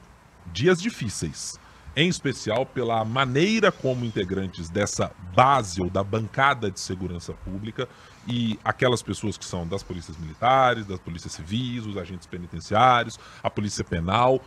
dias 0.52 0.82
difíceis 0.82 1.58
em 1.96 2.08
especial 2.08 2.66
pela 2.66 3.04
maneira 3.04 3.70
como 3.70 4.04
integrantes 4.04 4.68
dessa 4.68 5.12
base 5.34 5.80
ou 5.80 5.88
da 5.88 6.02
bancada 6.02 6.70
de 6.70 6.80
segurança 6.80 7.32
pública 7.32 7.88
e 8.26 8.58
aquelas 8.64 9.02
pessoas 9.02 9.36
que 9.36 9.44
são 9.44 9.66
das 9.66 9.82
polícias 9.82 10.16
militares, 10.18 10.86
das 10.86 10.98
polícias 10.98 11.32
civis, 11.32 11.86
os 11.86 11.96
agentes 11.96 12.26
penitenciários, 12.26 13.18
a 13.42 13.50
polícia 13.50 13.84
penal, 13.84 14.40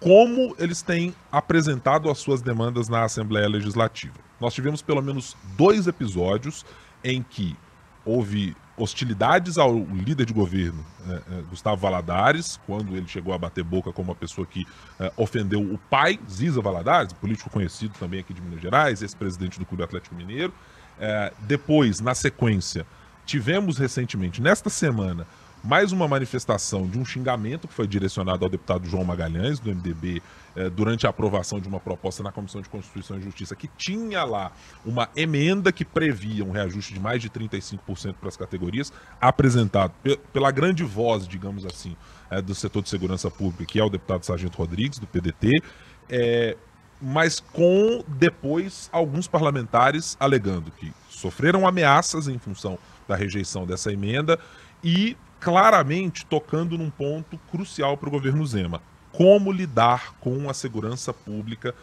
como 0.00 0.54
eles 0.58 0.82
têm 0.82 1.14
apresentado 1.30 2.10
as 2.10 2.18
suas 2.18 2.40
demandas 2.40 2.88
na 2.88 3.04
Assembleia 3.04 3.48
Legislativa. 3.48 4.14
Nós 4.40 4.54
tivemos 4.54 4.80
pelo 4.80 5.02
menos 5.02 5.36
dois 5.56 5.86
episódios 5.86 6.64
em 7.04 7.22
que 7.22 7.56
houve 8.04 8.56
hostilidades 8.76 9.58
ao 9.58 9.74
líder 9.76 10.24
de 10.24 10.32
governo, 10.32 10.84
é, 11.06 11.12
é, 11.12 11.42
Gustavo 11.42 11.76
Valadares, 11.76 12.58
quando 12.66 12.96
ele 12.96 13.06
chegou 13.06 13.34
a 13.34 13.38
bater 13.38 13.62
boca 13.62 13.92
como 13.92 14.10
uma 14.10 14.14
pessoa 14.14 14.46
que 14.46 14.66
é, 14.98 15.12
ofendeu 15.18 15.60
o 15.60 15.76
pai, 15.76 16.18
Ziza 16.28 16.62
Valadares, 16.62 17.12
político 17.12 17.50
conhecido 17.50 17.92
também 17.98 18.20
aqui 18.20 18.32
de 18.32 18.40
Minas 18.40 18.62
Gerais, 18.62 19.02
ex-presidente 19.02 19.58
do 19.58 19.66
Clube 19.66 19.82
Atlético 19.82 20.14
Mineiro. 20.14 20.52
É, 20.98 21.32
depois, 21.40 22.00
na 22.00 22.14
sequência, 22.14 22.86
tivemos 23.26 23.78
recentemente, 23.78 24.40
nesta 24.40 24.70
semana, 24.70 25.26
mais 25.62 25.92
uma 25.92 26.08
manifestação 26.08 26.86
de 26.86 26.98
um 26.98 27.04
xingamento 27.04 27.68
que 27.68 27.74
foi 27.74 27.86
direcionado 27.86 28.44
ao 28.44 28.50
deputado 28.50 28.88
João 28.88 29.04
Magalhães, 29.04 29.58
do 29.58 29.70
MDB, 29.70 30.22
eh, 30.56 30.70
durante 30.70 31.06
a 31.06 31.10
aprovação 31.10 31.60
de 31.60 31.68
uma 31.68 31.78
proposta 31.78 32.22
na 32.22 32.32
Comissão 32.32 32.62
de 32.62 32.68
Constituição 32.68 33.18
e 33.18 33.22
Justiça, 33.22 33.54
que 33.54 33.68
tinha 33.76 34.24
lá 34.24 34.52
uma 34.84 35.08
emenda 35.14 35.70
que 35.70 35.84
previa 35.84 36.44
um 36.44 36.50
reajuste 36.50 36.94
de 36.94 37.00
mais 37.00 37.20
de 37.20 37.28
35% 37.28 38.14
para 38.14 38.28
as 38.28 38.36
categorias, 38.36 38.92
apresentado 39.20 39.92
pela 40.32 40.50
grande 40.50 40.82
voz, 40.82 41.28
digamos 41.28 41.66
assim, 41.66 41.94
eh, 42.30 42.40
do 42.40 42.54
setor 42.54 42.82
de 42.82 42.88
segurança 42.88 43.30
pública, 43.30 43.66
que 43.66 43.78
é 43.78 43.84
o 43.84 43.90
deputado 43.90 44.24
Sargento 44.24 44.56
Rodrigues, 44.56 44.98
do 44.98 45.06
PDT, 45.06 45.62
é, 46.08 46.56
mas 47.00 47.38
com 47.38 48.02
depois 48.08 48.88
alguns 48.92 49.28
parlamentares 49.28 50.16
alegando 50.18 50.70
que 50.70 50.92
sofreram 51.08 51.66
ameaças 51.66 52.28
em 52.28 52.38
função 52.38 52.78
da 53.10 53.16
rejeição 53.16 53.66
dessa 53.66 53.92
emenda 53.92 54.38
e 54.82 55.16
claramente 55.40 56.24
tocando 56.24 56.78
num 56.78 56.90
ponto 56.90 57.36
crucial 57.50 57.96
para 57.96 58.08
o 58.08 58.12
governo 58.12 58.46
Zema. 58.46 58.80
Como 59.10 59.50
lidar 59.50 60.14
com 60.20 60.48
a 60.48 60.54
segurança 60.54 61.12
pública, 61.12 61.74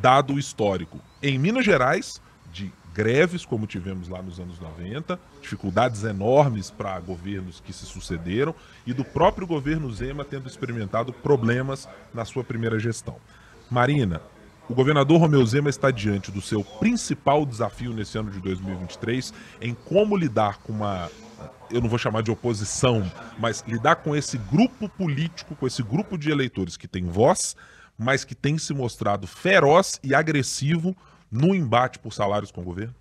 dado 0.00 0.34
o 0.34 0.38
histórico 0.38 0.98
em 1.22 1.38
Minas 1.38 1.64
Gerais, 1.64 2.20
de 2.52 2.72
greves, 2.92 3.46
como 3.46 3.66
tivemos 3.66 4.08
lá 4.08 4.20
nos 4.20 4.40
anos 4.40 4.58
90, 4.58 5.18
dificuldades 5.40 6.02
enormes 6.02 6.68
para 6.68 6.98
governos 6.98 7.60
que 7.60 7.72
se 7.72 7.86
sucederam, 7.86 8.54
e 8.84 8.92
do 8.92 9.04
próprio 9.04 9.46
governo 9.46 9.90
Zema 9.92 10.24
tendo 10.24 10.48
experimentado 10.48 11.12
problemas 11.12 11.88
na 12.12 12.24
sua 12.24 12.42
primeira 12.42 12.78
gestão. 12.78 13.16
Marina, 13.70 14.20
o 14.68 14.74
governador 14.74 15.20
Romeu 15.20 15.44
Zema 15.44 15.68
está 15.68 15.90
diante 15.90 16.30
do 16.30 16.40
seu 16.40 16.62
principal 16.62 17.44
desafio 17.44 17.92
nesse 17.92 18.16
ano 18.16 18.30
de 18.30 18.40
2023 18.40 19.32
em 19.60 19.74
como 19.74 20.16
lidar 20.16 20.58
com 20.58 20.72
uma 20.72 21.10
eu 21.70 21.80
não 21.80 21.88
vou 21.88 21.98
chamar 21.98 22.22
de 22.22 22.30
oposição, 22.30 23.10
mas 23.38 23.64
lidar 23.66 23.96
com 23.96 24.14
esse 24.14 24.36
grupo 24.36 24.88
político, 24.90 25.56
com 25.56 25.66
esse 25.66 25.82
grupo 25.82 26.18
de 26.18 26.30
eleitores 26.30 26.76
que 26.76 26.86
tem 26.86 27.06
voz, 27.06 27.56
mas 27.98 28.24
que 28.24 28.34
tem 28.34 28.58
se 28.58 28.74
mostrado 28.74 29.26
feroz 29.26 29.98
e 30.02 30.14
agressivo 30.14 30.94
no 31.30 31.54
embate 31.54 31.98
por 31.98 32.12
salários 32.12 32.50
com 32.50 32.60
o 32.60 32.64
governo? 32.64 32.94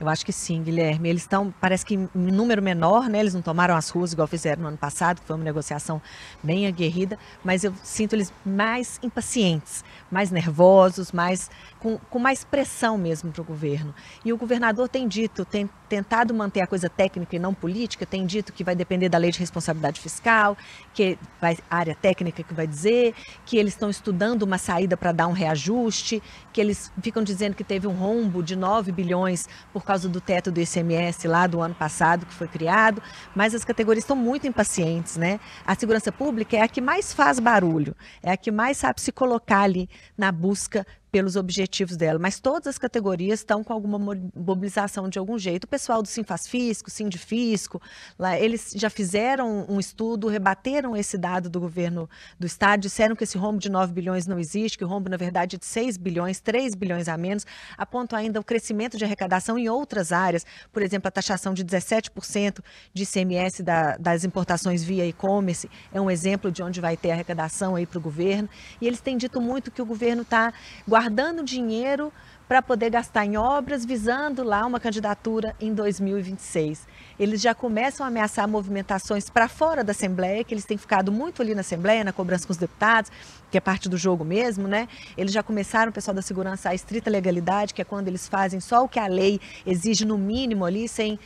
Eu 0.00 0.08
acho 0.08 0.24
que 0.24 0.32
sim, 0.32 0.62
Guilherme. 0.62 1.08
Eles 1.08 1.22
estão, 1.22 1.52
parece 1.60 1.84
que 1.84 1.94
em 1.94 2.08
número 2.14 2.62
menor, 2.62 3.08
né? 3.08 3.18
Eles 3.18 3.34
não 3.34 3.42
tomaram 3.42 3.74
as 3.74 3.88
ruas 3.88 4.12
igual 4.12 4.28
fizeram 4.28 4.62
no 4.62 4.68
ano 4.68 4.76
passado, 4.76 5.20
que 5.20 5.26
foi 5.26 5.34
uma 5.34 5.44
negociação 5.44 6.00
bem 6.40 6.68
aguerrida, 6.68 7.18
mas 7.44 7.64
eu 7.64 7.74
sinto 7.82 8.14
eles 8.14 8.32
mais 8.46 9.00
impacientes, 9.02 9.84
mais 10.10 10.30
nervosos, 10.30 11.12
mais 11.12 11.50
com, 11.78 11.98
com 11.98 12.18
mais 12.18 12.44
pressão 12.44 12.98
mesmo 12.98 13.30
para 13.30 13.42
o 13.42 13.44
governo. 13.44 13.94
E 14.24 14.32
o 14.32 14.36
governador 14.36 14.88
tem 14.88 15.06
dito, 15.06 15.44
tem 15.44 15.68
tentado 15.88 16.34
manter 16.34 16.60
a 16.60 16.66
coisa 16.66 16.88
técnica 16.88 17.36
e 17.36 17.38
não 17.38 17.54
política, 17.54 18.04
tem 18.04 18.26
dito 18.26 18.52
que 18.52 18.62
vai 18.62 18.74
depender 18.74 19.08
da 19.08 19.18
lei 19.18 19.30
de 19.30 19.38
responsabilidade 19.38 20.00
fiscal, 20.00 20.56
que 20.92 21.18
vai 21.40 21.56
a 21.70 21.76
área 21.76 21.94
técnica 21.94 22.42
que 22.42 22.52
vai 22.52 22.66
dizer, 22.66 23.14
que 23.44 23.56
eles 23.56 23.72
estão 23.72 23.88
estudando 23.88 24.42
uma 24.42 24.58
saída 24.58 24.96
para 24.96 25.12
dar 25.12 25.26
um 25.26 25.32
reajuste, 25.32 26.22
que 26.52 26.60
eles 26.60 26.92
ficam 27.02 27.22
dizendo 27.22 27.54
que 27.54 27.64
teve 27.64 27.86
um 27.86 27.92
rombo 27.92 28.42
de 28.42 28.56
9 28.56 28.92
bilhões 28.92 29.48
por 29.72 29.84
causa 29.84 30.08
do 30.08 30.20
teto 30.20 30.50
do 30.50 30.60
ICMS 30.60 31.26
lá 31.26 31.46
do 31.46 31.60
ano 31.60 31.74
passado 31.74 32.26
que 32.26 32.34
foi 32.34 32.48
criado, 32.48 33.02
mas 33.34 33.54
as 33.54 33.64
categorias 33.64 34.04
estão 34.04 34.16
muito 34.16 34.46
impacientes, 34.46 35.16
né? 35.16 35.40
A 35.66 35.74
segurança 35.74 36.12
pública 36.12 36.56
é 36.56 36.62
a 36.62 36.68
que 36.68 36.80
mais 36.80 37.12
faz 37.12 37.38
barulho, 37.38 37.94
é 38.22 38.32
a 38.32 38.36
que 38.36 38.50
mais 38.50 38.76
sabe 38.76 39.00
se 39.00 39.12
colocar 39.12 39.62
ali 39.62 39.88
na 40.16 40.32
busca 40.32 40.86
pelos 41.10 41.36
objetivos 41.36 41.96
dela, 41.96 42.18
mas 42.18 42.38
todas 42.38 42.66
as 42.66 42.78
categorias 42.78 43.40
estão 43.40 43.64
com 43.64 43.72
alguma 43.72 43.98
mobilização 44.34 45.08
de 45.08 45.18
algum 45.18 45.38
jeito. 45.38 45.64
O 45.64 45.68
pessoal 45.68 46.02
do 46.02 46.08
Simfaz 46.08 46.46
Fisco, 46.46 47.80
lá, 48.18 48.38
eles 48.38 48.72
já 48.76 48.90
fizeram 48.90 49.64
um 49.68 49.80
estudo, 49.80 50.28
rebateram 50.28 50.96
esse 50.96 51.16
dado 51.16 51.48
do 51.48 51.58
governo 51.58 52.08
do 52.38 52.46
estado, 52.46 52.80
disseram 52.80 53.16
que 53.16 53.24
esse 53.24 53.38
rombo 53.38 53.58
de 53.58 53.70
9 53.70 53.92
bilhões 53.92 54.26
não 54.26 54.38
existe, 54.38 54.76
que 54.76 54.84
o 54.84 54.88
rombo, 54.88 55.08
na 55.08 55.16
verdade, 55.16 55.56
é 55.56 55.58
de 55.58 55.64
6 55.64 55.96
bilhões, 55.96 56.40
3 56.40 56.74
bilhões 56.74 57.08
a 57.08 57.16
menos, 57.16 57.46
apontam 57.76 58.18
ainda 58.18 58.38
o 58.38 58.44
crescimento 58.44 58.98
de 58.98 59.04
arrecadação 59.04 59.58
em 59.58 59.68
outras 59.68 60.12
áreas, 60.12 60.44
por 60.72 60.82
exemplo, 60.82 61.08
a 61.08 61.10
taxação 61.10 61.54
de 61.54 61.64
17% 61.64 62.60
de 62.92 63.02
ICMS 63.02 63.62
da, 63.62 63.96
das 63.96 64.24
importações 64.24 64.84
via 64.84 65.06
e-commerce, 65.06 65.70
é 65.92 66.00
um 66.00 66.10
exemplo 66.10 66.52
de 66.52 66.62
onde 66.62 66.80
vai 66.80 66.96
ter 66.96 67.12
arrecadação 67.12 67.76
aí 67.76 67.86
para 67.86 67.98
o 67.98 68.02
governo, 68.02 68.48
e 68.80 68.86
eles 68.86 69.00
têm 69.00 69.16
dito 69.16 69.40
muito 69.40 69.70
que 69.70 69.80
o 69.80 69.86
governo 69.86 70.22
está 70.22 70.52
guardando 70.86 70.97
dinheiro 71.44 72.12
para 72.48 72.62
poder 72.62 72.88
gastar 72.88 73.26
em 73.26 73.36
obras, 73.36 73.84
visando 73.84 74.42
lá 74.42 74.64
uma 74.64 74.80
candidatura 74.80 75.54
em 75.60 75.74
2026. 75.74 76.86
Eles 77.20 77.42
já 77.42 77.54
começam 77.54 78.04
a 78.04 78.08
ameaçar 78.08 78.48
movimentações 78.48 79.28
para 79.28 79.48
fora 79.48 79.84
da 79.84 79.90
Assembleia, 79.90 80.42
que 80.42 80.54
eles 80.54 80.64
têm 80.64 80.78
ficado 80.78 81.12
muito 81.12 81.42
ali 81.42 81.54
na 81.54 81.60
Assembleia, 81.60 82.02
na 82.02 82.12
cobrança 82.12 82.46
com 82.46 82.52
os 82.52 82.56
deputados, 82.56 83.12
que 83.50 83.58
é 83.58 83.60
parte 83.60 83.86
do 83.86 83.98
jogo 83.98 84.24
mesmo, 84.24 84.66
né? 84.66 84.88
Eles 85.14 85.32
já 85.32 85.42
começaram, 85.42 85.90
o 85.90 85.92
pessoal 85.92 86.14
da 86.14 86.22
segurança, 86.22 86.70
a 86.70 86.74
estrita 86.74 87.10
legalidade, 87.10 87.74
que 87.74 87.82
é 87.82 87.84
quando 87.84 88.08
eles 88.08 88.26
fazem 88.26 88.60
só 88.60 88.82
o 88.82 88.88
que 88.88 88.98
a 88.98 89.06
lei 89.06 89.38
exige 89.66 90.06
no 90.06 90.16
mínimo 90.16 90.64
ali, 90.64 90.88
sem 90.88 91.18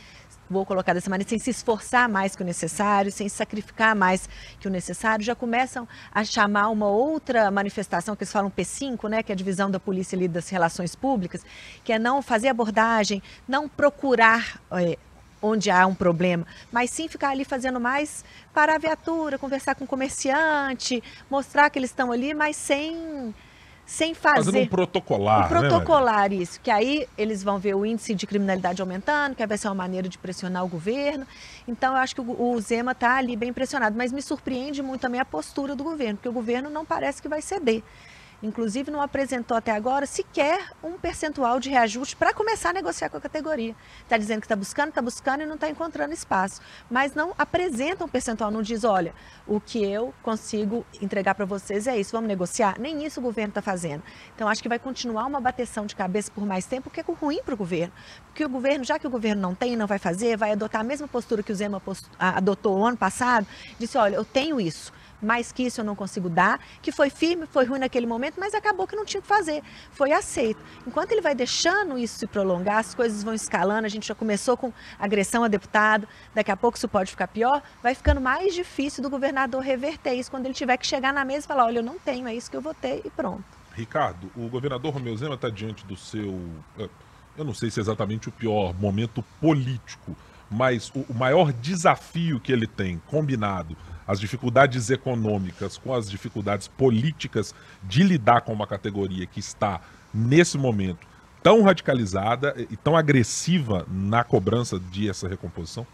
vou 0.53 0.65
colocar 0.65 0.93
dessa 0.93 1.09
maneira, 1.09 1.29
sem 1.29 1.39
se 1.39 1.49
esforçar 1.49 2.07
mais 2.07 2.35
que 2.35 2.43
o 2.43 2.45
necessário, 2.45 3.11
sem 3.11 3.27
sacrificar 3.27 3.95
mais 3.95 4.29
que 4.59 4.67
o 4.67 4.71
necessário, 4.71 5.25
já 5.25 5.35
começam 5.35 5.87
a 6.13 6.23
chamar 6.23 6.69
uma 6.69 6.87
outra 6.87 7.51
manifestação 7.51 8.15
que 8.15 8.23
eles 8.23 8.31
falam 8.31 8.49
P5, 8.49 9.09
né, 9.09 9.23
que 9.23 9.31
é 9.31 9.33
a 9.33 9.35
divisão 9.35 9.69
da 9.69 9.79
polícia 9.79 10.15
ali 10.15 10.27
das 10.27 10.47
relações 10.49 10.95
públicas, 10.95 11.43
que 11.83 11.91
é 11.91 11.99
não 11.99 12.21
fazer 12.21 12.47
abordagem, 12.47 13.21
não 13.47 13.67
procurar 13.67 14.61
é, 14.71 14.97
onde 15.41 15.69
há 15.69 15.85
um 15.85 15.95
problema, 15.95 16.45
mas 16.71 16.89
sim 16.89 17.07
ficar 17.09 17.29
ali 17.29 17.43
fazendo 17.43 17.79
mais 17.79 18.23
para 18.53 18.75
a 18.75 18.77
viatura, 18.77 19.37
conversar 19.37 19.75
com 19.75 19.83
o 19.83 19.87
comerciante, 19.87 21.03
mostrar 21.29 21.69
que 21.69 21.77
eles 21.77 21.89
estão 21.89 22.11
ali, 22.11 22.33
mas 22.33 22.55
sem 22.55 23.33
sem 23.93 24.15
fazer. 24.15 24.45
Fazendo 24.45 24.63
um 24.63 24.67
protocolar. 24.67 25.45
Um 25.45 25.49
protocolar, 25.49 26.29
né, 26.31 26.37
isso. 26.37 26.59
Que 26.59 26.71
aí 26.71 27.07
eles 27.15 27.43
vão 27.43 27.59
ver 27.59 27.75
o 27.75 27.85
índice 27.85 28.15
de 28.15 28.25
criminalidade 28.25 28.81
aumentando, 28.81 29.35
que 29.35 29.45
vai 29.45 29.55
ser 29.55 29.67
uma 29.67 29.75
maneira 29.75 30.09
de 30.09 30.17
pressionar 30.17 30.65
o 30.65 30.67
governo. 30.67 31.27
Então, 31.67 31.93
eu 31.93 31.99
acho 31.99 32.15
que 32.15 32.21
o, 32.21 32.53
o 32.53 32.59
Zema 32.59 32.93
está 32.93 33.17
ali 33.17 33.35
bem 33.35 33.53
pressionado. 33.53 33.95
Mas 33.95 34.11
me 34.11 34.19
surpreende 34.19 34.81
muito 34.81 35.01
também 35.01 35.21
a 35.21 35.25
postura 35.25 35.75
do 35.75 35.83
governo, 35.83 36.15
porque 36.15 36.27
o 36.27 36.33
governo 36.33 36.71
não 36.71 36.83
parece 36.83 37.21
que 37.21 37.29
vai 37.29 37.39
ceder 37.39 37.83
inclusive 38.43 38.91
não 38.91 39.01
apresentou 39.01 39.55
até 39.55 39.71
agora 39.71 40.05
sequer 40.05 40.69
um 40.83 40.93
percentual 40.93 41.59
de 41.59 41.69
reajuste 41.69 42.15
para 42.15 42.33
começar 42.33 42.71
a 42.71 42.73
negociar 42.73 43.09
com 43.09 43.17
a 43.17 43.21
categoria. 43.21 43.73
Está 44.01 44.17
dizendo 44.17 44.41
que 44.41 44.45
está 44.45 44.55
buscando, 44.55 44.89
está 44.89 45.01
buscando 45.01 45.41
e 45.43 45.45
não 45.45 45.55
está 45.55 45.69
encontrando 45.69 46.13
espaço. 46.13 46.61
Mas 46.91 47.15
não 47.15 47.33
apresenta 47.37 48.03
um 48.03 48.07
percentual, 48.07 48.51
não 48.51 48.61
diz, 48.61 48.83
olha, 48.83 49.15
o 49.47 49.61
que 49.61 49.83
eu 49.83 50.13
consigo 50.21 50.85
entregar 51.01 51.33
para 51.33 51.45
vocês 51.45 51.87
é 51.87 51.97
isso, 51.97 52.11
vamos 52.11 52.27
negociar? 52.27 52.75
Nem 52.77 53.05
isso 53.05 53.21
o 53.21 53.23
governo 53.23 53.49
está 53.49 53.61
fazendo. 53.61 54.03
Então, 54.35 54.47
acho 54.47 54.61
que 54.61 54.69
vai 54.69 54.77
continuar 54.77 55.25
uma 55.25 55.39
bateção 55.39 55.85
de 55.85 55.95
cabeça 55.95 56.29
por 56.29 56.45
mais 56.45 56.65
tempo, 56.65 56.89
que 56.89 56.99
é 56.99 57.03
ruim 57.03 57.41
para 57.43 57.53
o 57.53 57.57
governo. 57.57 57.93
Porque 58.25 58.43
o 58.43 58.49
governo, 58.49 58.83
já 58.83 58.99
que 58.99 59.07
o 59.07 59.09
governo 59.09 59.41
não 59.41 59.55
tem, 59.55 59.77
não 59.77 59.87
vai 59.87 59.99
fazer, 59.99 60.35
vai 60.35 60.51
adotar 60.51 60.81
a 60.81 60.83
mesma 60.83 61.07
postura 61.07 61.41
que 61.41 61.51
o 61.51 61.55
Zema 61.55 61.81
adotou 62.19 62.85
ano 62.85 62.97
passado, 62.97 63.47
disse, 63.79 63.97
olha, 63.97 64.15
eu 64.15 64.25
tenho 64.25 64.59
isso 64.59 64.91
mais 65.25 65.51
que 65.51 65.63
isso 65.63 65.81
eu 65.81 65.85
não 65.85 65.95
consigo 65.95 66.29
dar, 66.29 66.59
que 66.81 66.91
foi 66.91 67.09
firme, 67.09 67.45
foi 67.45 67.65
ruim 67.65 67.79
naquele 67.79 68.05
momento, 68.05 68.35
mas 68.39 68.53
acabou 68.53 68.87
que 68.87 68.95
não 68.95 69.05
tinha 69.05 69.19
o 69.19 69.21
que 69.21 69.27
fazer, 69.27 69.63
foi 69.91 70.11
aceito. 70.11 70.59
Enquanto 70.85 71.11
ele 71.11 71.21
vai 71.21 71.35
deixando 71.35 71.97
isso 71.97 72.19
se 72.19 72.27
prolongar, 72.27 72.77
as 72.77 72.93
coisas 72.93 73.23
vão 73.23 73.33
escalando, 73.33 73.85
a 73.85 73.89
gente 73.89 74.07
já 74.07 74.15
começou 74.15 74.57
com 74.57 74.71
agressão 74.99 75.43
a 75.43 75.47
deputado, 75.47 76.07
daqui 76.33 76.51
a 76.51 76.57
pouco 76.57 76.77
isso 76.77 76.87
pode 76.87 77.11
ficar 77.11 77.27
pior, 77.27 77.61
vai 77.81 77.95
ficando 77.95 78.21
mais 78.21 78.53
difícil 78.53 79.01
do 79.01 79.09
governador 79.09 79.61
reverter 79.61 80.13
isso, 80.13 80.29
quando 80.29 80.45
ele 80.45 80.53
tiver 80.53 80.77
que 80.77 80.85
chegar 80.85 81.13
na 81.13 81.25
mesa 81.25 81.45
e 81.45 81.47
falar, 81.47 81.65
olha, 81.65 81.79
eu 81.79 81.83
não 81.83 81.97
tenho, 81.99 82.27
é 82.27 82.35
isso 82.35 82.49
que 82.49 82.57
eu 82.57 82.61
vou 82.61 82.73
ter 82.73 83.01
e 83.05 83.09
pronto. 83.09 83.43
Ricardo, 83.73 84.31
o 84.35 84.47
governador 84.47 84.93
Romeu 84.93 85.15
Zema 85.17 85.35
está 85.35 85.49
diante 85.49 85.85
do 85.85 85.95
seu, 85.97 86.39
eh, 86.77 86.89
eu 87.35 87.43
não 87.43 87.53
sei 87.53 87.71
se 87.71 87.79
é 87.79 87.81
exatamente 87.81 88.29
o 88.29 88.31
pior 88.31 88.73
momento 88.73 89.23
político, 89.41 90.15
mas 90.49 90.91
o 90.93 91.13
maior 91.13 91.51
desafio 91.51 92.39
que 92.39 92.51
ele 92.51 92.67
tem 92.67 93.01
combinado 93.07 93.75
as 94.07 94.19
dificuldades 94.19 94.89
econômicas 94.89 95.77
com 95.77 95.93
as 95.93 96.09
dificuldades 96.09 96.67
políticas 96.67 97.53
de 97.83 98.03
lidar 98.03 98.41
com 98.41 98.53
uma 98.53 98.67
categoria 98.67 99.25
que 99.25 99.39
está, 99.39 99.81
nesse 100.13 100.57
momento, 100.57 101.07
tão 101.41 101.61
radicalizada 101.61 102.55
e 102.57 102.77
tão 102.77 102.95
agressiva 102.95 103.85
na 103.89 104.23
cobrança 104.23 104.79
de 104.79 105.09
essa 105.09 105.27
recomposição? 105.27 105.85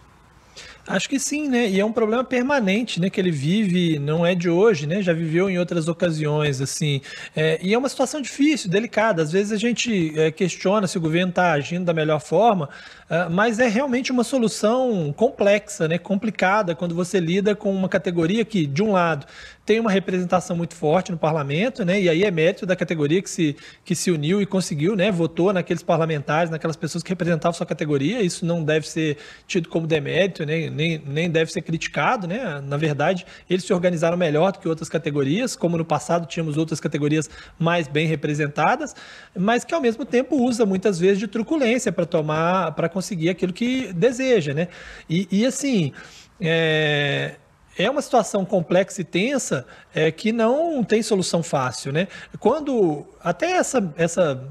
Acho 0.88 1.08
que 1.08 1.20
sim, 1.20 1.48
né? 1.48 1.70
E 1.70 1.80
é 1.80 1.86
um 1.86 1.92
problema 1.92 2.24
permanente, 2.24 3.00
né? 3.00 3.12
Que 3.12 3.22
ele 3.22 3.30
vive, 3.30 4.00
não 4.00 4.26
é 4.26 4.34
de 4.34 4.50
hoje, 4.50 4.88
né? 4.88 5.04
Já 5.04 5.14
viveu 5.14 5.48
em 5.48 5.60
outras 5.60 5.88
ocasiões, 5.88 6.62
assim. 6.62 7.00
É, 7.36 7.60
e 7.62 7.76
é 7.76 7.78
uma 7.78 7.88
situação 7.88 8.20
difícil, 8.20 8.70
delicada. 8.70 9.22
Às 9.22 9.32
vezes 9.32 9.52
a 9.52 9.58
gente 9.58 10.20
é, 10.20 10.32
questiona 10.32 10.88
se 10.88 10.98
o 10.98 11.02
governo 11.02 11.30
está 11.30 11.52
agindo 11.52 11.86
da 11.86 11.94
melhor 11.94 12.20
forma, 12.20 12.70
uh, 13.10 13.30
mas 13.30 13.60
é 13.60 13.68
realmente 13.68 14.12
uma 14.12 14.24
solução 14.24 15.14
complexa, 15.16 15.88
né? 15.88 16.00
Complicada 16.00 16.74
quando 16.74 16.96
você 16.96 17.20
lida 17.20 17.56
com 17.56 17.72
uma 17.72 17.88
categoria 17.88 18.44
que, 18.44 18.66
de 18.66 18.82
um 18.82 18.92
lado, 18.92 19.28
tem 19.70 19.80
uma 19.80 19.92
representação 19.92 20.56
muito 20.58 20.74
forte 20.74 21.12
no 21.12 21.18
parlamento, 21.20 21.86
né? 21.86 22.02
E 22.02 22.10
aí 22.10 22.24
é 22.24 22.32
mérito 22.32 22.66
da 22.66 22.76
categoria 22.76 23.22
que 23.22 23.30
se, 23.30 23.56
que 23.86 23.94
se 23.94 24.10
uniu 24.10 24.42
e 24.42 24.46
conseguiu, 24.48 24.96
né? 24.96 25.12
Votou 25.12 25.54
naqueles 25.54 25.84
parlamentares, 25.84 26.50
naquelas 26.50 26.76
pessoas 26.76 27.04
que 27.04 27.10
representavam 27.12 27.54
sua 27.56 27.68
categoria. 27.68 28.20
Isso 28.20 28.48
não 28.48 28.64
deve 28.64 28.90
ser 28.90 29.18
tido 29.46 29.70
como 29.70 29.86
demérito, 29.86 30.44
né? 30.44 30.72
nem, 30.72 30.98
nem 31.06 31.30
deve 31.30 31.52
ser 31.52 31.62
criticado, 31.62 32.26
né? 32.26 32.60
Na 32.62 32.78
verdade, 32.78 33.28
eles 33.48 33.64
se 33.64 33.72
organizaram 33.72 34.18
melhor 34.18 34.54
do 34.54 34.58
que 34.58 34.68
outras 34.68 34.90
categorias, 34.90 35.56
como 35.56 35.78
no 35.78 35.86
passado 35.86 36.26
tínhamos 36.26 36.58
outras 36.58 36.80
categorias 36.80 37.30
mais 37.60 37.88
bem 37.88 38.08
representadas, 38.08 38.96
mas 39.38 39.64
que 39.64 39.76
ao 39.76 39.82
mesmo 39.82 40.04
tempo 40.04 40.36
usa 40.36 40.66
muitas 40.66 40.98
vezes 40.98 41.20
de 41.20 41.28
truculência 41.28 41.92
para 41.92 42.08
tomar, 42.08 42.72
para 42.72 42.90
conseguir 42.90 43.30
aquilo 43.30 43.54
que 43.54 43.94
deseja, 43.94 44.52
né? 44.52 44.68
E, 45.08 45.28
e 45.32 45.46
assim. 45.46 45.94
É, 46.42 47.36
é 47.80 47.90
uma 47.90 48.02
situação 48.02 48.44
complexa 48.44 49.02
e 49.02 49.04
tensa 49.06 49.66
é, 49.96 50.12
que 50.12 50.34
não 50.34 50.84
tem 50.84 51.02
solução 51.02 51.42
fácil, 51.42 51.94
né? 51.94 52.10
Quando 52.38 53.06
até 53.24 53.54
essa, 53.54 53.94
essa 53.96 54.44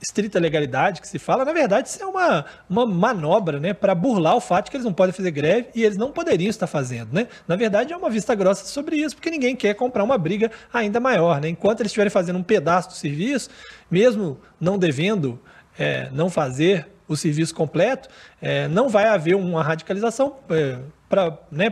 estrita 0.00 0.38
legalidade 0.38 1.00
que 1.00 1.08
se 1.08 1.18
fala, 1.18 1.44
na 1.44 1.52
verdade, 1.52 1.88
isso 1.88 2.00
é 2.00 2.06
uma, 2.06 2.44
uma 2.70 2.86
manobra 2.86 3.58
né, 3.58 3.74
para 3.74 3.94
burlar 3.94 4.36
o 4.36 4.40
fato 4.40 4.66
de 4.66 4.70
que 4.70 4.76
eles 4.76 4.84
não 4.84 4.92
podem 4.92 5.12
fazer 5.12 5.32
greve 5.32 5.68
e 5.74 5.82
eles 5.82 5.96
não 5.96 6.12
poderiam 6.12 6.48
estar 6.48 6.68
fazendo. 6.68 7.12
Né? 7.12 7.26
Na 7.48 7.56
verdade, 7.56 7.92
é 7.92 7.96
uma 7.96 8.08
vista 8.08 8.34
grossa 8.34 8.64
sobre 8.66 8.96
isso, 8.96 9.16
porque 9.16 9.30
ninguém 9.30 9.56
quer 9.56 9.74
comprar 9.74 10.04
uma 10.04 10.16
briga 10.16 10.50
ainda 10.72 11.00
maior. 11.00 11.40
Né? 11.40 11.48
Enquanto 11.48 11.80
eles 11.80 11.90
estiverem 11.90 12.10
fazendo 12.10 12.38
um 12.38 12.42
pedaço 12.42 12.90
do 12.90 12.94
serviço, 12.94 13.50
mesmo 13.90 14.38
não 14.60 14.78
devendo 14.78 15.40
é, 15.78 16.08
não 16.12 16.30
fazer 16.30 16.88
o 17.08 17.16
serviço 17.16 17.54
completo, 17.54 18.08
é, 18.40 18.68
não 18.68 18.88
vai 18.88 19.06
haver 19.06 19.36
uma 19.36 19.62
radicalização 19.62 20.36
é, 20.50 20.78
para 21.08 21.38
né, 21.50 21.70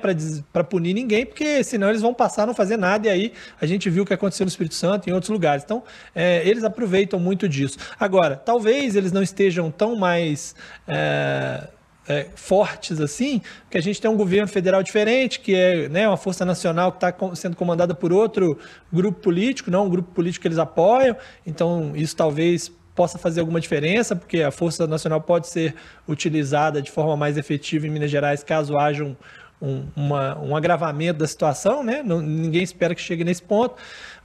punir 0.69 0.95
ninguém, 0.95 1.27
porque 1.27 1.65
senão 1.65 1.89
eles 1.89 2.01
vão 2.01 2.15
passar 2.15 2.45
a 2.45 2.47
não 2.47 2.55
fazer 2.55 2.77
nada, 2.77 3.09
e 3.09 3.11
aí 3.11 3.33
a 3.61 3.67
gente 3.67 3.91
viu 3.91 4.05
o 4.05 4.07
que 4.07 4.15
aconteceu 4.15 4.45
no 4.45 4.49
Espírito 4.49 4.75
Santo 4.75 5.09
e 5.09 5.11
em 5.11 5.13
outros 5.13 5.31
lugares. 5.31 5.65
Então, 5.65 5.83
é, 6.15 6.47
eles 6.49 6.63
aproveitam 6.63 7.19
muito 7.19 7.49
disso. 7.49 7.79
Agora, 7.99 8.37
talvez 8.37 8.95
eles 8.95 9.13
não 9.13 9.23
estejam 9.23 9.71
tão 9.71 9.97
mais. 9.97 10.55
É, 10.87 11.69
é, 12.07 12.27
fortes 12.35 13.01
assim, 13.01 13.41
porque 13.63 13.79
a 13.79 13.81
gente 13.81 14.01
tem 14.01 14.11
um 14.11 14.17
governo 14.17 14.47
federal 14.47 14.83
diferente, 14.83 15.41
que 15.41 15.55
é 15.55 15.89
né, 15.89 16.07
uma 16.07 16.17
força 16.19 16.45
nacional 16.45 16.93
que 16.93 17.05
está 17.05 17.35
sendo 17.35 17.57
comandada 17.57 17.95
por 17.95 18.13
outro 18.13 18.59
grupo 18.93 19.21
político, 19.21 19.71
não 19.71 19.87
um 19.87 19.89
grupo 19.89 20.13
político 20.13 20.43
que 20.43 20.49
eles 20.49 20.59
apoiam, 20.59 21.17
então 21.47 21.93
isso 21.97 22.15
talvez 22.15 22.71
possa 22.95 23.19
fazer 23.19 23.41
alguma 23.41 23.61
diferença, 23.61 24.15
porque 24.15 24.43
a 24.43 24.51
Força 24.51 24.87
Nacional 24.87 25.21
pode 25.21 25.49
ser 25.49 25.75
utilizada 26.07 26.81
de 26.81 26.91
forma 26.91 27.17
mais 27.17 27.37
efetiva 27.37 27.87
em 27.87 27.91
Minas 27.91 28.11
Gerais 28.11 28.43
caso 28.45 28.77
haja 28.77 29.05
um, 29.05 29.17
um, 29.61 29.85
uma, 29.97 30.39
um 30.39 30.57
agravamento 30.57 31.19
da 31.19 31.27
situação, 31.27 31.83
né? 31.83 32.03
Não, 32.05 32.21
ninguém 32.21 32.63
espera 32.63 32.95
que 32.95 33.01
chegue 33.01 33.25
nesse 33.25 33.43
ponto, 33.43 33.75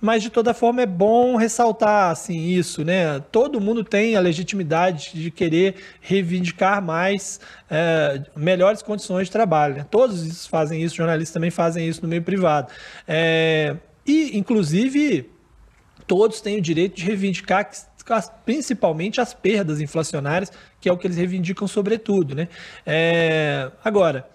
mas 0.01 0.21
de 0.21 0.29
toda 0.29 0.53
forma 0.53 0.81
é 0.81 0.85
bom 0.85 1.35
ressaltar 1.35 2.11
assim 2.11 2.37
isso, 2.47 2.83
né? 2.83 3.19
Todo 3.31 3.61
mundo 3.61 3.83
tem 3.83 4.15
a 4.15 4.19
legitimidade 4.19 5.11
de 5.13 5.31
querer 5.31 5.75
reivindicar 6.01 6.81
mais 6.81 7.39
é, 7.69 8.21
melhores 8.35 8.81
condições 8.81 9.27
de 9.27 9.31
trabalho. 9.31 9.75
Né? 9.75 9.85
Todos 9.89 10.45
fazem 10.45 10.83
isso, 10.83 10.95
jornalistas 10.95 11.33
também 11.33 11.51
fazem 11.51 11.87
isso 11.87 12.01
no 12.01 12.07
meio 12.07 12.21
privado. 12.21 12.71
É, 13.07 13.75
e, 14.05 14.37
inclusive, 14.37 15.29
todos 16.05 16.41
têm 16.41 16.57
o 16.57 16.61
direito 16.61 16.95
de 16.95 17.05
reivindicar 17.05 17.69
que 17.69 17.88
principalmente 18.45 19.21
as 19.21 19.33
perdas 19.33 19.79
inflacionárias, 19.79 20.51
que 20.79 20.89
é 20.89 20.91
o 20.93 20.97
que 20.97 21.07
eles 21.07 21.17
reivindicam 21.17 21.67
sobretudo. 21.67 22.35
Né? 22.35 22.47
É, 22.85 23.71
agora, 23.83 24.27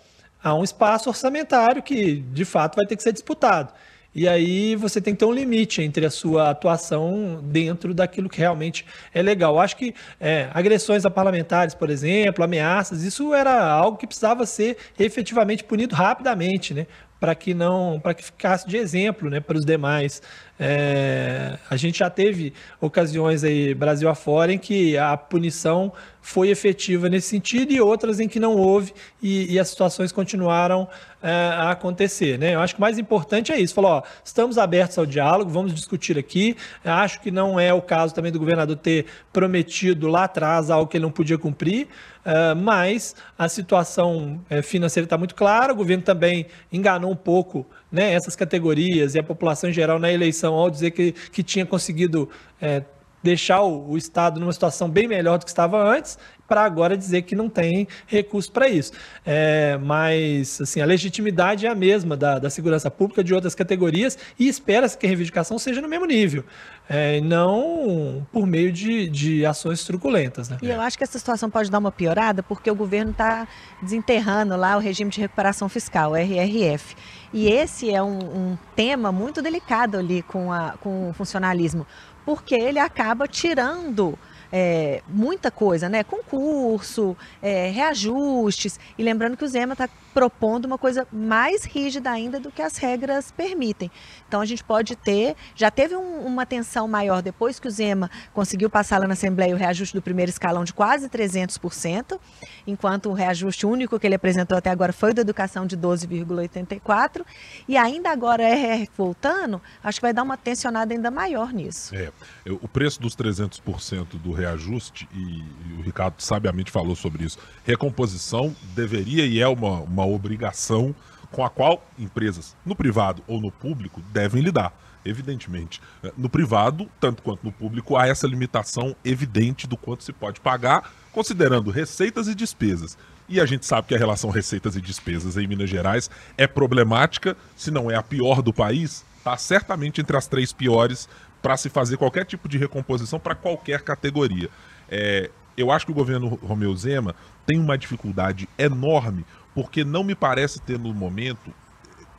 há 0.42 0.54
um 0.54 0.62
espaço 0.62 1.08
orçamentário 1.08 1.82
que, 1.82 2.16
de 2.16 2.44
fato, 2.44 2.76
vai 2.76 2.86
ter 2.86 2.96
que 2.96 3.02
ser 3.02 3.12
disputado. 3.12 3.72
e 4.14 4.28
aí 4.28 4.76
você 4.76 5.00
tem 5.00 5.12
que 5.12 5.18
ter 5.18 5.24
um 5.24 5.32
limite 5.32 5.82
entre 5.82 6.06
a 6.06 6.10
sua 6.10 6.50
atuação 6.50 7.40
dentro 7.42 7.92
daquilo 7.92 8.28
que 8.28 8.38
realmente 8.38 8.86
é 9.12 9.20
legal. 9.20 9.58
Acho 9.58 9.76
que 9.76 9.92
é, 10.20 10.48
agressões 10.54 11.04
a 11.04 11.10
parlamentares, 11.10 11.74
por 11.74 11.90
exemplo, 11.90 12.44
ameaças, 12.44 13.02
isso 13.02 13.34
era 13.34 13.64
algo 13.68 13.98
que 13.98 14.06
precisava 14.06 14.46
ser 14.46 14.76
efetivamente 14.98 15.64
punido 15.64 15.96
rapidamente, 15.96 16.72
né? 16.72 16.86
para 17.24 17.34
que 17.34 17.54
não 17.54 17.98
para 17.98 18.12
que 18.12 18.22
ficasse 18.22 18.68
de 18.68 18.76
exemplo 18.76 19.30
né, 19.30 19.40
para 19.40 19.56
os 19.56 19.64
demais. 19.64 20.20
É, 20.58 21.58
a 21.68 21.76
gente 21.76 21.98
já 21.98 22.08
teve 22.08 22.52
ocasiões 22.80 23.42
aí 23.42 23.74
Brasil 23.74 24.08
afora 24.08 24.52
em 24.52 24.58
que 24.58 24.96
a 24.96 25.16
punição 25.16 25.92
foi 26.24 26.48
efetiva 26.48 27.06
nesse 27.06 27.28
sentido 27.28 27.70
e 27.70 27.78
outras 27.82 28.18
em 28.18 28.26
que 28.26 28.40
não 28.40 28.56
houve 28.56 28.94
e, 29.22 29.52
e 29.52 29.58
as 29.58 29.68
situações 29.68 30.10
continuaram 30.10 30.88
é, 31.22 31.30
a 31.30 31.72
acontecer. 31.72 32.38
Né? 32.38 32.54
Eu 32.54 32.60
acho 32.60 32.74
que 32.74 32.78
o 32.78 32.80
mais 32.80 32.98
importante 32.98 33.52
é 33.52 33.60
isso. 33.60 33.74
Falou, 33.74 33.90
ó, 33.90 34.02
estamos 34.24 34.56
abertos 34.56 34.96
ao 34.96 35.04
diálogo, 35.04 35.50
vamos 35.50 35.74
discutir 35.74 36.18
aqui. 36.18 36.56
Acho 36.82 37.20
que 37.20 37.30
não 37.30 37.60
é 37.60 37.74
o 37.74 37.82
caso 37.82 38.14
também 38.14 38.32
do 38.32 38.38
governador 38.38 38.74
ter 38.74 39.04
prometido 39.34 40.08
lá 40.08 40.24
atrás 40.24 40.70
algo 40.70 40.90
que 40.90 40.96
ele 40.96 41.04
não 41.04 41.12
podia 41.12 41.36
cumprir. 41.36 41.88
Uh, 42.24 42.56
mas 42.56 43.14
a 43.36 43.46
situação 43.46 44.40
uh, 44.50 44.62
financeira 44.62 45.04
está 45.04 45.18
muito 45.18 45.34
clara, 45.34 45.74
o 45.74 45.76
governo 45.76 46.02
também 46.02 46.46
enganou 46.72 47.12
um 47.12 47.16
pouco 47.16 47.66
né, 47.92 48.14
essas 48.14 48.34
categorias 48.34 49.14
e 49.14 49.18
a 49.18 49.22
população 49.22 49.68
em 49.68 49.74
geral 49.74 49.98
na 49.98 50.10
eleição 50.10 50.54
ao 50.54 50.70
dizer 50.70 50.92
que, 50.92 51.12
que 51.12 51.42
tinha 51.42 51.66
conseguido 51.66 52.30
uh, 52.62 52.82
deixar 53.24 53.62
o, 53.62 53.90
o, 53.90 53.96
Estado 53.96 54.38
numa 54.38 54.52
situação 54.52 54.88
bem 54.88 55.08
melhor 55.08 55.38
do 55.38 55.46
que 55.46 55.50
estava 55.50 55.82
antes, 55.82 56.18
para 56.46 56.62
agora 56.62 56.94
dizer 56.94 57.22
que 57.22 57.34
não 57.34 57.48
tem 57.48 57.88
recurso 58.06 58.52
para 58.52 58.68
isso. 58.68 58.92
É, 59.24 59.78
mas 59.82 60.60
assim, 60.60 60.82
a 60.82 60.84
legitimidade 60.84 61.66
é 61.66 61.70
a 61.70 61.74
mesma 61.74 62.18
da, 62.18 62.38
da 62.38 62.50
segurança 62.50 62.90
pública 62.90 63.24
de 63.24 63.32
outras 63.32 63.54
categorias 63.54 64.18
e 64.38 64.46
espera-se 64.46 64.98
que 64.98 65.06
a 65.06 65.08
reivindicação 65.08 65.58
seja 65.58 65.80
no 65.80 65.88
mesmo 65.88 66.04
nível, 66.04 66.44
é, 66.86 67.18
não 67.22 68.26
por 68.30 68.46
meio 68.46 68.70
de, 68.70 69.08
de 69.08 69.46
ações 69.46 69.82
truculentas. 69.84 70.50
Né? 70.50 70.58
E 70.60 70.68
eu 70.68 70.82
acho 70.82 70.98
que 70.98 71.04
essa 71.04 71.18
situação 71.18 71.48
pode 71.48 71.70
dar 71.70 71.78
uma 71.78 71.90
piorada 71.90 72.42
porque 72.42 72.70
o 72.70 72.74
governo 72.74 73.12
está 73.12 73.48
desenterrando 73.80 74.54
lá 74.54 74.76
o 74.76 74.80
regime 74.80 75.10
de 75.10 75.18
recuperação 75.18 75.66
fiscal, 75.66 76.12
o 76.12 76.16
RRF. 76.16 76.94
E 77.32 77.48
esse 77.48 77.90
é 77.90 78.02
um, 78.02 78.18
um 78.18 78.58
tema 78.76 79.10
muito 79.10 79.40
delicado 79.40 79.98
ali 79.98 80.22
com, 80.22 80.52
a, 80.52 80.74
com 80.80 81.08
o 81.08 81.12
funcionalismo 81.14 81.86
porque 82.24 82.54
ele 82.54 82.78
acaba 82.78 83.26
tirando 83.28 84.18
é, 84.56 85.02
muita 85.08 85.50
coisa, 85.50 85.88
né? 85.88 86.04
Concurso, 86.04 87.16
é, 87.42 87.70
reajustes. 87.70 88.78
E 88.96 89.02
lembrando 89.02 89.36
que 89.36 89.44
o 89.44 89.48
Zema 89.48 89.72
está 89.72 89.88
propondo 90.14 90.66
uma 90.66 90.78
coisa 90.78 91.08
mais 91.12 91.64
rígida 91.64 92.08
ainda 92.08 92.38
do 92.38 92.52
que 92.52 92.62
as 92.62 92.76
regras 92.76 93.32
permitem. 93.32 93.90
Então 94.28 94.40
a 94.40 94.44
gente 94.44 94.62
pode 94.62 94.94
ter, 94.94 95.34
já 95.56 95.72
teve 95.72 95.96
um, 95.96 96.20
uma 96.20 96.46
tensão 96.46 96.86
maior 96.86 97.20
depois 97.20 97.58
que 97.58 97.66
o 97.66 97.70
Zema 97.70 98.08
conseguiu 98.32 98.70
passar 98.70 98.98
lá 98.98 99.08
na 99.08 99.14
Assembleia 99.14 99.52
o 99.52 99.58
reajuste 99.58 99.92
do 99.92 100.00
primeiro 100.00 100.30
escalão 100.30 100.62
de 100.62 100.72
quase 100.72 101.08
300%, 101.08 102.16
enquanto 102.66 103.10
o 103.10 103.12
reajuste 103.12 103.66
único 103.66 103.98
que 103.98 104.06
ele 104.06 104.14
apresentou 104.14 104.56
até 104.56 104.70
agora 104.70 104.92
foi 104.92 105.12
da 105.12 105.20
educação 105.20 105.66
de 105.66 105.76
12,84%, 105.76 107.24
e 107.68 107.76
ainda 107.76 108.10
agora 108.10 108.42
é 108.42 108.86
voltando, 108.96 109.60
acho 109.82 109.98
que 109.98 110.02
vai 110.02 110.12
dar 110.12 110.22
uma 110.22 110.36
tensionada 110.36 110.92
ainda 110.92 111.10
maior 111.10 111.52
nisso. 111.52 111.94
É, 111.94 112.10
o 112.46 112.68
preço 112.68 113.00
dos 113.00 113.14
300% 113.16 114.18
do 114.22 114.32
reajuste, 114.32 115.08
e, 115.12 115.18
e, 115.18 115.72
o 115.78 115.82
Ricardo 115.82 116.14
sabiamente 116.18 116.70
falou 116.70 116.96
sobre 116.96 117.24
isso, 117.24 117.38
recomposição 117.64 118.54
deveria 118.74 119.26
e 119.26 119.40
é 119.40 119.48
uma, 119.48 119.80
uma 119.80 120.06
obrigação 120.06 120.94
com 121.30 121.44
a 121.44 121.50
qual 121.50 121.84
empresas, 121.98 122.56
no 122.64 122.76
privado 122.76 123.22
ou 123.26 123.40
no 123.40 123.50
público, 123.50 124.00
devem 124.12 124.42
lidar. 124.42 124.72
Evidentemente. 125.04 125.82
É, 126.02 126.10
no 126.16 126.30
privado, 126.30 126.88
tanto 126.98 127.22
quanto 127.22 127.44
no 127.44 127.52
público, 127.52 127.94
há 127.94 128.06
essa 128.06 128.26
limitação 128.26 128.96
evidente 129.04 129.66
do 129.66 129.76
quanto 129.76 130.02
se 130.02 130.14
pode 130.14 130.40
pagar, 130.40 130.90
considerando 131.14 131.70
receitas 131.70 132.26
e 132.26 132.34
despesas. 132.34 132.98
E 133.28 133.40
a 133.40 133.46
gente 133.46 133.64
sabe 133.64 133.88
que 133.88 133.94
a 133.94 133.98
relação 133.98 134.28
receitas 134.28 134.74
e 134.76 134.80
despesas 134.80 135.36
em 135.36 135.46
Minas 135.46 135.70
Gerais 135.70 136.10
é 136.36 136.46
problemática, 136.46 137.36
se 137.56 137.70
não 137.70 137.90
é 137.90 137.94
a 137.94 138.02
pior 138.02 138.42
do 138.42 138.52
país, 138.52 139.04
está 139.16 139.36
certamente 139.36 140.00
entre 140.00 140.16
as 140.16 140.26
três 140.26 140.52
piores 140.52 141.08
para 141.40 141.56
se 141.56 141.70
fazer 141.70 141.96
qualquer 141.96 142.26
tipo 142.26 142.48
de 142.48 142.58
recomposição 142.58 143.18
para 143.18 143.34
qualquer 143.34 143.82
categoria. 143.82 144.50
É, 144.90 145.30
eu 145.56 145.70
acho 145.70 145.86
que 145.86 145.92
o 145.92 145.94
governo 145.94 146.38
Romeu 146.42 146.74
Zema 146.76 147.14
tem 147.46 147.58
uma 147.58 147.78
dificuldade 147.78 148.48
enorme, 148.58 149.24
porque 149.54 149.84
não 149.84 150.02
me 150.02 150.14
parece 150.14 150.60
ter 150.60 150.78
no 150.78 150.92
momento 150.92 151.54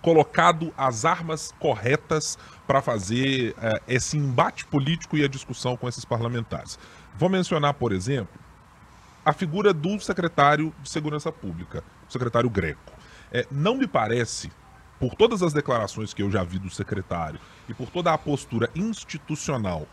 colocado 0.02 0.72
as 0.78 1.04
armas 1.04 1.54
corretas 1.60 2.38
para 2.66 2.82
fazer 2.82 3.54
é, 3.62 3.82
esse 3.88 4.18
embate 4.18 4.66
político 4.66 5.18
e 5.18 5.24
a 5.24 5.28
discussão 5.28 5.76
com 5.76 5.90
esses 5.90 6.06
parlamentares. 6.06 6.80
Vou 7.18 7.28
mencionar, 7.30 7.74
por 7.74 7.92
exemplo, 7.92 8.45
a 9.26 9.34
figura 9.34 9.74
do 9.74 10.00
secretário 10.00 10.74
de 10.84 10.90
Segurança 10.90 11.32
Pública, 11.32 11.84
o 12.08 12.12
secretário 12.12 12.50
Greco. 12.50 12.94
É, 13.32 13.48
não 13.50 13.76
me 13.76 13.88
parece 13.88 14.52
por 15.00 15.16
todas 15.16 15.42
as 15.42 15.52
declarações 15.52 16.14
que 16.14 16.22
eu 16.22 16.30
já 16.30 16.44
vi 16.44 16.60
do 16.60 16.70
secretário 16.70 17.40
e 17.68 17.74
por 17.74 17.90
toda 17.90 18.14
a 18.14 18.18
postura 18.18 18.70
institucional 18.76 19.88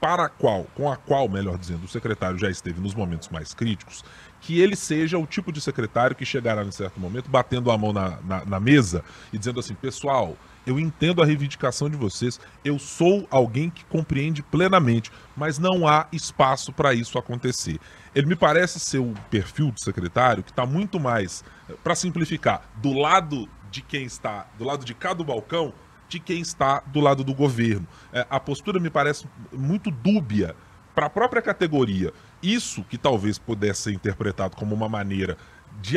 para 0.00 0.24
a 0.24 0.28
qual, 0.28 0.64
com 0.74 0.90
a 0.90 0.96
qual, 0.96 1.28
melhor 1.28 1.56
dizendo, 1.56 1.84
o 1.84 1.88
secretário 1.88 2.38
já 2.38 2.50
esteve 2.50 2.80
nos 2.80 2.94
momentos 2.94 3.28
mais 3.28 3.54
críticos, 3.54 4.04
que 4.44 4.60
ele 4.60 4.76
seja 4.76 5.16
o 5.16 5.26
tipo 5.26 5.50
de 5.50 5.58
secretário 5.58 6.14
que 6.14 6.26
chegará 6.26 6.62
em 6.62 6.70
certo 6.70 7.00
momento 7.00 7.30
batendo 7.30 7.70
a 7.70 7.78
mão 7.78 7.94
na, 7.94 8.18
na, 8.22 8.44
na 8.44 8.60
mesa 8.60 9.02
e 9.32 9.38
dizendo 9.38 9.58
assim, 9.58 9.74
pessoal, 9.74 10.36
eu 10.66 10.78
entendo 10.78 11.22
a 11.22 11.24
reivindicação 11.24 11.88
de 11.88 11.96
vocês, 11.96 12.38
eu 12.62 12.78
sou 12.78 13.26
alguém 13.30 13.70
que 13.70 13.86
compreende 13.86 14.42
plenamente, 14.42 15.10
mas 15.34 15.58
não 15.58 15.88
há 15.88 16.06
espaço 16.12 16.74
para 16.74 16.92
isso 16.92 17.18
acontecer. 17.18 17.80
Ele 18.14 18.26
me 18.26 18.36
parece 18.36 18.78
ser 18.78 18.98
o 18.98 19.14
perfil 19.30 19.70
do 19.70 19.80
secretário 19.80 20.42
que 20.42 20.50
está 20.50 20.66
muito 20.66 21.00
mais, 21.00 21.42
para 21.82 21.94
simplificar, 21.94 22.68
do 22.76 22.92
lado 22.92 23.48
de 23.70 23.80
quem 23.80 24.04
está 24.04 24.46
do 24.58 24.64
lado 24.64 24.84
de 24.84 24.92
cá 24.92 25.14
do 25.14 25.24
balcão 25.24 25.72
de 26.06 26.20
quem 26.20 26.40
está 26.40 26.80
do 26.86 27.00
lado 27.00 27.24
do 27.24 27.34
governo. 27.34 27.88
É, 28.12 28.26
a 28.28 28.38
postura 28.38 28.78
me 28.78 28.90
parece 28.90 29.26
muito 29.50 29.90
dúbia 29.90 30.54
para 30.94 31.06
a 31.06 31.10
própria 31.10 31.42
categoria. 31.42 32.12
Isso 32.44 32.84
que 32.84 32.98
talvez 32.98 33.38
pudesse 33.38 33.84
ser 33.84 33.92
interpretado 33.94 34.54
como 34.54 34.74
uma 34.74 34.86
maneira 34.86 35.38
de 35.80 35.96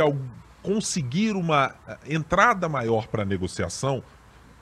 conseguir 0.64 1.36
uma 1.36 1.76
é, 1.86 1.98
entrada 2.16 2.70
maior 2.70 3.08
para 3.08 3.24
a 3.24 3.26
negociação, 3.26 4.02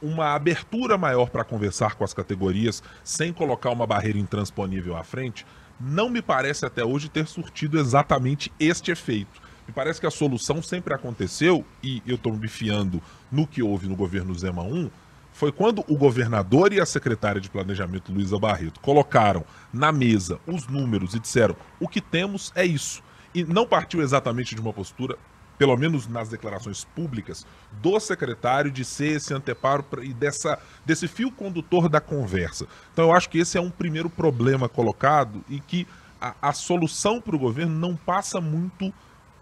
uma 0.01 0.33
abertura 0.33 0.97
maior 0.97 1.29
para 1.29 1.43
conversar 1.43 1.93
com 1.93 2.03
as 2.03 2.11
categorias, 2.11 2.81
sem 3.03 3.31
colocar 3.31 3.69
uma 3.69 3.85
barreira 3.85 4.17
intransponível 4.17 4.97
à 4.97 5.03
frente, 5.03 5.45
não 5.79 6.09
me 6.09 6.23
parece 6.23 6.65
até 6.65 6.83
hoje 6.83 7.07
ter 7.07 7.27
surtido 7.27 7.79
exatamente 7.79 8.51
este 8.59 8.89
efeito. 8.89 9.39
Me 9.67 9.73
parece 9.73 9.99
que 9.99 10.07
a 10.07 10.11
solução 10.11 10.63
sempre 10.63 10.91
aconteceu, 10.91 11.63
e 11.83 12.01
eu 12.07 12.15
estou 12.15 12.33
me 12.33 12.47
fiando 12.47 12.99
no 13.31 13.45
que 13.45 13.61
houve 13.61 13.87
no 13.87 13.95
governo 13.95 14.33
Zema 14.33 14.63
1, 14.63 14.89
foi 15.35 15.51
quando 15.51 15.83
o 15.89 15.97
governador 15.97 16.71
e 16.71 16.79
a 16.79 16.85
secretária 16.85 17.41
de 17.41 17.49
Planejamento, 17.49 18.09
Luísa 18.09 18.39
Barreto, 18.39 18.79
colocaram 18.79 19.43
na 19.71 19.91
mesa 19.91 20.39
os 20.47 20.65
números 20.65 21.13
e 21.13 21.19
disseram: 21.19 21.57
o 21.77 21.89
que 21.89 21.99
temos 21.99 22.53
é 22.55 22.65
isso. 22.65 23.03
E 23.33 23.43
não 23.43 23.67
partiu 23.67 24.01
exatamente 24.01 24.55
de 24.55 24.61
uma 24.61 24.71
postura, 24.71 25.17
pelo 25.57 25.75
menos 25.75 26.07
nas 26.07 26.29
declarações 26.29 26.85
públicas, 26.85 27.45
do 27.81 27.99
secretário 27.99 28.71
de 28.71 28.85
ser 28.85 29.17
esse 29.17 29.33
anteparo 29.33 29.83
e 30.01 30.13
dessa, 30.13 30.57
desse 30.85 31.05
fio 31.05 31.29
condutor 31.29 31.89
da 31.89 31.99
conversa. 31.99 32.65
Então 32.93 33.09
eu 33.09 33.13
acho 33.13 33.29
que 33.29 33.39
esse 33.39 33.57
é 33.57 33.61
um 33.61 33.69
primeiro 33.69 34.09
problema 34.09 34.69
colocado 34.69 35.43
e 35.49 35.59
que 35.59 35.85
a, 36.21 36.33
a 36.41 36.53
solução 36.53 37.19
para 37.19 37.35
o 37.35 37.39
governo 37.39 37.77
não 37.77 37.93
passa 37.93 38.39
muito 38.39 38.93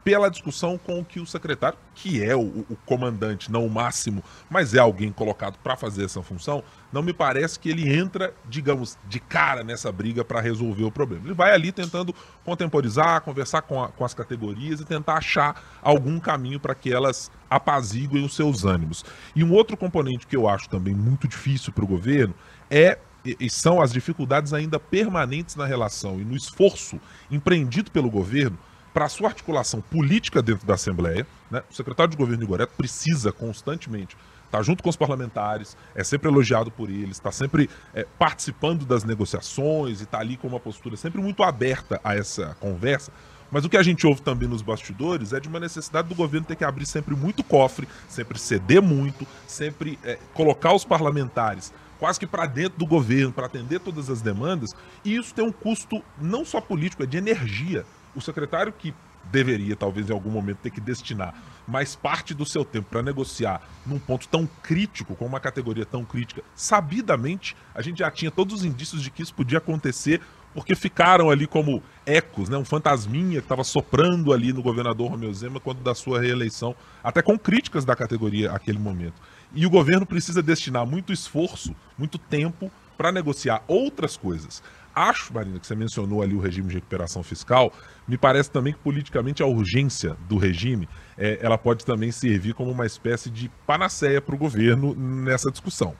pela 0.04 0.30
discussão 0.30 0.78
com 0.78 1.00
o 1.00 1.06
que 1.06 1.20
o 1.20 1.26
secretário, 1.26 1.78
que 1.96 2.22
é 2.22 2.36
o, 2.36 2.66
o 2.70 2.78
comandante, 2.86 3.52
não 3.52 3.66
o 3.66 3.70
máximo, 3.70 4.24
mas 4.50 4.74
é 4.74 4.80
alguém 4.80 5.12
colocado 5.12 5.58
para 5.64 5.78
fazer 5.78 6.04
essa 6.06 6.22
função, 6.22 6.62
não 6.92 7.02
me 7.02 7.14
parece 7.14 7.58
que 7.58 7.70
ele 7.70 7.92
entra, 7.92 8.34
digamos, 8.48 8.98
de 9.08 9.20
cara 9.20 9.64
nessa 9.64 9.92
briga 9.92 10.24
para 10.24 10.42
resolver 10.42 10.84
o 10.84 10.92
problema. 10.92 11.26
Ele 11.26 11.34
vai 11.34 11.54
ali 11.54 11.72
tentando 11.72 12.14
contemporizar, 12.44 13.22
conversar 13.22 13.62
com, 13.62 13.82
a, 13.82 13.88
com 13.88 14.04
as 14.04 14.14
categorias 14.14 14.82
e 14.82 14.86
tentar 14.86 15.16
achar 15.16 15.80
algum 15.82 16.20
caminho 16.20 16.60
para 16.60 16.76
que 16.76 16.92
elas 16.92 17.32
apaziguem 17.50 18.26
os 18.26 18.36
seus 18.36 18.66
ânimos. 18.66 19.06
E 19.36 19.44
um 19.44 19.54
outro 19.54 19.78
componente 19.78 20.28
que 20.28 20.36
eu 20.36 20.48
acho 20.50 20.70
também 20.70 20.94
muito 20.94 21.28
difícil 21.28 21.72
para 21.72 21.84
o 21.84 21.88
governo 21.88 22.34
é 22.70 22.98
e 23.26 23.50
são 23.50 23.82
as 23.82 23.94
dificuldades 23.94 24.52
ainda 24.52 24.78
permanentes 24.78 25.56
na 25.56 25.66
relação 25.66 26.20
e 26.20 26.26
no 26.26 26.36
esforço 26.36 27.00
empreendido 27.32 27.90
pelo 27.90 28.10
governo 28.10 28.58
para 28.94 29.06
a 29.06 29.10
sua 29.10 29.30
articulação 29.30 29.82
política 29.82 30.42
dentro 30.42 30.68
da 30.68 30.76
Assembleia, 30.76 31.26
né, 31.50 31.64
o 31.70 31.74
secretário 31.74 32.12
de 32.12 32.18
governo 32.18 32.44
Igor 32.44 32.66
precisa 32.68 33.32
constantemente 33.32 34.16
estar 34.46 34.60
tá 34.60 34.64
junto 34.64 34.84
com 34.84 34.90
os 34.90 34.96
parlamentares, 34.96 35.76
é 35.96 36.04
sempre 36.04 36.30
elogiado 36.30 36.70
por 36.70 36.90
eles, 36.90 37.18
está 37.18 37.32
sempre 37.32 37.70
é, 37.94 38.06
participando 38.20 38.86
das 38.86 39.04
negociações 39.04 40.00
e 40.00 40.04
está 40.04 40.20
ali 40.20 40.38
com 40.38 40.48
uma 40.48 40.60
postura 40.60 40.96
sempre 40.96 41.20
muito 41.22 41.42
aberta 41.42 42.00
a 42.04 42.16
essa 42.16 42.56
conversa, 42.60 43.12
Mas 43.50 43.66
o 43.66 43.70
que 43.70 43.78
a 43.78 43.84
gente 43.84 44.08
ouve 44.08 44.22
também 44.22 44.48
nos 44.50 44.64
bastidores 44.64 45.32
é 45.32 45.40
de 45.40 45.48
uma 45.48 45.60
necessidade 45.60 46.08
do 46.08 46.16
governo 46.16 46.46
ter 46.48 46.56
que 46.56 46.64
abrir 46.64 46.88
sempre 46.88 47.16
muito 47.16 47.44
cofre, 47.44 47.88
sempre 48.08 48.40
ceder 48.40 48.82
muito, 48.82 49.28
sempre 49.48 50.00
é, 50.04 50.18
colocar 50.34 50.74
os 50.74 50.84
parlamentares 50.84 51.72
quase 52.00 52.20
que 52.20 52.28
para 52.28 52.46
dentro 52.46 52.78
do 52.78 52.86
governo, 52.86 53.32
para 53.32 53.46
atender 53.46 53.80
todas 53.80 54.10
as 54.10 54.22
demandas, 54.22 54.76
e 55.06 55.16
isso 55.16 55.34
tem 55.34 55.46
um 55.46 55.54
custo 55.54 56.04
não 56.22 56.44
só 56.44 56.60
político, 56.60 57.02
é 57.02 57.06
de 57.06 57.16
energia. 57.16 57.86
O 58.16 58.22
secretário 58.22 58.72
que 58.72 58.94
deveria, 59.32 59.76
talvez 59.76 60.10
em 60.10 60.14
algum 60.14 60.30
momento, 60.30 60.58
ter 60.58 60.70
que 60.70 60.82
destinar 60.82 61.34
mais 61.68 61.96
parte 61.96 62.34
do 62.34 62.46
seu 62.46 62.66
tempo 62.66 62.90
para 62.90 63.02
negociar 63.02 63.62
num 63.86 63.98
ponto 63.98 64.28
tão 64.28 64.48
crítico, 64.62 65.16
com 65.16 65.26
uma 65.26 65.40
categoria 65.40 65.86
tão 65.86 66.04
crítica, 66.04 66.44
sabidamente, 66.56 67.56
a 67.74 67.82
gente 67.82 68.00
já 68.00 68.12
tinha 68.12 68.30
todos 68.30 68.56
os 68.56 68.66
indícios 68.66 69.02
de 69.02 69.10
que 69.10 69.22
isso 69.22 69.34
podia 69.34 69.60
acontecer, 69.60 70.22
porque 70.54 70.76
ficaram 70.76 71.32
ali 71.32 71.48
como 71.48 71.82
ecos, 72.06 72.48
né? 72.48 72.58
um 72.58 72.66
fantasminha 72.66 73.40
que 73.40 73.46
estava 73.46 73.64
soprando 73.64 74.32
ali 74.32 74.54
no 74.54 74.62
governador 74.62 75.10
Romeu 75.10 75.34
Zema 75.34 75.60
quando 75.60 75.82
da 75.82 75.96
sua 75.96 76.22
reeleição, 76.22 76.76
até 77.04 77.22
com 77.22 77.40
críticas 77.40 77.86
da 77.86 77.96
categoria 77.96 78.52
naquele 78.52 78.78
momento. 78.78 79.20
E 79.54 79.66
o 79.66 79.70
governo 79.70 80.06
precisa 80.06 80.44
destinar 80.44 80.86
muito 80.86 81.12
esforço, 81.12 81.76
muito 81.98 82.18
tempo 82.18 82.72
para 82.98 83.12
negociar 83.12 83.64
outras 83.68 84.16
coisas. 84.16 84.62
Acho, 84.96 85.34
Marina, 85.34 85.60
que 85.60 85.66
você 85.66 85.76
mencionou 85.76 86.22
ali 86.22 86.36
o 86.36 86.40
regime 86.40 86.68
de 86.68 86.76
recuperação 86.76 87.24
fiscal, 87.24 87.74
me 88.08 88.18
parece 88.18 88.52
também 88.52 88.74
que 88.74 88.80
politicamente 88.80 89.42
a 89.42 89.46
urgência 89.46 90.16
do 90.28 90.38
regime 90.38 90.88
é, 91.18 91.40
ela 91.42 91.58
pode 91.58 91.84
também 91.84 92.12
servir 92.12 92.54
como 92.54 92.72
uma 92.72 92.86
espécie 92.86 93.30
de 93.30 93.50
panaceia 93.66 94.22
para 94.22 94.36
o 94.36 94.38
governo 94.38 94.94
nessa 94.94 95.50
discussão. 95.50 95.96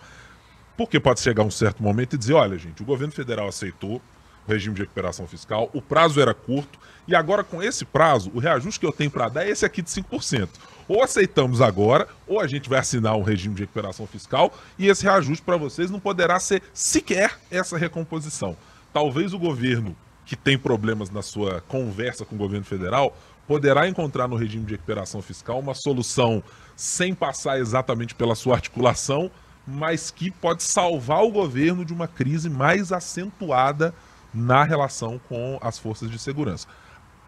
Porque 0.78 1.00
pode 1.00 1.22
chegar 1.22 1.44
um 1.44 1.52
certo 1.52 1.82
momento 1.82 2.16
e 2.16 2.18
dizer, 2.18 2.34
olha, 2.34 2.58
gente, 2.58 2.82
o 2.82 2.86
governo 2.86 3.14
federal 3.14 3.48
aceitou 3.48 4.02
o 4.48 4.52
regime 4.52 4.76
de 4.76 4.82
recuperação 4.82 5.26
fiscal, 5.26 5.70
o 5.74 5.82
prazo 5.82 6.20
era 6.20 6.34
curto, 6.34 6.78
e 7.08 7.16
agora 7.16 7.44
com 7.44 7.64
esse 7.64 7.86
prazo, 7.86 8.32
o 8.34 8.40
reajuste 8.40 8.80
que 8.80 8.86
eu 8.86 8.92
tenho 8.92 9.10
para 9.10 9.30
dar 9.30 9.46
é 9.46 9.50
esse 9.50 9.66
aqui 9.66 9.82
de 9.82 9.90
5%. 9.90 10.50
Ou 10.88 11.02
aceitamos 11.02 11.62
agora, 11.62 12.08
ou 12.28 12.40
a 12.40 12.48
gente 12.48 12.70
vai 12.70 12.80
assinar 12.80 13.16
um 13.16 13.22
regime 13.22 13.56
de 13.56 13.62
recuperação 13.62 14.06
fiscal, 14.06 14.54
e 14.78 14.88
esse 14.88 15.04
reajuste 15.04 15.44
para 15.44 15.58
vocês 15.58 15.90
não 15.90 16.00
poderá 16.00 16.40
ser 16.40 16.62
sequer 16.74 17.40
essa 17.50 17.78
recomposição. 17.78 18.58
Talvez 18.94 19.34
o 19.34 19.40
governo 19.40 19.96
que 20.26 20.36
tem 20.36 20.58
problemas 20.58 21.10
na 21.10 21.22
sua 21.22 21.62
conversa 21.62 22.24
com 22.24 22.36
o 22.36 22.38
governo 22.38 22.66
federal 22.66 23.18
poderá 23.48 23.88
encontrar 23.88 24.28
no 24.28 24.36
regime 24.36 24.66
de 24.66 24.74
recuperação 24.74 25.22
fiscal 25.22 25.60
uma 25.60 25.74
solução 25.74 26.42
sem 26.76 27.14
passar 27.14 27.60
exatamente 27.60 28.16
pela 28.16 28.36
sua 28.36 28.56
articulação, 28.56 29.30
mas 29.68 30.12
que 30.12 30.32
pode 30.32 30.64
salvar 30.64 31.24
o 31.24 31.32
governo 31.32 31.84
de 31.84 31.92
uma 31.92 32.08
crise 32.08 32.50
mais 32.50 32.92
acentuada 32.92 33.94
na 34.34 34.64
relação 34.64 35.20
com 35.28 35.60
as 35.62 35.78
forças 35.78 36.10
de 36.10 36.18
segurança. 36.18 36.68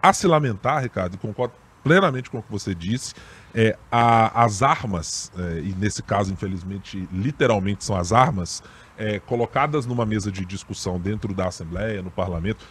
A 0.01 0.13
se 0.13 0.27
lamentar, 0.27 0.83
Ricardo, 0.83 1.17
concordo 1.17 1.53
plenamente 1.83 2.31
com 2.31 2.39
o 2.39 2.43
que 2.43 2.51
você 2.51 2.73
disse, 2.73 3.13
é, 3.53 3.77
a, 3.91 4.43
as 4.43 4.63
armas, 4.63 5.31
é, 5.37 5.59
e 5.59 5.75
nesse 5.77 6.01
caso, 6.01 6.33
infelizmente, 6.33 7.07
literalmente 7.11 7.83
são 7.83 7.95
as 7.95 8.11
armas, 8.11 8.63
é, 8.97 9.19
colocadas 9.19 9.85
numa 9.85 10.05
mesa 10.05 10.31
de 10.31 10.45
discussão 10.45 10.99
dentro 10.99 11.33
da 11.33 11.47
Assembleia, 11.47 12.01
no 12.01 12.11
parlamento, 12.11 12.65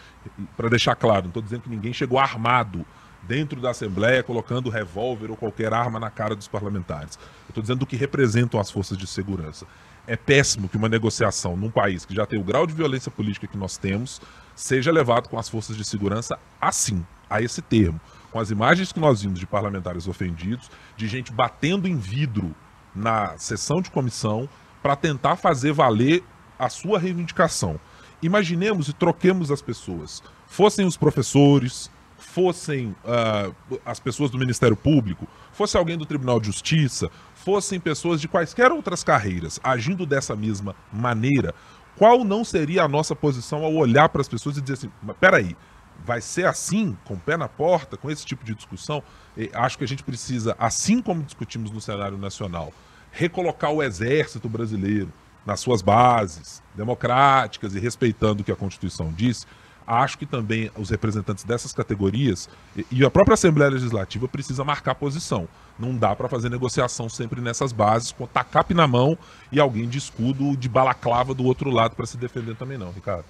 para 0.57 0.69
deixar 0.69 0.95
claro, 0.95 1.23
não 1.23 1.29
estou 1.29 1.43
dizendo 1.43 1.61
que 1.61 1.69
ninguém 1.69 1.93
chegou 1.93 2.19
armado 2.19 2.85
dentro 3.23 3.59
da 3.59 3.71
Assembleia, 3.71 4.23
colocando 4.23 4.69
revólver 4.69 5.31
ou 5.31 5.37
qualquer 5.37 5.73
arma 5.73 5.99
na 5.99 6.09
cara 6.09 6.35
dos 6.35 6.47
parlamentares. 6.47 7.17
Estou 7.47 7.61
dizendo 7.61 7.79
do 7.79 7.85
que 7.85 7.95
representam 7.95 8.59
as 8.59 8.69
forças 8.69 8.97
de 8.97 9.07
segurança. 9.07 9.65
É 10.07 10.15
péssimo 10.15 10.69
que 10.69 10.77
uma 10.77 10.87
negociação 10.87 11.57
num 11.57 11.71
país 11.71 12.05
que 12.05 12.13
já 12.13 12.25
tem 12.25 12.39
o 12.39 12.43
grau 12.43 12.67
de 12.67 12.73
violência 12.73 13.11
política 13.11 13.47
que 13.47 13.57
nós 13.57 13.77
temos 13.77 14.21
seja 14.55 14.91
levado 14.91 15.27
com 15.29 15.39
as 15.39 15.49
forças 15.49 15.75
de 15.75 15.83
segurança 15.83 16.37
assim, 16.61 17.03
a 17.27 17.41
esse 17.41 17.61
termo. 17.61 17.99
Com 18.31 18.39
as 18.39 18.51
imagens 18.51 18.91
que 18.91 18.99
nós 18.99 19.21
vimos 19.21 19.39
de 19.39 19.47
parlamentares 19.47 20.07
ofendidos, 20.07 20.69
de 20.95 21.07
gente 21.07 21.31
batendo 21.31 21.87
em 21.87 21.97
vidro 21.97 22.53
na 22.93 23.37
sessão 23.37 23.81
de 23.81 23.89
comissão 23.89 24.47
para 24.85 24.95
tentar 24.95 25.35
fazer 25.35 25.73
valer 25.73 26.23
a 26.59 26.69
sua 26.69 26.99
reivindicação. 26.99 27.79
Imaginemos 28.21 28.87
e 28.87 28.93
troquemos 28.93 29.49
as 29.49 29.59
pessoas. 29.59 30.21
Fossem 30.45 30.85
os 30.85 30.95
professores, 30.95 31.89
fossem 32.19 32.95
uh, 33.03 33.79
as 33.83 33.99
pessoas 33.99 34.29
do 34.29 34.37
Ministério 34.37 34.77
Público, 34.77 35.27
fosse 35.51 35.75
alguém 35.75 35.97
do 35.97 36.05
Tribunal 36.05 36.39
de 36.39 36.45
Justiça, 36.45 37.09
fossem 37.33 37.79
pessoas 37.79 38.21
de 38.21 38.27
quaisquer 38.27 38.71
outras 38.71 39.03
carreiras 39.03 39.59
agindo 39.63 40.05
dessa 40.05 40.35
mesma 40.35 40.75
maneira, 40.93 41.55
qual 41.97 42.23
não 42.23 42.45
seria 42.45 42.83
a 42.83 42.87
nossa 42.87 43.15
posição 43.15 43.63
ao 43.63 43.73
olhar 43.73 44.09
para 44.09 44.21
as 44.21 44.29
pessoas 44.29 44.55
e 44.55 44.61
dizer 44.61 44.73
assim: 44.73 44.91
mas 45.01 45.17
peraí, 45.17 45.57
vai 46.05 46.21
ser 46.21 46.45
assim, 46.45 46.95
com 47.05 47.15
o 47.15 47.19
pé 47.19 47.35
na 47.35 47.47
porta, 47.47 47.97
com 47.97 48.11
esse 48.11 48.23
tipo 48.23 48.45
de 48.45 48.53
discussão? 48.53 49.01
E 49.35 49.49
acho 49.51 49.79
que 49.79 49.83
a 49.83 49.87
gente 49.87 50.03
precisa, 50.03 50.55
assim 50.59 51.01
como 51.01 51.23
discutimos 51.23 51.71
no 51.71 51.81
cenário 51.81 52.19
nacional, 52.19 52.71
recolocar 53.15 53.71
o 53.71 53.81
exército 53.81 54.49
brasileiro 54.49 55.11
nas 55.45 55.61
suas 55.61 55.81
bases 55.81 56.61
democráticas 56.75 57.73
e 57.73 57.79
respeitando 57.79 58.41
o 58.41 58.45
que 58.45 58.51
a 58.51 58.55
Constituição 58.55 59.11
diz 59.11 59.47
acho 59.87 60.17
que 60.17 60.25
também 60.25 60.71
os 60.75 60.89
representantes 60.89 61.43
dessas 61.43 61.71
categorias 61.71 62.49
e 62.91 63.05
a 63.05 63.11
própria 63.11 63.35
Assembleia 63.35 63.71
Legislativa 63.71 64.27
precisa 64.27 64.63
marcar 64.63 64.95
posição. 64.95 65.47
Não 65.77 65.95
dá 65.95 66.15
para 66.15 66.27
fazer 66.27 66.49
negociação 66.49 67.07
sempre 67.07 67.39
nessas 67.39 67.71
bases, 67.71 68.11
com 68.11 68.25
tacape 68.25 68.73
na 68.73 68.87
mão 68.87 69.17
e 69.51 69.59
alguém 69.59 69.87
de 69.87 69.97
escudo 69.97 70.57
de 70.57 70.67
balaclava 70.67 71.33
do 71.33 71.45
outro 71.45 71.69
lado 71.69 71.95
para 71.95 72.07
se 72.07 72.17
defender 72.17 72.55
também 72.55 72.77
não, 72.77 72.91
Ricardo. 72.91 73.25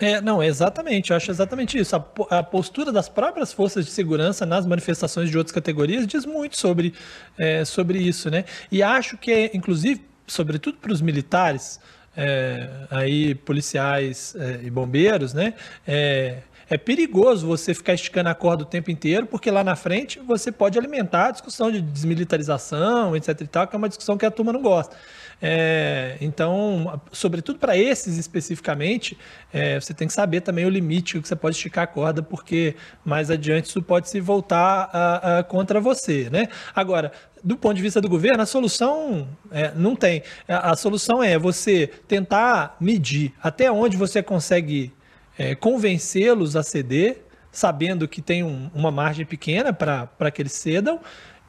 É, 0.00 0.20
não, 0.20 0.42
exatamente, 0.42 1.10
eu 1.10 1.16
acho 1.16 1.30
exatamente 1.30 1.76
isso. 1.76 1.96
A, 1.96 2.04
a, 2.38 2.42
postura 2.42 2.92
das 2.92 3.08
próprias 3.08 3.52
forças 3.52 3.84
de 3.84 3.90
segurança 3.90 4.46
nas 4.46 4.64
manifestações 4.64 5.30
de 5.30 5.36
outras 5.36 5.52
categorias 5.52 6.06
diz 6.06 6.24
muito 6.24 6.56
sobre, 6.56 6.94
é, 7.36 7.64
sobre 7.64 7.98
isso, 7.98 8.30
né? 8.30 8.44
E 8.70 8.82
acho 8.82 9.16
que, 9.16 9.50
inclusive, 9.52 10.00
sobretudo 10.26 10.78
para 10.78 10.92
os 10.92 11.00
militares, 11.00 11.80
é, 12.16 12.68
aí 12.90 13.34
policiais 13.34 14.36
é, 14.38 14.60
e 14.62 14.70
bombeiros, 14.70 15.34
né? 15.34 15.54
É, 15.86 16.42
é 16.70 16.76
perigoso 16.76 17.46
você 17.46 17.72
ficar 17.72 17.94
esticando 17.94 18.28
a 18.28 18.34
corda 18.34 18.62
o 18.62 18.66
tempo 18.66 18.90
inteiro, 18.90 19.26
porque 19.26 19.50
lá 19.50 19.64
na 19.64 19.74
frente 19.74 20.20
você 20.20 20.52
pode 20.52 20.78
alimentar 20.78 21.28
a 21.28 21.30
discussão 21.30 21.72
de 21.72 21.80
desmilitarização, 21.80 23.16
etc 23.16 23.40
e 23.40 23.46
tal, 23.46 23.66
que 23.66 23.74
é 23.74 23.78
uma 23.78 23.88
discussão 23.88 24.18
que 24.18 24.26
a 24.26 24.30
turma 24.30 24.52
não 24.52 24.60
gosta. 24.60 24.94
É, 25.40 26.16
então, 26.20 27.00
sobretudo 27.12 27.58
para 27.58 27.76
esses 27.76 28.18
especificamente, 28.18 29.16
é, 29.52 29.80
você 29.80 29.94
tem 29.94 30.08
que 30.08 30.14
saber 30.14 30.40
também 30.40 30.66
o 30.66 30.68
limite 30.68 31.20
que 31.20 31.28
você 31.28 31.36
pode 31.36 31.56
esticar 31.56 31.84
a 31.84 31.86
corda, 31.86 32.22
porque 32.22 32.74
mais 33.04 33.30
adiante 33.30 33.66
isso 33.66 33.80
pode 33.80 34.08
se 34.08 34.20
voltar 34.20 34.90
a, 34.92 35.38
a, 35.38 35.42
contra 35.44 35.80
você. 35.80 36.28
Né? 36.30 36.48
Agora, 36.74 37.12
do 37.42 37.56
ponto 37.56 37.74
de 37.74 37.82
vista 37.82 38.00
do 38.00 38.08
governo, 38.08 38.42
a 38.42 38.46
solução 38.46 39.28
é, 39.50 39.72
não 39.74 39.94
tem. 39.94 40.22
A, 40.48 40.72
a, 40.72 40.76
solução 40.76 41.22
é 41.22 41.38
você 41.38 41.86
tentar 42.08 42.76
medir 42.80 43.32
até 43.40 43.70
onde 43.70 43.96
você 43.96 44.22
consegue 44.22 44.92
é, 45.38 45.54
convencê-los 45.54 46.56
a 46.56 46.64
ceder, 46.64 47.22
sabendo 47.52 48.08
que 48.08 48.20
tem 48.20 48.42
um, 48.42 48.70
uma 48.74 48.90
margem 48.90 49.24
pequena 49.24 49.72
para 49.72 50.30
que 50.32 50.42
eles 50.42 50.52
cedam, 50.52 51.00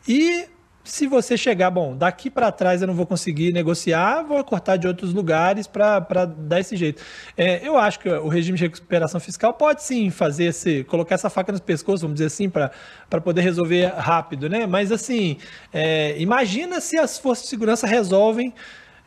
e 0.08 0.48
se 0.90 1.06
você 1.08 1.38
chegar, 1.38 1.70
bom, 1.70 1.96
daqui 1.96 2.30
para 2.30 2.52
trás 2.52 2.82
eu 2.82 2.88
não 2.88 2.94
vou 2.94 3.06
conseguir 3.06 3.54
negociar, 3.54 4.24
vou 4.24 4.44
cortar 4.44 4.76
de 4.76 4.88
outros 4.88 5.14
lugares 5.14 5.68
para 5.68 6.26
dar 6.26 6.60
esse 6.60 6.76
jeito. 6.76 7.02
É, 7.38 7.66
eu 7.66 7.78
acho 7.78 8.00
que 8.00 8.10
o 8.10 8.28
regime 8.28 8.58
de 8.58 8.64
recuperação 8.64 9.20
fiscal 9.20 9.54
pode 9.54 9.84
sim 9.84 10.10
fazer 10.10 10.46
esse, 10.46 10.84
colocar 10.86 11.16
essa 11.16 11.30
faca 11.30 11.52
nos 11.52 11.62
pescoços, 11.62 12.02
vamos 12.02 12.16
dizer 12.16 12.28
assim, 12.28 12.50
para 12.50 12.72
poder 13.24 13.42
resolver 13.42 13.86
rápido, 13.86 14.50
né? 14.50 14.66
Mas 14.66 14.92
assim, 14.92 15.38
é, 15.72 16.20
imagina 16.20 16.82
se 16.82 16.98
as 16.98 17.20
forças 17.20 17.44
de 17.44 17.50
segurança 17.50 17.86
resolvem 17.86 18.54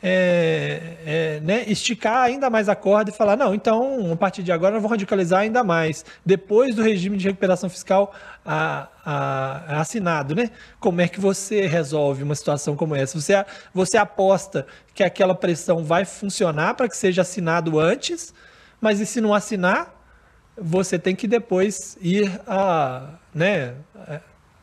é, 0.02 0.96
é, 1.06 1.40
né, 1.40 1.64
esticar 1.68 2.22
ainda 2.22 2.50
mais 2.50 2.68
a 2.68 2.74
corda 2.74 3.10
e 3.10 3.14
falar: 3.14 3.36
não, 3.36 3.54
então, 3.54 4.12
a 4.12 4.16
partir 4.16 4.42
de 4.42 4.50
agora, 4.50 4.76
eu 4.76 4.80
vou 4.80 4.90
radicalizar 4.90 5.40
ainda 5.40 5.62
mais. 5.62 6.04
Depois 6.26 6.74
do 6.74 6.82
regime 6.82 7.16
de 7.16 7.28
recuperação 7.28 7.70
fiscal 7.70 8.12
a, 8.44 8.88
a, 9.04 9.80
assinado, 9.80 10.34
né? 10.34 10.50
Como 10.80 11.00
é 11.00 11.06
que 11.06 11.20
você 11.20 11.66
resolve 11.66 12.24
uma 12.24 12.34
situação 12.34 12.74
como 12.74 12.96
essa? 12.96 13.20
Você, 13.20 13.44
você 13.72 13.96
aposta 13.96 14.66
que 14.92 15.04
aquela 15.04 15.34
pressão 15.34 15.84
vai 15.84 16.04
funcionar 16.04 16.74
para 16.74 16.88
que 16.88 16.96
seja 16.96 17.22
assinado 17.22 17.78
antes, 17.78 18.34
mas 18.80 18.98
e 18.98 19.06
se 19.06 19.20
não 19.20 19.32
assinar? 19.32 20.00
Você 20.56 20.98
tem 20.98 21.14
que 21.14 21.26
depois 21.26 21.96
ir 22.00 22.40
a, 22.46 23.14
né, 23.32 23.74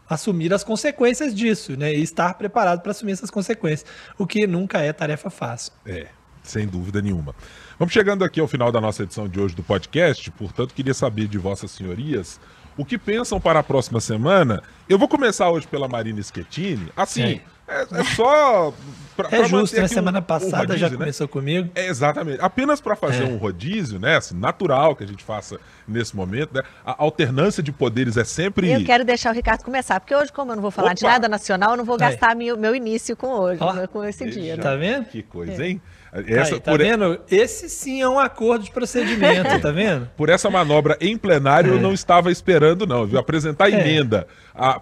assumir 0.10 0.54
as 0.54 0.64
consequências 0.64 1.36
disso, 1.36 1.78
né? 1.78 1.94
E 1.94 2.02
estar 2.02 2.34
preparado 2.34 2.82
para 2.82 2.92
assumir 2.92 3.12
essas 3.12 3.30
consequências, 3.30 3.90
o 4.18 4.26
que 4.26 4.48
nunca 4.48 4.80
é 4.80 4.92
tarefa 4.92 5.30
fácil. 5.30 5.72
É, 5.86 6.08
sem 6.44 6.68
dúvida 6.68 7.02
nenhuma. 7.02 7.36
Vamos 7.78 7.94
chegando 7.94 8.26
aqui 8.26 8.40
ao 8.40 8.48
final 8.48 8.72
da 8.72 8.82
nossa 8.82 9.04
edição 9.04 9.28
de 9.28 9.40
hoje 9.40 9.56
do 9.56 9.64
podcast, 9.64 10.30
portanto, 10.32 10.74
queria 10.74 10.94
saber 10.94 11.28
de 11.28 11.38
vossas 11.38 11.72
senhorias 11.72 12.40
o 12.80 12.86
que 12.86 12.98
pensam 12.98 13.42
para 13.42 13.60
a 13.60 13.64
próxima 13.64 14.00
semana. 14.00 14.64
Eu 14.88 14.98
vou 14.98 15.10
começar 15.10 15.50
hoje 15.50 15.68
pela 15.68 15.86
Marina 15.86 16.22
Schettini. 16.24 16.90
Assim, 16.96 17.42
É, 17.68 17.82
é 17.82 18.04
só. 18.16 18.74
Pra, 19.18 19.28
é 19.28 19.40
pra 19.40 19.44
justo, 19.44 19.76
na 19.76 19.82
né? 19.82 19.88
semana 19.90 20.20
um, 20.20 20.24
passada 20.24 20.56
um 20.56 20.60
rodízio, 20.60 20.80
já 20.80 20.90
né? 20.90 20.98
começou 20.98 21.28
comigo. 21.28 21.70
É, 21.76 21.88
exatamente. 21.88 22.40
Apenas 22.42 22.80
para 22.80 22.96
fazer 22.96 23.24
é. 23.24 23.28
um 23.28 23.36
rodízio, 23.36 24.00
né? 24.00 24.16
Assim, 24.16 24.34
natural 24.34 24.96
que 24.96 25.04
a 25.04 25.08
gente 25.08 25.24
faça 25.26 25.60
nesse 25.86 26.16
momento, 26.16 26.54
né? 26.54 26.64
A 26.86 27.04
alternância 27.04 27.62
de 27.62 27.72
poderes 27.72 28.16
é 28.16 28.24
sempre. 28.24 28.72
Eu 28.72 28.86
quero 28.86 29.04
deixar 29.04 29.32
o 29.32 29.36
Ricardo 29.36 29.62
começar, 29.62 30.00
porque 30.00 30.16
hoje, 30.16 30.32
como 30.32 30.54
eu 30.54 30.56
não 30.56 30.62
vou 30.62 30.72
falar 30.72 30.88
Opa. 30.88 30.96
de 30.96 31.04
nada 31.04 31.28
nacional, 31.28 31.72
eu 31.72 31.78
não 31.78 31.86
vou 31.86 31.98
gastar 31.98 32.34
meu, 32.34 32.58
meu 32.58 32.74
início 32.74 33.16
com 33.16 33.28
hoje, 33.28 33.60
oh. 33.62 33.88
com 33.90 34.06
esse 34.06 34.28
dia. 34.30 34.56
Né? 34.56 34.64
Tá 34.64 34.76
vendo? 34.76 35.06
Que 35.06 35.22
coisa, 35.22 35.66
hein? 35.66 35.82
Essa, 36.12 36.56
Aí, 36.56 36.60
tá 36.60 36.72
por... 36.72 36.80
vendo? 36.80 37.20
Esse 37.30 37.70
sim 37.70 38.02
é 38.02 38.10
um 38.10 38.20
acordo 38.20 38.66
de 38.66 38.72
procedimento, 38.72 39.60
tá 39.62 39.72
vendo? 39.72 40.10
Por 40.18 40.30
essa 40.30 40.50
manobra 40.50 40.98
em 41.00 41.16
plenário, 41.18 41.72
é. 41.72 41.76
eu 41.76 41.80
não 41.80 41.94
estava 41.94 42.32
esperando, 42.32 42.88
não, 42.88 43.06
viu? 43.06 43.20
Apresentar 43.20 43.72
é. 43.72 43.80
emenda 43.80 44.28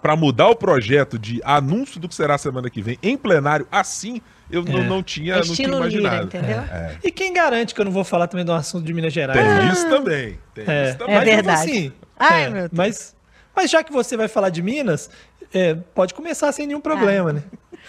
para 0.01 0.15
mudar 0.15 0.47
o 0.47 0.55
projeto 0.55 1.19
de 1.19 1.41
anúncio 1.43 1.99
do 1.99 2.07
que 2.07 2.15
será 2.15 2.38
semana 2.38 2.69
que 2.69 2.82
vem 2.82 2.97
em 3.03 3.17
plenário 3.17 3.67
assim. 3.71 4.21
Eu 4.49 4.61
é. 4.61 4.71
não, 4.71 4.84
não, 4.84 5.03
tinha, 5.03 5.36
é 5.36 5.45
não 5.45 5.53
tinha 5.53 5.67
imaginado. 5.67 6.15
Lira, 6.15 6.23
entendeu? 6.23 6.59
É. 6.59 6.97
E 7.03 7.11
quem 7.11 7.34
garante 7.34 7.75
que 7.75 7.82
eu 7.82 7.86
não 7.86 7.91
vou 7.91 8.05
falar 8.05 8.28
também 8.28 8.45
do 8.45 8.53
assunto 8.53 8.86
de 8.86 8.93
Minas 8.93 9.11
Gerais? 9.11 9.38
Tem 9.38 9.47
ah. 9.47 9.73
isso 9.73 9.89
também. 9.89 10.39
Tem 10.53 10.65
é. 10.65 10.89
isso 10.89 10.97
também. 10.97 11.15
É 11.15 11.25
verdade. 11.25 11.69
Assim, 11.69 11.93
Ai, 12.17 12.49
meu 12.49 12.61
Deus. 12.61 12.71
Mas, 12.71 13.15
mas 13.53 13.69
já 13.69 13.84
que 13.84 13.91
você 13.91 14.15
vai 14.15 14.30
falar 14.30 14.49
de 14.49 14.61
Minas, 14.61 15.09
pode 15.93 16.13
começar 16.13 16.51
sem 16.53 16.65
nenhum 16.65 16.82
problema, 16.82 17.32
ah. 17.32 17.34
né? 17.34 17.43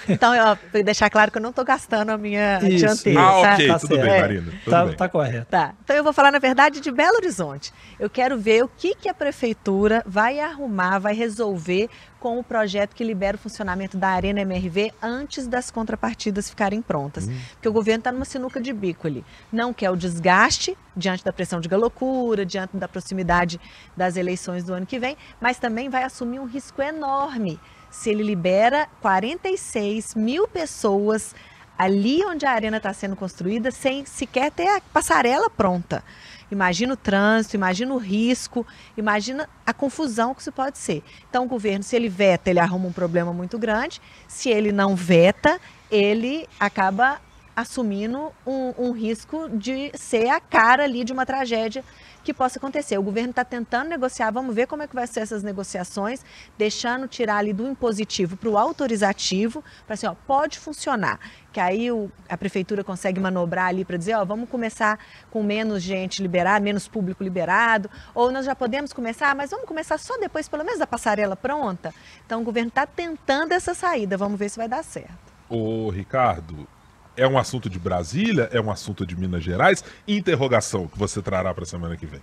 Então, 0.09 0.34
eu 0.34 0.59
vou 0.72 0.82
deixar 0.82 1.09
claro 1.11 1.30
que 1.30 1.38
eu 1.38 1.42
não 1.42 1.51
estou 1.51 1.64
gastando 1.64 2.11
a 2.11 2.18
minha 2.18 2.59
Isso. 2.59 2.86
dianteira. 2.86 3.20
Ah, 3.20 3.55
ok, 3.55 3.66
tá 3.66 3.78
tudo 3.78 3.96
bem, 3.96 4.20
Marina. 4.20 4.53
Tudo 4.64 4.70
tá, 4.70 4.84
bem. 4.84 4.96
tá 4.96 5.09
correto. 5.09 5.46
Tá. 5.46 5.74
Então 5.82 5.96
eu 5.96 6.05
vou 6.05 6.12
falar, 6.12 6.30
na 6.30 6.38
verdade, 6.38 6.80
de 6.80 6.90
Belo 6.90 7.16
Horizonte. 7.16 7.72
Eu 7.99 8.11
quero 8.11 8.38
ver 8.38 8.64
o 8.64 8.68
que, 8.68 8.94
que 8.94 9.09
a 9.09 9.14
prefeitura 9.14 10.03
vai 10.07 10.40
arrumar, 10.40 10.99
vai 10.99 11.14
resolver 11.14 11.88
com 12.20 12.38
o 12.38 12.44
projeto 12.44 12.94
que 12.94 13.05
libera 13.05 13.36
o 13.36 13.38
funcionamento 13.40 13.96
da 13.96 14.09
Arena 14.09 14.40
MRV 14.40 14.92
antes 15.01 15.46
das 15.46 15.70
contrapartidas 15.70 16.51
ficarem 16.51 16.82
prontas. 16.82 17.28
Hum. 17.28 17.38
Porque 17.53 17.68
o 17.68 17.72
governo 17.72 18.01
está 18.01 18.12
numa 18.12 18.24
sinuca 18.24 18.61
de 18.61 18.72
bico 18.72 19.07
ali. 19.07 19.24
Não 19.53 19.72
quer 19.72 19.90
o 19.90 19.96
desgaste 19.96 20.76
diante 20.96 21.24
da 21.24 21.32
pressão 21.32 21.61
de 21.61 21.68
galocura, 21.68 22.44
diante 22.44 22.76
da 22.76 22.88
proximidade 22.88 23.61
das 23.96 24.16
eleições 24.16 24.64
do 24.64 24.74
ano 24.74 24.84
que 24.84 24.99
vem, 24.99 25.16
mas 25.40 25.59
também 25.59 25.88
vai 25.88 26.03
assumir 26.03 26.40
um 26.40 26.44
risco 26.44 26.82
enorme 26.82 27.61
se 27.91 28.11
ele 28.11 28.22
libera 28.22 28.89
46 29.01 30.14
mil 30.14 30.47
pessoas 30.47 31.34
ali 31.78 32.24
onde 32.24 32.45
a 32.45 32.51
arena 32.51 32.78
está 32.78 32.93
sendo 32.93 33.14
construída 33.14 33.70
sem 33.70 34.05
sequer 34.05 34.51
ter 34.51 34.66
a 34.68 34.80
passarela 34.80 35.49
pronta. 35.49 36.03
Imagina 36.51 36.95
o 36.95 36.97
trânsito, 36.97 37.57
imagina 37.57 37.95
o 37.95 37.99
risco, 37.99 38.66
imagina 38.97 39.49
a 39.64 39.72
confusão 39.72 40.34
que 40.34 40.41
isso 40.41 40.51
pode 40.51 40.78
ser. 40.78 41.05
Então, 41.28 41.45
o 41.45 41.49
governo, 41.49 41.84
se 41.84 41.95
ele 41.95 42.09
veta, 42.09 42.51
ele 42.51 42.59
arruma 42.59 42.89
um 42.89 42.93
problema 42.93 43.32
muito 43.32 43.59
grande. 43.59 44.01
Se 44.26 44.49
ele 44.49 44.72
não 44.72 44.97
veta, 44.97 45.61
ele 45.91 46.49
acaba 46.59 47.20
assumindo 47.59 48.32
um, 48.46 48.72
um 48.78 48.92
risco 48.92 49.48
de 49.48 49.90
ser 49.92 50.28
a 50.28 50.38
cara 50.38 50.84
ali 50.84 51.02
de 51.02 51.12
uma 51.12 51.26
tragédia 51.26 51.82
que 52.22 52.32
possa 52.32 52.56
acontecer. 52.56 52.96
O 52.96 53.02
governo 53.02 53.30
está 53.30 53.44
tentando 53.44 53.88
negociar, 53.88 54.30
vamos 54.30 54.54
ver 54.54 54.68
como 54.68 54.84
é 54.84 54.86
que 54.86 54.94
vai 54.94 55.09
ser 55.09 55.20
essas 55.20 55.42
negociações, 55.42 56.24
deixando 56.56 57.09
tirar 57.09 57.38
ali 57.38 57.52
do 57.52 57.66
impositivo 57.66 58.36
para 58.36 58.48
o 58.48 58.56
autorizativo, 58.56 59.64
para 59.86 59.94
assim, 59.94 60.06
ó, 60.06 60.14
pode 60.24 60.56
funcionar. 60.56 61.18
Que 61.52 61.59
aí 61.59 61.90
o, 61.90 62.09
a 62.28 62.36
prefeitura 62.36 62.84
consegue 62.84 63.18
manobrar 63.18 63.66
ali 63.66 63.84
para 63.84 63.96
dizer, 63.96 64.14
ó, 64.14 64.24
vamos 64.24 64.48
começar 64.48 64.96
com 65.28 65.42
menos 65.42 65.82
gente 65.82 66.22
liberada, 66.22 66.61
menos 66.61 66.86
público 66.86 67.24
liberado, 67.24 67.90
ou 68.14 68.30
nós 68.30 68.46
já 68.46 68.54
podemos 68.54 68.92
começar, 68.92 69.34
mas 69.34 69.50
vamos 69.50 69.66
começar 69.66 69.98
só 69.98 70.16
depois, 70.18 70.48
pelo 70.48 70.62
menos, 70.62 70.78
da 70.78 70.86
passarela 70.86 71.34
pronta. 71.34 71.92
Então 72.24 72.40
o 72.40 72.44
governo 72.44 72.68
está 72.68 72.86
tentando 72.86 73.50
essa 73.50 73.74
saída, 73.74 74.16
vamos 74.16 74.38
ver 74.38 74.48
se 74.48 74.59
vai 74.59 74.68
dar 74.68 74.84
certo. 74.84 75.26
Ô, 75.50 75.88
Ricardo, 75.88 76.68
é 77.18 77.26
um 77.26 77.36
assunto 77.36 77.68
de 77.68 77.78
Brasília? 77.78 78.48
É 78.52 78.60
um 78.60 78.70
assunto 78.70 79.04
de 79.04 79.16
Minas 79.16 79.42
Gerais? 79.42 79.84
Interrogação 80.06 80.86
que 80.86 80.98
você 80.98 81.20
trará 81.20 81.52
para 81.52 81.64
a 81.64 81.66
semana 81.66 81.96
que 81.96 82.06
vem. 82.06 82.20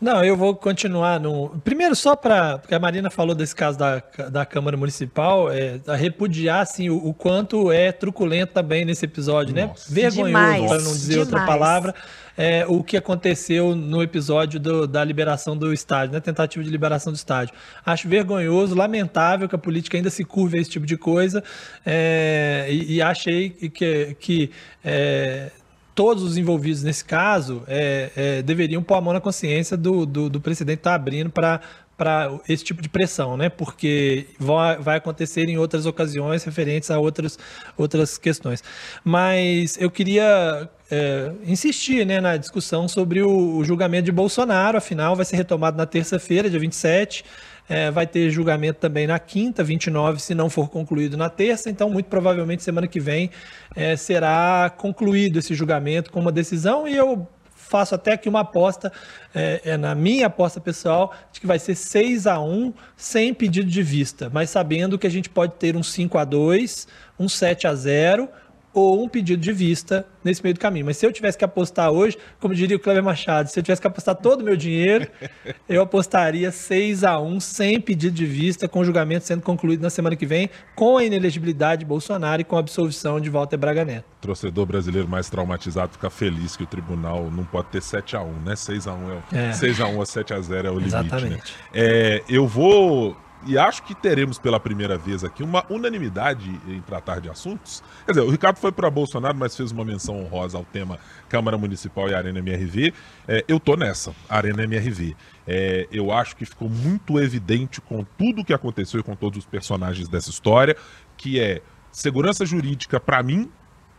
Não, 0.00 0.22
eu 0.22 0.36
vou 0.36 0.54
continuar 0.54 1.18
no. 1.18 1.48
Primeiro, 1.64 1.96
só 1.96 2.14
para. 2.14 2.58
Porque 2.58 2.74
a 2.74 2.78
Marina 2.78 3.10
falou 3.10 3.34
desse 3.34 3.54
caso 3.54 3.78
da, 3.78 4.02
da 4.30 4.44
Câmara 4.44 4.76
Municipal, 4.76 5.50
é, 5.50 5.80
a 5.86 5.96
repudiar 5.96 6.60
assim, 6.60 6.90
o, 6.90 6.96
o, 6.96 7.14
quanto 7.14 7.72
é 7.72 7.92
truculento 7.92 8.52
também 8.52 8.84
nesse 8.84 9.04
episódio, 9.04 9.54
né? 9.54 9.66
Nossa. 9.66 9.88
né? 9.88 10.00
Vergonhoso, 10.02 10.66
para 10.66 10.82
não 10.82 10.92
dizer 10.92 11.12
demais. 11.12 11.32
outra 11.32 11.46
palavra 11.46 11.94
é, 12.36 12.66
o 12.66 12.82
que 12.82 12.96
aconteceu 12.96 13.74
no 13.74 14.02
episódio 14.02 14.60
do, 14.60 14.86
da 14.86 15.02
liberação 15.02 15.56
do 15.56 15.72
estádio, 15.72 16.12
né? 16.12 16.20
Tentativa 16.20 16.62
de 16.62 16.70
liberação 16.70 17.12
do 17.12 17.16
estádio. 17.16 17.54
Acho 17.84 18.08
vergonhoso, 18.08 18.74
lamentável 18.74 19.48
que 19.48 19.54
a 19.54 19.58
política 19.58 19.96
ainda 19.96 20.10
se 20.10 20.24
curve 20.24 20.58
a 20.58 20.60
esse 20.60 20.70
tipo 20.70 20.84
de 20.84 20.96
coisa. 20.96 21.42
É, 21.84 22.66
e, 22.68 22.96
e, 22.96 23.02
achei 23.02 23.50
que, 23.50 24.16
que 24.20 24.50
é, 24.84 25.50
todos 25.96 26.22
os 26.22 26.36
envolvidos 26.36 26.82
nesse 26.82 27.02
caso 27.04 27.64
é, 27.66 28.10
é, 28.14 28.42
deveriam 28.42 28.82
pôr 28.82 28.96
a 28.96 29.00
mão 29.00 29.14
na 29.14 29.20
consciência 29.20 29.78
do, 29.78 30.04
do, 30.04 30.28
do 30.28 30.40
presidente 30.40 30.78
estar 30.78 30.90
tá 30.90 30.94
abrindo 30.94 31.30
para 31.30 31.60
para 31.96 32.38
esse 32.46 32.62
tipo 32.62 32.82
de 32.82 32.90
pressão, 32.90 33.38
né? 33.38 33.48
Porque 33.48 34.26
vai, 34.38 34.76
vai 34.76 34.98
acontecer 34.98 35.48
em 35.48 35.56
outras 35.56 35.86
ocasiões 35.86 36.44
referentes 36.44 36.90
a 36.90 36.98
outras, 36.98 37.38
outras 37.74 38.18
questões. 38.18 38.62
Mas 39.02 39.80
eu 39.80 39.90
queria 39.90 40.68
é, 40.90 41.32
insistir 41.46 42.04
né, 42.04 42.20
na 42.20 42.36
discussão 42.36 42.86
sobre 42.86 43.22
o, 43.22 43.56
o, 43.56 43.64
julgamento 43.64 44.04
de 44.04 44.12
Bolsonaro, 44.12 44.76
afinal, 44.76 45.16
vai 45.16 45.24
ser 45.24 45.36
retomado 45.36 45.78
na 45.78 45.86
terça-feira, 45.86 46.50
dia 46.50 46.60
27. 46.60 47.24
É, 47.68 47.90
vai 47.90 48.06
ter 48.06 48.30
julgamento 48.30 48.78
também 48.78 49.06
na 49.06 49.18
quinta, 49.18 49.64
29, 49.64 50.20
se 50.20 50.34
não 50.34 50.48
for 50.48 50.68
concluído 50.68 51.16
na 51.16 51.28
terça. 51.28 51.68
Então, 51.68 51.90
muito 51.90 52.06
provavelmente, 52.06 52.62
semana 52.62 52.86
que 52.86 53.00
vem 53.00 53.30
é, 53.74 53.96
será 53.96 54.72
concluído 54.76 55.38
esse 55.38 55.54
julgamento 55.54 56.10
com 56.10 56.20
uma 56.20 56.30
decisão. 56.30 56.86
E 56.86 56.96
eu 56.96 57.26
faço 57.66 57.94
até 57.94 58.12
aqui 58.12 58.28
uma 58.28 58.40
aposta, 58.40 58.92
é, 59.34 59.60
é, 59.64 59.76
na 59.76 59.94
minha 59.94 60.26
aposta 60.26 60.60
pessoal, 60.60 61.12
de 61.32 61.40
que 61.40 61.46
vai 61.46 61.58
ser 61.58 61.74
6 61.74 62.26
a 62.26 62.40
1 62.40 62.72
sem 62.96 63.34
pedido 63.34 63.68
de 63.68 63.82
vista, 63.82 64.30
mas 64.32 64.50
sabendo 64.50 64.98
que 64.98 65.06
a 65.06 65.10
gente 65.10 65.28
pode 65.28 65.54
ter 65.54 65.76
um 65.76 65.82
5 65.82 66.16
a 66.16 66.24
2 66.24 66.86
um 67.18 67.28
7 67.28 67.66
a 67.66 67.74
0 67.74 68.28
ou 68.76 69.02
um 69.02 69.08
pedido 69.08 69.40
de 69.40 69.54
vista 69.54 70.06
nesse 70.22 70.42
meio 70.42 70.52
do 70.52 70.60
caminho. 70.60 70.84
Mas 70.84 70.98
se 70.98 71.06
eu 71.06 71.10
tivesse 71.10 71.38
que 71.38 71.44
apostar 71.44 71.90
hoje, 71.90 72.18
como 72.38 72.54
diria 72.54 72.76
o 72.76 72.78
Cleber 72.78 73.02
Machado, 73.02 73.48
se 73.48 73.58
eu 73.58 73.62
tivesse 73.62 73.80
que 73.80 73.86
apostar 73.86 74.14
todo 74.14 74.42
o 74.42 74.44
meu 74.44 74.54
dinheiro, 74.54 75.08
eu 75.66 75.80
apostaria 75.80 76.52
6 76.52 77.02
a 77.02 77.18
1 77.18 77.40
sem 77.40 77.80
pedido 77.80 78.14
de 78.14 78.26
vista, 78.26 78.68
com 78.68 78.80
o 78.80 78.84
julgamento 78.84 79.24
sendo 79.24 79.40
concluído 79.40 79.80
na 79.80 79.88
semana 79.88 80.14
que 80.14 80.26
vem, 80.26 80.50
com 80.74 80.98
a 80.98 81.04
inelegibilidade 81.04 81.80
de 81.80 81.86
Bolsonaro 81.86 82.42
e 82.42 82.44
com 82.44 82.56
a 82.56 82.60
absolvição 82.60 83.18
de 83.18 83.30
Walter 83.30 83.56
Braga 83.56 83.82
Neto. 83.82 84.04
O 84.18 84.26
torcedor 84.26 84.66
brasileiro 84.66 85.08
mais 85.08 85.30
traumatizado 85.30 85.92
fica 85.92 86.10
feliz 86.10 86.54
que 86.54 86.64
o 86.64 86.66
tribunal 86.66 87.30
não 87.30 87.44
pode 87.44 87.68
ter 87.68 87.80
7 87.80 88.14
a 88.14 88.20
1 88.20 88.32
né? 88.44 88.56
6 88.56 88.86
a 88.88 88.92
1 88.92 89.10
é, 89.10 89.48
é. 89.48 89.52
6 89.52 89.80
a 89.80 89.86
1 89.86 90.02
a 90.02 90.06
7 90.06 90.34
a 90.34 90.40
0 90.42 90.68
é 90.68 90.70
o 90.70 90.78
limite, 90.78 90.94
né? 90.94 91.00
Exatamente. 91.00 91.52
Né? 91.52 91.58
É, 91.72 92.22
eu 92.28 92.46
vou 92.46 93.16
e 93.44 93.58
acho 93.58 93.82
que 93.82 93.94
teremos 93.94 94.38
pela 94.38 94.58
primeira 94.58 94.96
vez 94.96 95.22
aqui 95.22 95.42
uma 95.42 95.64
unanimidade 95.68 96.48
em 96.66 96.80
tratar 96.80 97.20
de 97.20 97.28
assuntos. 97.28 97.82
Quer 98.04 98.12
dizer, 98.12 98.24
o 98.24 98.30
Ricardo 98.30 98.58
foi 98.58 98.72
para 98.72 98.90
Bolsonaro, 98.90 99.36
mas 99.36 99.56
fez 99.56 99.70
uma 99.70 99.84
menção 99.84 100.20
honrosa 100.20 100.56
ao 100.56 100.64
tema 100.64 100.98
Câmara 101.28 101.58
Municipal 101.58 102.08
e 102.08 102.14
Arena 102.14 102.38
MRV. 102.38 102.92
É, 103.28 103.44
eu 103.46 103.60
tô 103.60 103.76
nessa, 103.76 104.14
Arena 104.28 104.64
MRV. 104.64 105.14
É, 105.46 105.86
eu 105.92 106.10
acho 106.10 106.34
que 106.36 106.44
ficou 106.44 106.68
muito 106.68 107.20
evidente 107.20 107.80
com 107.80 108.04
tudo 108.16 108.40
o 108.40 108.44
que 108.44 108.54
aconteceu 108.54 109.00
e 109.00 109.02
com 109.02 109.14
todos 109.14 109.40
os 109.40 109.46
personagens 109.46 110.08
dessa 110.08 110.30
história, 110.30 110.76
que 111.16 111.38
é 111.38 111.62
segurança 111.92 112.44
jurídica 112.44 112.98
para 112.98 113.22
mim, 113.22 113.50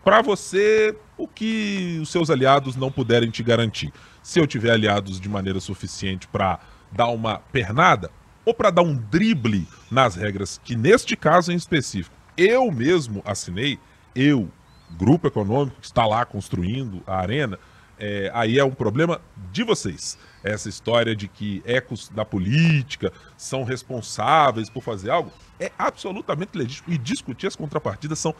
para 0.03 0.21
você, 0.21 0.95
o 1.17 1.27
que 1.27 1.99
os 2.01 2.09
seus 2.09 2.29
aliados 2.29 2.75
não 2.75 2.91
puderem 2.91 3.29
te 3.29 3.43
garantir. 3.43 3.91
Se 4.21 4.39
eu 4.39 4.47
tiver 4.47 4.71
aliados 4.71 5.19
de 5.19 5.27
maneira 5.27 5.59
suficiente 5.59 6.27
para 6.27 6.59
dar 6.91 7.07
uma 7.07 7.39
pernada, 7.51 8.09
ou 8.47 8.53
para 8.53 8.71
dar 8.71 8.81
um 8.81 8.95
drible 8.95 9.67
nas 9.91 10.15
regras, 10.15 10.57
que 10.63 10.73
neste 10.73 11.17
caso 11.17 11.51
em 11.51 11.55
específico, 11.57 12.15
eu 12.37 12.71
mesmo 12.71 13.21
assinei, 13.25 13.77
eu, 14.15 14.49
grupo 14.97 15.27
econômico 15.27 15.81
que 15.81 15.85
está 15.85 16.05
lá 16.05 16.23
construindo 16.23 17.03
a 17.05 17.17
arena, 17.17 17.59
é, 17.99 18.31
aí 18.33 18.57
é 18.57 18.63
um 18.63 18.71
problema 18.71 19.19
de 19.51 19.63
vocês. 19.63 20.17
Essa 20.41 20.69
história 20.69 21.13
de 21.13 21.27
que 21.27 21.61
ecos 21.65 22.07
da 22.07 22.23
política 22.23 23.11
são 23.35 23.65
responsáveis 23.65 24.69
por 24.69 24.81
fazer 24.81 25.09
algo 25.09 25.29
é 25.59 25.69
absolutamente 25.77 26.57
legítimo. 26.57 26.93
E 26.93 26.97
discutir 26.97 27.47
as 27.47 27.55
contrapartidas 27.57 28.17
são 28.17 28.33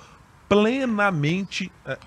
plenamente 0.47 1.69
é, 1.85 1.97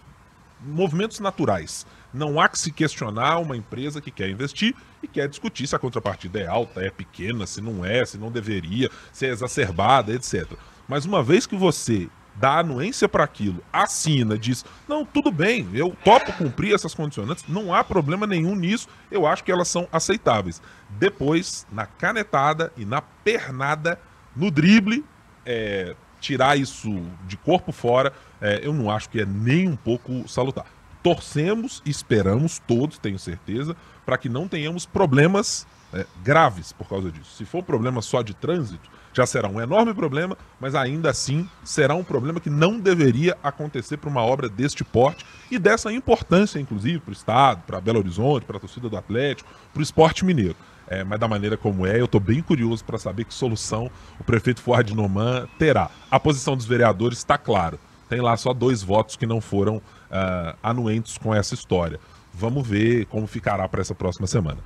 movimentos 0.59 1.21
naturais. 1.21 1.87
Não 2.13 2.41
há 2.41 2.49
que 2.49 2.59
se 2.59 2.73
questionar 2.73 3.39
uma 3.39 3.57
empresa 3.57 4.01
que 4.01 4.11
quer 4.11 4.29
investir 4.29 4.75
e 5.03 5.09
quer 5.09 5.29
discutir 5.29 5.67
se 5.67 5.77
a 5.77 5.79
contrapartida 5.79 6.41
é 6.41 6.47
alta, 6.47 6.81
é 6.81 6.91
pequena, 6.91 7.47
se 7.47 7.61
não 7.61 7.85
é, 7.85 8.05
se 8.05 8.19
não 8.19 8.31
deveria, 8.31 8.91
se 9.13 9.27
é 9.27 9.31
exacerbada, 9.31 10.13
etc. 10.13 10.51
Mas 10.89 11.05
uma 11.05 11.23
vez 11.23 11.47
que 11.47 11.57
você 11.57 12.09
dá 12.35 12.59
anuência 12.59 13.09
para 13.09 13.23
aquilo, 13.23 13.63
assina, 13.73 14.37
diz: 14.37 14.65
não, 14.89 15.05
tudo 15.05 15.31
bem, 15.31 15.69
eu 15.73 15.97
topo 16.05 16.33
cumprir 16.33 16.75
essas 16.75 16.95
condicionantes, 16.95 17.45
não 17.49 17.73
há 17.73 17.85
problema 17.85 18.27
nenhum 18.27 18.55
nisso, 18.55 18.89
eu 19.11 19.27
acho 19.27 19.45
que 19.45 19.53
elas 19.53 19.69
são 19.69 19.89
aceitáveis. 19.93 20.61
Depois, 20.89 21.67
na 21.71 21.87
canetada 21.87 22.73
e 22.77 22.85
na 22.85 23.01
pernada, 23.01 24.01
no 24.35 24.51
drible, 24.51 25.05
é, 25.45 25.95
tirar 26.21 26.59
isso 26.59 26.91
de 27.27 27.37
corpo 27.37 27.73
fora, 27.73 28.13
é, 28.41 28.61
eu 28.63 28.73
não 28.73 28.91
acho 28.91 29.09
que 29.09 29.21
é 29.21 29.27
nem 29.27 29.69
um 29.69 29.77
pouco 29.77 30.29
salutar. 30.29 30.67
Torcemos, 31.03 31.83
esperamos 31.85 32.61
todos, 32.67 32.99
tenho 32.99 33.19
certeza, 33.19 33.77
para 34.05 34.19
que 34.19 34.29
não 34.29 34.47
tenhamos 34.47 34.85
problemas 34.85 35.67
é, 35.93 36.07
graves 36.23 36.73
por 36.73 36.89
causa 36.89 37.11
disso. 37.11 37.37
Se 37.37 37.45
for 37.45 37.59
um 37.59 37.63
problema 37.63 38.03
só 38.03 38.23
de 38.23 38.35
trânsito, 38.35 38.91
já 39.13 39.27
será 39.27 39.49
um 39.49 39.61
enorme 39.61 39.93
problema, 39.93 40.37
mas 40.61 40.75
ainda 40.75 41.11
assim 41.11 41.49
será 41.65 41.95
um 41.95 42.05
problema 42.05 42.41
que 42.41 42.51
não 42.51 42.79
deveria 42.79 43.37
acontecer 43.43 43.97
para 43.97 44.09
uma 44.09 44.23
obra 44.23 44.49
deste 44.49 44.85
porte 44.85 45.25
e 45.51 45.59
dessa 45.59 45.93
importância, 45.93 46.61
inclusive, 46.61 47.01
para 47.01 47.11
o 47.11 47.13
Estado, 47.13 47.63
para 47.67 47.81
Belo 47.81 47.99
Horizonte, 47.99 48.47
para 48.47 48.57
a 48.57 48.61
torcida 48.61 48.89
do 48.89 48.97
Atlético, 48.97 49.51
para 49.73 49.81
o 49.81 49.83
esporte 49.83 50.25
mineiro. 50.25 50.57
É, 50.87 51.05
mas 51.05 51.21
da 51.21 51.29
maneira 51.29 51.57
como 51.57 51.87
é, 51.87 52.01
eu 52.01 52.07
estou 52.07 52.21
bem 52.21 52.43
curioso 52.43 52.85
para 52.85 52.99
saber 52.99 53.25
que 53.25 53.33
solução 53.33 53.89
o 54.19 54.25
prefeito 54.25 54.61
Fuad 54.61 54.93
Noman 54.93 55.47
terá. 55.57 55.89
A 56.11 56.19
posição 56.19 56.57
dos 56.57 56.67
vereadores 56.67 57.19
está 57.19 57.39
claro. 57.39 57.79
Tem 58.11 58.21
lá 58.21 58.37
só 58.37 58.53
dois 58.53 58.83
votos 58.83 59.15
que 59.15 59.25
não 59.25 59.41
foram 59.41 59.77
uh, 59.77 60.57
anuentes 60.61 61.17
com 61.17 61.33
essa 61.33 61.55
história. 61.55 62.01
Vamos 62.35 62.67
ver 62.67 63.07
como 63.07 63.25
ficará 63.29 63.69
para 63.69 63.81
essa 63.81 63.95
próxima 63.95 64.27
semana. 64.27 64.59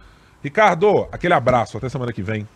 Ricardo, 0.42 1.06
aquele 1.12 1.34
abraço, 1.34 1.76
até 1.76 1.90
semana 1.90 2.10
que 2.10 2.22
vem. 2.22 2.48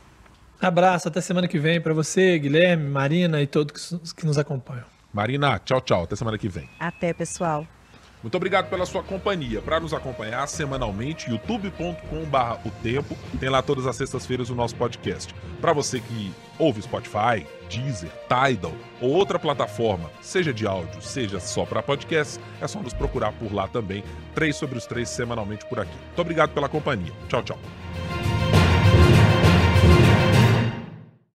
Abraço, 0.61 1.07
até 1.07 1.20
semana 1.20 1.47
que 1.47 1.59
vem 1.59 1.78
para 1.78 1.93
você, 1.93 2.39
Guilherme, 2.39 2.89
Marina 2.89 3.41
e 3.43 3.47
todos 3.47 3.95
que 4.16 4.24
nos 4.24 4.39
acompanham. 4.39 4.86
Marina, 5.12 5.59
tchau, 5.59 5.80
tchau, 5.82 6.05
até 6.05 6.16
semana 6.16 6.39
que 6.39 6.49
vem. 6.49 6.68
Até, 6.80 7.12
pessoal. 7.12 7.66
Muito 8.22 8.34
obrigado 8.36 8.68
pela 8.68 8.86
sua 8.86 9.03
companhia. 9.03 9.61
Para 9.61 9.78
nos 9.78 9.93
acompanhar 9.93 10.49
semanalmente, 10.49 11.30
youtube.com.br 11.30 12.66
o 12.66 12.70
tempo. 12.82 13.16
Tem 13.39 13.51
lá 13.51 13.62
todas 13.62 13.86
as 13.86 13.95
sextas-feiras 13.95 14.49
o 14.49 14.55
nosso 14.55 14.74
podcast. 14.74 15.34
Para 15.61 15.72
você 15.72 16.01
que 16.01 16.32
ouve 16.59 16.82
Spotify, 16.82 17.47
Deezer, 17.69 18.11
Tidal 18.29 18.73
ou 19.01 19.11
outra 19.11 19.39
plataforma, 19.39 20.11
seja 20.21 20.53
de 20.53 20.66
áudio, 20.66 21.01
seja 21.01 21.39
só 21.41 21.64
para 21.64 21.83
podcast, 21.83 22.41
é 22.61 22.66
só 22.66 22.81
nos 22.81 22.93
procurar 22.93 23.33
por 23.33 23.53
lá 23.53 23.69
também. 23.69 24.03
Três 24.35 24.57
sobre 24.57 24.79
os 24.79 24.87
três 24.87 25.09
semanalmente 25.09 25.64
por 25.66 25.79
aqui. 25.81 25.97
Muito 26.07 26.21
obrigado 26.21 26.51
pela 26.51 26.69
companhia. 26.69 27.12
Tchau, 27.29 27.43
tchau. 27.43 27.59